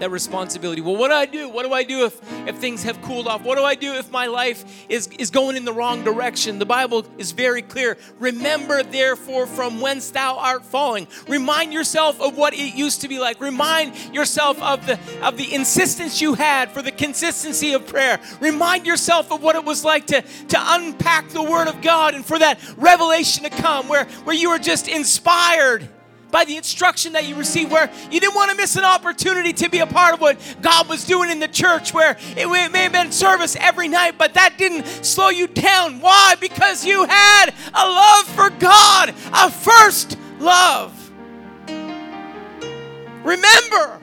that 0.00 0.10
responsibility. 0.10 0.80
Well, 0.80 0.96
what 0.96 1.08
do 1.08 1.14
I 1.14 1.26
do? 1.26 1.48
What 1.48 1.64
do 1.64 1.72
I 1.72 1.84
do 1.84 2.04
if, 2.04 2.48
if 2.48 2.56
things 2.56 2.82
have 2.82 3.00
cooled 3.02 3.26
off? 3.26 3.42
What 3.42 3.56
do 3.56 3.64
I 3.64 3.74
do 3.74 3.94
if 3.94 4.10
my 4.10 4.26
life 4.26 4.86
is, 4.88 5.06
is 5.18 5.30
going 5.30 5.56
in 5.56 5.64
the 5.64 5.72
wrong 5.72 6.02
direction? 6.02 6.58
The 6.58 6.66
Bible 6.66 7.06
is 7.18 7.32
very 7.32 7.62
clear. 7.62 7.96
Remember, 8.18 8.82
therefore, 8.82 9.46
from 9.46 9.80
whence 9.80 10.10
thou 10.10 10.38
art 10.38 10.64
falling. 10.64 11.06
Remind 11.28 11.72
yourself 11.72 12.20
of 12.20 12.36
what 12.36 12.54
it 12.54 12.74
used 12.74 13.02
to 13.02 13.08
be 13.08 13.18
like. 13.18 13.40
Remind 13.40 13.94
yourself 14.14 14.60
of 14.60 14.86
the, 14.86 14.98
of 15.22 15.36
the 15.36 15.54
insistence 15.54 16.20
you 16.20 16.34
had 16.34 16.70
for 16.72 16.82
the 16.82 16.92
consistency 16.92 17.72
of 17.74 17.86
prayer. 17.86 18.18
Remind 18.40 18.86
yourself 18.86 19.30
of 19.30 19.42
what 19.42 19.56
it 19.56 19.64
was 19.64 19.84
like 19.84 20.06
to, 20.08 20.22
to 20.22 20.58
unpack 20.58 21.28
the 21.28 21.42
Word 21.42 21.68
of 21.68 21.80
God 21.82 22.14
and 22.14 22.24
for 22.24 22.38
that 22.38 22.58
revelation 22.76 23.44
to 23.44 23.50
come 23.50 23.88
where, 23.88 24.06
where 24.24 24.36
you 24.36 24.50
were 24.50 24.58
just 24.58 24.88
inspired 24.88 25.88
by 26.30 26.44
the 26.44 26.56
instruction 26.56 27.12
that 27.12 27.26
you 27.26 27.34
received, 27.34 27.70
where 27.70 27.90
you 28.10 28.20
didn't 28.20 28.34
want 28.34 28.50
to 28.50 28.56
miss 28.56 28.76
an 28.76 28.84
opportunity 28.84 29.52
to 29.52 29.68
be 29.68 29.78
a 29.80 29.86
part 29.86 30.14
of 30.14 30.20
what 30.20 30.38
God 30.60 30.88
was 30.88 31.04
doing 31.04 31.30
in 31.30 31.38
the 31.38 31.48
church, 31.48 31.92
where 31.92 32.16
it 32.36 32.48
may 32.72 32.82
have 32.82 32.92
been 32.92 33.12
service 33.12 33.56
every 33.56 33.88
night, 33.88 34.16
but 34.18 34.34
that 34.34 34.56
didn't 34.58 34.86
slow 35.04 35.28
you 35.28 35.46
down. 35.46 36.00
Why? 36.00 36.36
Because 36.40 36.84
you 36.84 37.04
had 37.04 37.54
a 37.74 37.86
love 37.86 38.26
for 38.26 38.50
God, 38.50 39.14
a 39.32 39.50
first 39.50 40.16
love. 40.38 40.96
Remember, 43.22 43.99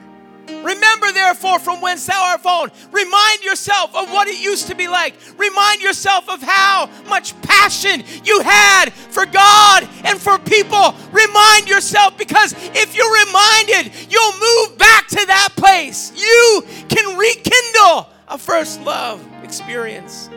Remember, 0.68 1.10
therefore, 1.12 1.58
from 1.58 1.80
whence 1.80 2.04
thou 2.04 2.22
art 2.30 2.42
fallen. 2.42 2.70
Remind 2.92 3.42
yourself 3.42 3.94
of 3.96 4.10
what 4.10 4.28
it 4.28 4.38
used 4.38 4.66
to 4.66 4.74
be 4.74 4.86
like. 4.86 5.14
Remind 5.38 5.80
yourself 5.80 6.28
of 6.28 6.42
how 6.42 6.90
much 7.08 7.40
passion 7.40 8.04
you 8.22 8.42
had 8.42 8.92
for 8.92 9.24
God 9.24 9.88
and 10.04 10.20
for 10.20 10.38
people. 10.38 10.94
Remind 11.10 11.68
yourself 11.68 12.18
because 12.18 12.52
if 12.52 12.94
you're 12.94 13.26
reminded, 13.26 13.92
you'll 14.10 14.38
move 14.38 14.76
back 14.76 15.06
to 15.08 15.24
that 15.26 15.54
place. 15.56 16.12
You 16.14 16.62
can 16.90 17.16
rekindle 17.16 18.10
a 18.28 18.36
first 18.36 18.82
love 18.82 19.26
experience. 19.42 20.28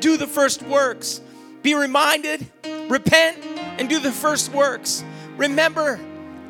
Do 0.00 0.16
the 0.16 0.26
first 0.26 0.62
works. 0.62 1.20
Be 1.62 1.74
reminded, 1.74 2.46
repent, 2.88 3.44
and 3.78 3.90
do 3.90 4.00
the 4.00 4.10
first 4.10 4.50
works. 4.54 5.04
Remember, 5.36 6.00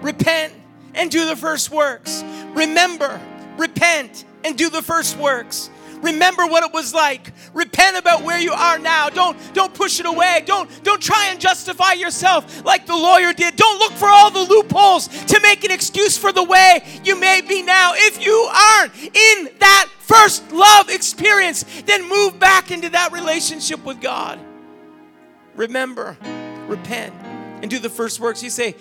repent, 0.00 0.52
and 0.94 1.10
do 1.10 1.26
the 1.26 1.36
first 1.36 1.70
works. 1.70 2.22
Remember, 2.54 3.20
repent, 3.56 4.24
and 4.44 4.56
do 4.56 4.70
the 4.70 4.82
first 4.82 5.16
works. 5.16 5.70
Remember 6.02 6.46
what 6.46 6.64
it 6.64 6.72
was 6.72 6.94
like. 6.94 7.32
Repent 7.52 7.96
about 7.96 8.22
where 8.22 8.38
you 8.38 8.52
are 8.52 8.78
now. 8.78 9.10
Don't 9.10 9.36
don't 9.52 9.74
push 9.74 10.00
it 10.00 10.06
away. 10.06 10.42
Don't 10.46 10.68
don't 10.82 11.00
try 11.00 11.26
and 11.26 11.40
justify 11.40 11.92
yourself 11.92 12.64
like 12.64 12.86
the 12.86 12.96
lawyer 12.96 13.32
did. 13.32 13.56
Don't 13.56 13.78
look 13.78 13.92
for 13.92 14.08
all 14.08 14.30
the 14.30 14.40
loopholes 14.40 15.08
to 15.08 15.40
make 15.42 15.64
an 15.64 15.70
excuse 15.70 16.16
for 16.16 16.32
the 16.32 16.42
way 16.42 16.80
you 17.04 17.18
may 17.18 17.42
be 17.42 17.62
now. 17.62 17.92
If 17.94 18.24
you 18.24 18.32
aren't 18.32 18.96
in 18.96 19.50
that 19.58 19.88
first 19.98 20.50
love 20.52 20.88
experience, 20.88 21.64
then 21.82 22.08
move 22.08 22.38
back 22.38 22.70
into 22.70 22.88
that 22.90 23.12
relationship 23.12 23.84
with 23.84 24.00
God. 24.00 24.38
Remember, 25.54 26.16
repent 26.66 27.14
and 27.62 27.70
do 27.70 27.78
the 27.78 27.90
first 27.90 28.20
works. 28.20 28.42
You 28.42 28.50
say, 28.50 28.74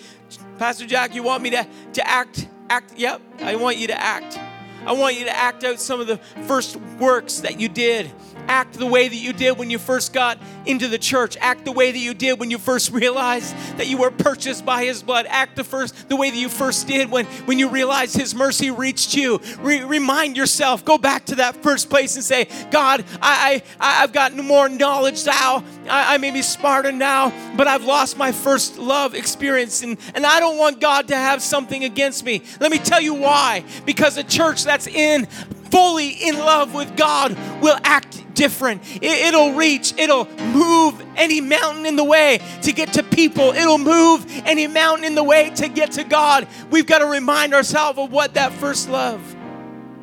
Pastor 0.58 0.86
Jack, 0.86 1.16
you 1.16 1.24
want 1.24 1.44
me 1.44 1.50
to, 1.52 1.68
to 1.94 2.08
act? 2.08 2.48
Act? 2.70 2.94
Yep, 2.98 3.22
I 3.42 3.56
want 3.56 3.78
you 3.78 3.88
to 3.88 4.00
act. 4.00 4.40
I 4.86 4.94
want 4.94 5.18
you 5.18 5.26
to 5.26 5.36
act 5.36 5.64
out 5.64 5.80
some 5.80 6.00
of 6.00 6.08
the 6.08 6.18
first 6.48 6.78
works 7.00 7.40
that 7.40 7.60
you 7.60 7.68
did 7.68 8.12
act 8.50 8.74
the 8.74 8.86
way 8.86 9.08
that 9.08 9.16
you 9.16 9.32
did 9.32 9.58
when 9.58 9.70
you 9.70 9.78
first 9.78 10.12
got 10.12 10.40
into 10.66 10.88
the 10.88 10.98
church. 10.98 11.38
Act 11.40 11.66
the 11.66 11.72
way 11.72 11.92
that 11.92 11.98
you 11.98 12.14
did 12.14 12.40
when 12.40 12.50
you 12.52 12.58
first 12.58 12.92
realized 12.94 13.56
that 13.78 13.88
you 13.88 13.98
were 13.98 14.12
purchased 14.12 14.66
by 14.66 14.84
his 14.84 15.04
blood. 15.04 15.26
Act 15.30 15.56
the 15.56 15.64
first 15.64 16.10
the 16.10 16.16
way 16.16 16.30
that 16.30 16.38
you 16.38 16.50
first 16.50 16.88
did 16.88 17.12
when, 17.12 17.26
when 17.46 17.60
you 17.60 17.70
realized 17.70 18.16
his 18.16 18.34
mercy 18.34 18.72
reached 18.72 19.14
you. 19.14 19.40
Re- 19.60 19.84
remind 19.84 20.36
yourself, 20.36 20.84
go 20.84 20.98
back 20.98 21.26
to 21.26 21.36
that 21.36 21.62
first 21.64 21.90
place 21.90 22.16
and 22.16 22.24
say, 22.26 22.48
God, 22.72 23.06
I, 23.22 23.62
I, 23.80 24.04
I've 24.04 24.12
gotten 24.12 24.44
more 24.44 24.68
knowledge 24.68 25.26
now. 25.26 25.64
I, 25.88 26.16
I 26.16 26.18
may 26.18 26.32
be 26.32 26.42
smarter 26.42 26.92
now, 26.92 27.32
but 27.56 27.68
I've 27.68 27.84
lost 27.84 28.18
my 28.18 28.32
first 28.32 28.78
love 28.78 29.14
experience. 29.14 29.84
And, 29.84 29.98
and 30.16 30.26
I 30.26 30.40
don't 30.40 30.58
want 30.58 30.82
God 30.82 31.08
to 31.10 31.16
have 31.16 31.44
something 31.44 31.84
against 31.84 32.26
me. 32.26 32.42
Let 32.60 32.72
me 32.72 32.80
tell 32.80 33.02
you 33.02 33.14
why. 33.14 33.64
Because 33.86 34.18
a 34.18 34.24
church 34.24 34.64
that's 34.64 34.88
in 34.88 35.28
fully 35.72 36.10
in 36.10 36.38
love 36.38 36.74
with 36.74 36.96
God 36.96 37.38
will 37.62 37.78
act 37.84 38.34
different. 38.34 38.82
It, 39.02 39.34
will 39.34 39.54
reach, 39.54 39.94
it'll 39.98 40.26
move 40.54 41.04
any 41.16 41.42
mountain 41.42 41.86
in 41.86 41.96
the 41.96 42.04
way 42.04 42.40
to 42.62 42.72
get 42.72 42.94
to 42.94 43.04
people. 43.04 43.52
It'll 43.52 43.78
move 43.78 44.26
any 44.46 44.68
mountain 44.68 45.06
in 45.06 45.16
the 45.16 45.24
way 45.24 45.50
to 45.56 45.68
get 45.68 45.92
to 45.94 46.04
God. 46.04 46.48
We've 46.72 46.88
got 46.88 47.00
to 47.00 47.06
remind 47.06 47.54
ourselves 47.54 48.00
of 48.00 48.12
what 48.12 48.36
that 48.36 48.54
first 48.54 48.90
love 48.90 49.36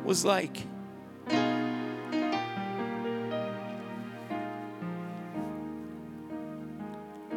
was 0.03 0.23
like. 0.23 0.61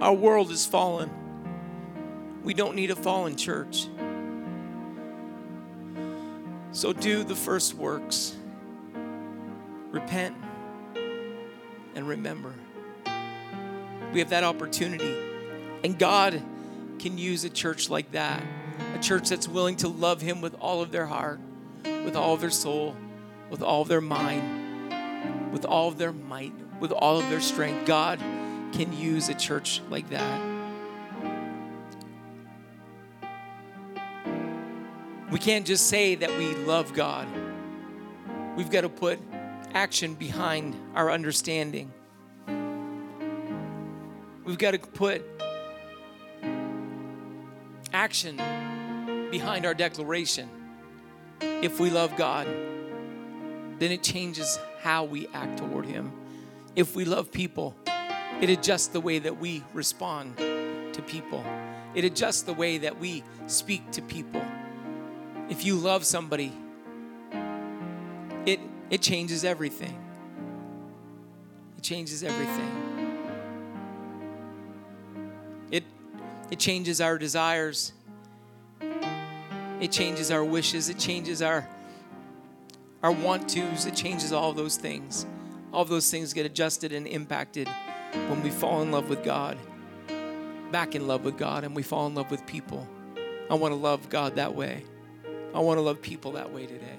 Our 0.00 0.14
world 0.14 0.50
is 0.50 0.64
fallen. 0.64 1.10
We 2.42 2.54
don't 2.54 2.74
need 2.74 2.90
a 2.90 2.96
fallen 2.96 3.36
church. 3.36 3.86
So 6.80 6.94
do 6.94 7.24
the 7.24 7.34
first 7.34 7.74
works. 7.74 8.34
Repent 9.90 10.34
and 11.94 12.08
remember. 12.08 12.54
We 14.14 14.20
have 14.20 14.30
that 14.30 14.44
opportunity. 14.44 15.14
And 15.84 15.98
God 15.98 16.42
can 16.98 17.18
use 17.18 17.44
a 17.44 17.50
church 17.50 17.90
like 17.90 18.12
that 18.12 18.42
a 18.94 18.98
church 18.98 19.28
that's 19.28 19.46
willing 19.46 19.76
to 19.76 19.88
love 19.88 20.22
Him 20.22 20.40
with 20.40 20.54
all 20.58 20.80
of 20.80 20.90
their 20.90 21.04
heart, 21.04 21.38
with 21.84 22.16
all 22.16 22.32
of 22.32 22.40
their 22.40 22.48
soul, 22.48 22.96
with 23.50 23.60
all 23.60 23.82
of 23.82 23.88
their 23.88 24.00
mind, 24.00 25.52
with 25.52 25.66
all 25.66 25.88
of 25.88 25.98
their 25.98 26.12
might, 26.12 26.54
with 26.80 26.92
all 26.92 27.20
of 27.20 27.28
their 27.28 27.42
strength. 27.42 27.86
God 27.86 28.18
can 28.72 28.90
use 28.94 29.28
a 29.28 29.34
church 29.34 29.82
like 29.90 30.08
that. 30.08 30.49
We 35.30 35.38
can't 35.38 35.64
just 35.64 35.86
say 35.86 36.16
that 36.16 36.30
we 36.38 36.54
love 36.56 36.92
God. 36.92 37.28
We've 38.56 38.70
got 38.70 38.80
to 38.80 38.88
put 38.88 39.20
action 39.72 40.14
behind 40.14 40.74
our 40.96 41.08
understanding. 41.08 41.92
We've 44.44 44.58
got 44.58 44.72
to 44.72 44.78
put 44.80 45.24
action 47.92 48.36
behind 49.30 49.66
our 49.66 49.74
declaration. 49.74 50.48
If 51.40 51.78
we 51.78 51.90
love 51.90 52.16
God, 52.16 52.48
then 53.78 53.92
it 53.92 54.02
changes 54.02 54.58
how 54.80 55.04
we 55.04 55.28
act 55.28 55.58
toward 55.58 55.86
Him. 55.86 56.10
If 56.74 56.96
we 56.96 57.04
love 57.04 57.30
people, 57.30 57.76
it 58.40 58.50
adjusts 58.50 58.88
the 58.88 59.00
way 59.00 59.20
that 59.20 59.38
we 59.38 59.62
respond 59.74 60.38
to 60.38 61.02
people, 61.06 61.44
it 61.94 62.04
adjusts 62.04 62.42
the 62.42 62.52
way 62.52 62.78
that 62.78 62.98
we 62.98 63.22
speak 63.46 63.88
to 63.92 64.02
people. 64.02 64.42
If 65.50 65.64
you 65.64 65.74
love 65.74 66.06
somebody, 66.06 66.52
it 68.46 68.60
it 68.88 69.02
changes 69.02 69.44
everything. 69.44 69.98
It 71.76 71.82
changes 71.82 72.22
everything. 72.22 72.70
It, 75.70 75.84
it 76.50 76.58
changes 76.58 77.00
our 77.00 77.16
desires. 77.16 77.92
It 79.80 79.90
changes 79.90 80.30
our 80.30 80.44
wishes. 80.44 80.90
It 80.90 80.98
changes 80.98 81.40
our, 81.40 81.66
our 83.02 83.12
want 83.12 83.48
tos. 83.48 83.86
It 83.86 83.96
changes 83.96 84.32
all 84.32 84.52
those 84.52 84.76
things. 84.76 85.24
All 85.72 85.84
those 85.84 86.10
things 86.10 86.34
get 86.34 86.44
adjusted 86.44 86.92
and 86.92 87.06
impacted 87.06 87.66
when 88.12 88.42
we 88.42 88.50
fall 88.50 88.82
in 88.82 88.90
love 88.90 89.08
with 89.08 89.24
God, 89.24 89.56
back 90.70 90.94
in 90.94 91.06
love 91.06 91.24
with 91.24 91.38
God, 91.38 91.64
and 91.64 91.74
we 91.74 91.82
fall 91.82 92.06
in 92.08 92.14
love 92.14 92.30
with 92.30 92.44
people. 92.44 92.86
I 93.48 93.54
want 93.54 93.72
to 93.72 93.80
love 93.80 94.08
God 94.10 94.36
that 94.36 94.54
way. 94.54 94.84
I 95.54 95.60
want 95.60 95.78
to 95.78 95.82
love 95.82 96.00
people 96.00 96.32
that 96.32 96.52
way 96.52 96.66
today. 96.66 96.96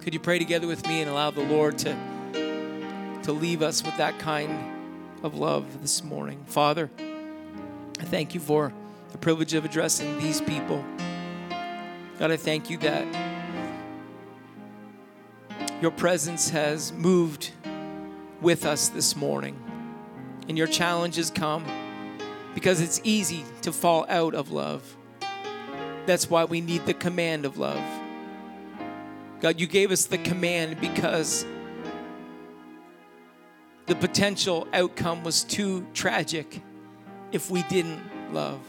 Could 0.00 0.14
you 0.14 0.20
pray 0.20 0.38
together 0.38 0.66
with 0.66 0.86
me 0.86 1.00
and 1.00 1.10
allow 1.10 1.30
the 1.30 1.42
Lord 1.42 1.78
to, 1.78 3.20
to 3.24 3.32
leave 3.32 3.62
us 3.62 3.82
with 3.82 3.96
that 3.96 4.18
kind 4.18 4.56
of 5.24 5.34
love 5.34 5.82
this 5.82 6.04
morning? 6.04 6.44
Father, 6.46 6.90
I 6.98 8.04
thank 8.04 8.34
you 8.34 8.40
for 8.40 8.72
the 9.10 9.18
privilege 9.18 9.54
of 9.54 9.64
addressing 9.64 10.18
these 10.18 10.40
people. 10.40 10.84
God, 12.18 12.30
I 12.30 12.36
thank 12.36 12.70
you 12.70 12.78
that 12.78 13.04
your 15.82 15.90
presence 15.90 16.50
has 16.50 16.92
moved 16.92 17.50
with 18.40 18.64
us 18.64 18.88
this 18.88 19.16
morning. 19.16 19.60
And 20.48 20.56
your 20.56 20.68
challenges 20.68 21.30
come 21.30 21.64
because 22.54 22.80
it's 22.80 23.00
easy 23.04 23.44
to 23.62 23.72
fall 23.72 24.06
out 24.08 24.34
of 24.34 24.52
love. 24.52 24.96
That's 26.06 26.30
why 26.30 26.44
we 26.44 26.60
need 26.60 26.86
the 26.86 26.94
command 26.94 27.44
of 27.44 27.58
love. 27.58 27.82
God, 29.40 29.60
you 29.60 29.66
gave 29.66 29.90
us 29.90 30.06
the 30.06 30.18
command 30.18 30.80
because 30.80 31.44
the 33.86 33.94
potential 33.94 34.66
outcome 34.72 35.22
was 35.24 35.44
too 35.44 35.86
tragic 35.94 36.62
if 37.32 37.50
we 37.50 37.62
didn't 37.64 38.00
love. 38.32 38.60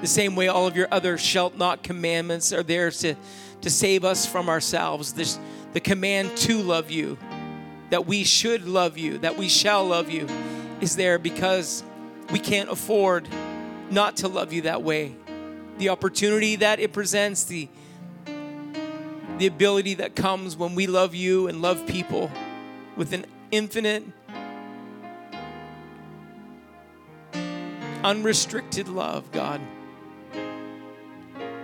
The 0.00 0.06
same 0.06 0.36
way 0.36 0.48
all 0.48 0.66
of 0.66 0.76
your 0.76 0.88
other 0.90 1.18
shalt 1.18 1.56
not 1.56 1.82
commandments 1.82 2.52
are 2.52 2.62
there 2.62 2.90
to, 2.90 3.14
to 3.62 3.70
save 3.70 4.04
us 4.04 4.26
from 4.26 4.48
ourselves. 4.48 5.14
This, 5.14 5.38
the 5.72 5.80
command 5.80 6.36
to 6.38 6.60
love 6.60 6.90
you, 6.90 7.18
that 7.90 8.06
we 8.06 8.24
should 8.24 8.66
love 8.66 8.98
you, 8.98 9.18
that 9.18 9.36
we 9.36 9.48
shall 9.48 9.86
love 9.86 10.10
you, 10.10 10.26
is 10.80 10.96
there 10.96 11.18
because 11.18 11.82
we 12.32 12.38
can't 12.38 12.70
afford 12.70 13.28
not 13.90 14.18
to 14.18 14.28
love 14.28 14.52
you 14.52 14.62
that 14.62 14.82
way. 14.82 15.16
The 15.78 15.88
opportunity 15.88 16.56
that 16.56 16.80
it 16.80 16.92
presents, 16.92 17.44
the 17.44 17.68
the 19.38 19.46
ability 19.46 19.94
that 19.94 20.14
comes 20.14 20.56
when 20.56 20.74
we 20.74 20.86
love 20.86 21.14
you 21.14 21.48
and 21.48 21.60
love 21.60 21.86
people 21.86 22.30
with 22.96 23.12
an 23.12 23.26
infinite, 23.50 24.04
unrestricted 28.04 28.88
love, 28.88 29.30
God, 29.32 29.60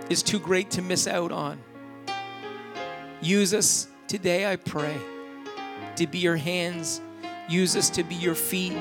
is 0.09 0.21
too 0.21 0.39
great 0.39 0.71
to 0.71 0.81
miss 0.81 1.07
out 1.07 1.31
on. 1.31 1.59
Use 3.21 3.53
us 3.53 3.87
today, 4.07 4.51
I 4.51 4.57
pray, 4.57 4.97
to 5.95 6.07
be 6.07 6.17
your 6.17 6.35
hands. 6.35 6.99
Use 7.47 7.77
us 7.77 7.89
to 7.91 8.03
be 8.03 8.15
your 8.15 8.35
feet. 8.35 8.77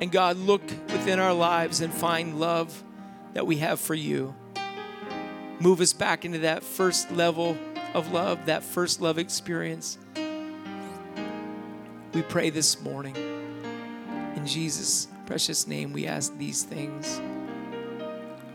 And 0.00 0.12
God, 0.12 0.36
look 0.36 0.62
within 0.88 1.18
our 1.18 1.32
lives 1.32 1.80
and 1.80 1.92
find 1.92 2.38
love 2.38 2.82
that 3.38 3.46
we 3.46 3.58
have 3.58 3.78
for 3.78 3.94
you. 3.94 4.34
Move 5.60 5.80
us 5.80 5.92
back 5.92 6.24
into 6.24 6.40
that 6.40 6.60
first 6.64 7.08
level 7.12 7.56
of 7.94 8.10
love, 8.10 8.46
that 8.46 8.64
first 8.64 9.00
love 9.00 9.16
experience. 9.16 9.96
We 12.12 12.22
pray 12.22 12.50
this 12.50 12.82
morning. 12.82 13.14
In 14.34 14.44
Jesus' 14.44 15.06
precious 15.24 15.68
name, 15.68 15.92
we 15.92 16.08
ask 16.08 16.36
these 16.36 16.64
things. 16.64 17.20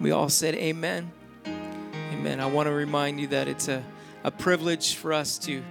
We 0.02 0.12
all 0.12 0.28
said, 0.28 0.54
Amen. 0.56 1.14
Amen. 1.48 2.42
I 2.42 2.48
want 2.48 2.68
to 2.68 2.74
remind 2.74 3.22
you 3.22 3.28
that 3.28 3.48
it's 3.48 3.70
a, 3.70 3.82
a 4.26 4.32
privilege 4.32 4.96
for 4.96 5.14
us 5.14 5.38
to, 5.38 5.64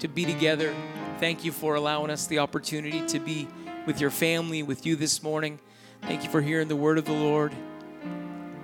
to 0.00 0.08
be 0.08 0.24
together. 0.24 0.74
Thank 1.20 1.44
you 1.44 1.52
for 1.52 1.76
allowing 1.76 2.10
us 2.10 2.26
the 2.26 2.40
opportunity 2.40 3.06
to 3.06 3.20
be 3.20 3.46
with 3.86 4.00
your 4.00 4.10
family, 4.10 4.64
with 4.64 4.84
you 4.86 4.96
this 4.96 5.22
morning. 5.22 5.60
Thank 6.02 6.24
you 6.24 6.30
for 6.30 6.42
hearing 6.42 6.66
the 6.66 6.74
word 6.74 6.98
of 6.98 7.04
the 7.04 7.12
Lord. 7.12 7.52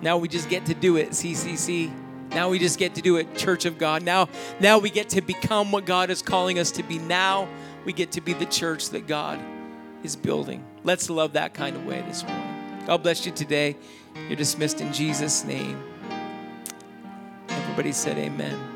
Now 0.02 0.18
we 0.18 0.28
just 0.28 0.48
get 0.48 0.66
to 0.66 0.74
do 0.74 0.96
it, 0.96 1.10
CCC. 1.10 1.92
Now 2.30 2.48
we 2.48 2.58
just 2.58 2.78
get 2.78 2.94
to 2.94 3.02
do 3.02 3.16
it, 3.16 3.34
Church 3.34 3.64
of 3.64 3.76
God. 3.76 4.02
Now, 4.02 4.28
now 4.60 4.78
we 4.78 4.88
get 4.88 5.10
to 5.10 5.20
become 5.20 5.72
what 5.72 5.84
God 5.84 6.10
is 6.10 6.22
calling 6.22 6.58
us 6.58 6.70
to 6.72 6.82
be. 6.82 6.98
Now 6.98 7.48
we 7.84 7.92
get 7.92 8.12
to 8.12 8.20
be 8.20 8.32
the 8.32 8.46
church 8.46 8.90
that 8.90 9.06
God 9.06 9.40
is 10.02 10.16
building. 10.16 10.64
Let's 10.84 11.10
love 11.10 11.32
that 11.34 11.54
kind 11.54 11.76
of 11.76 11.84
way 11.84 12.02
this 12.02 12.22
morning. 12.22 12.84
God 12.86 13.02
bless 13.02 13.26
you 13.26 13.32
today. 13.32 13.76
You're 14.28 14.36
dismissed 14.36 14.80
in 14.80 14.92
Jesus' 14.92 15.44
name. 15.44 15.82
Everybody 17.48 17.92
said 17.92 18.16
amen. 18.16 18.69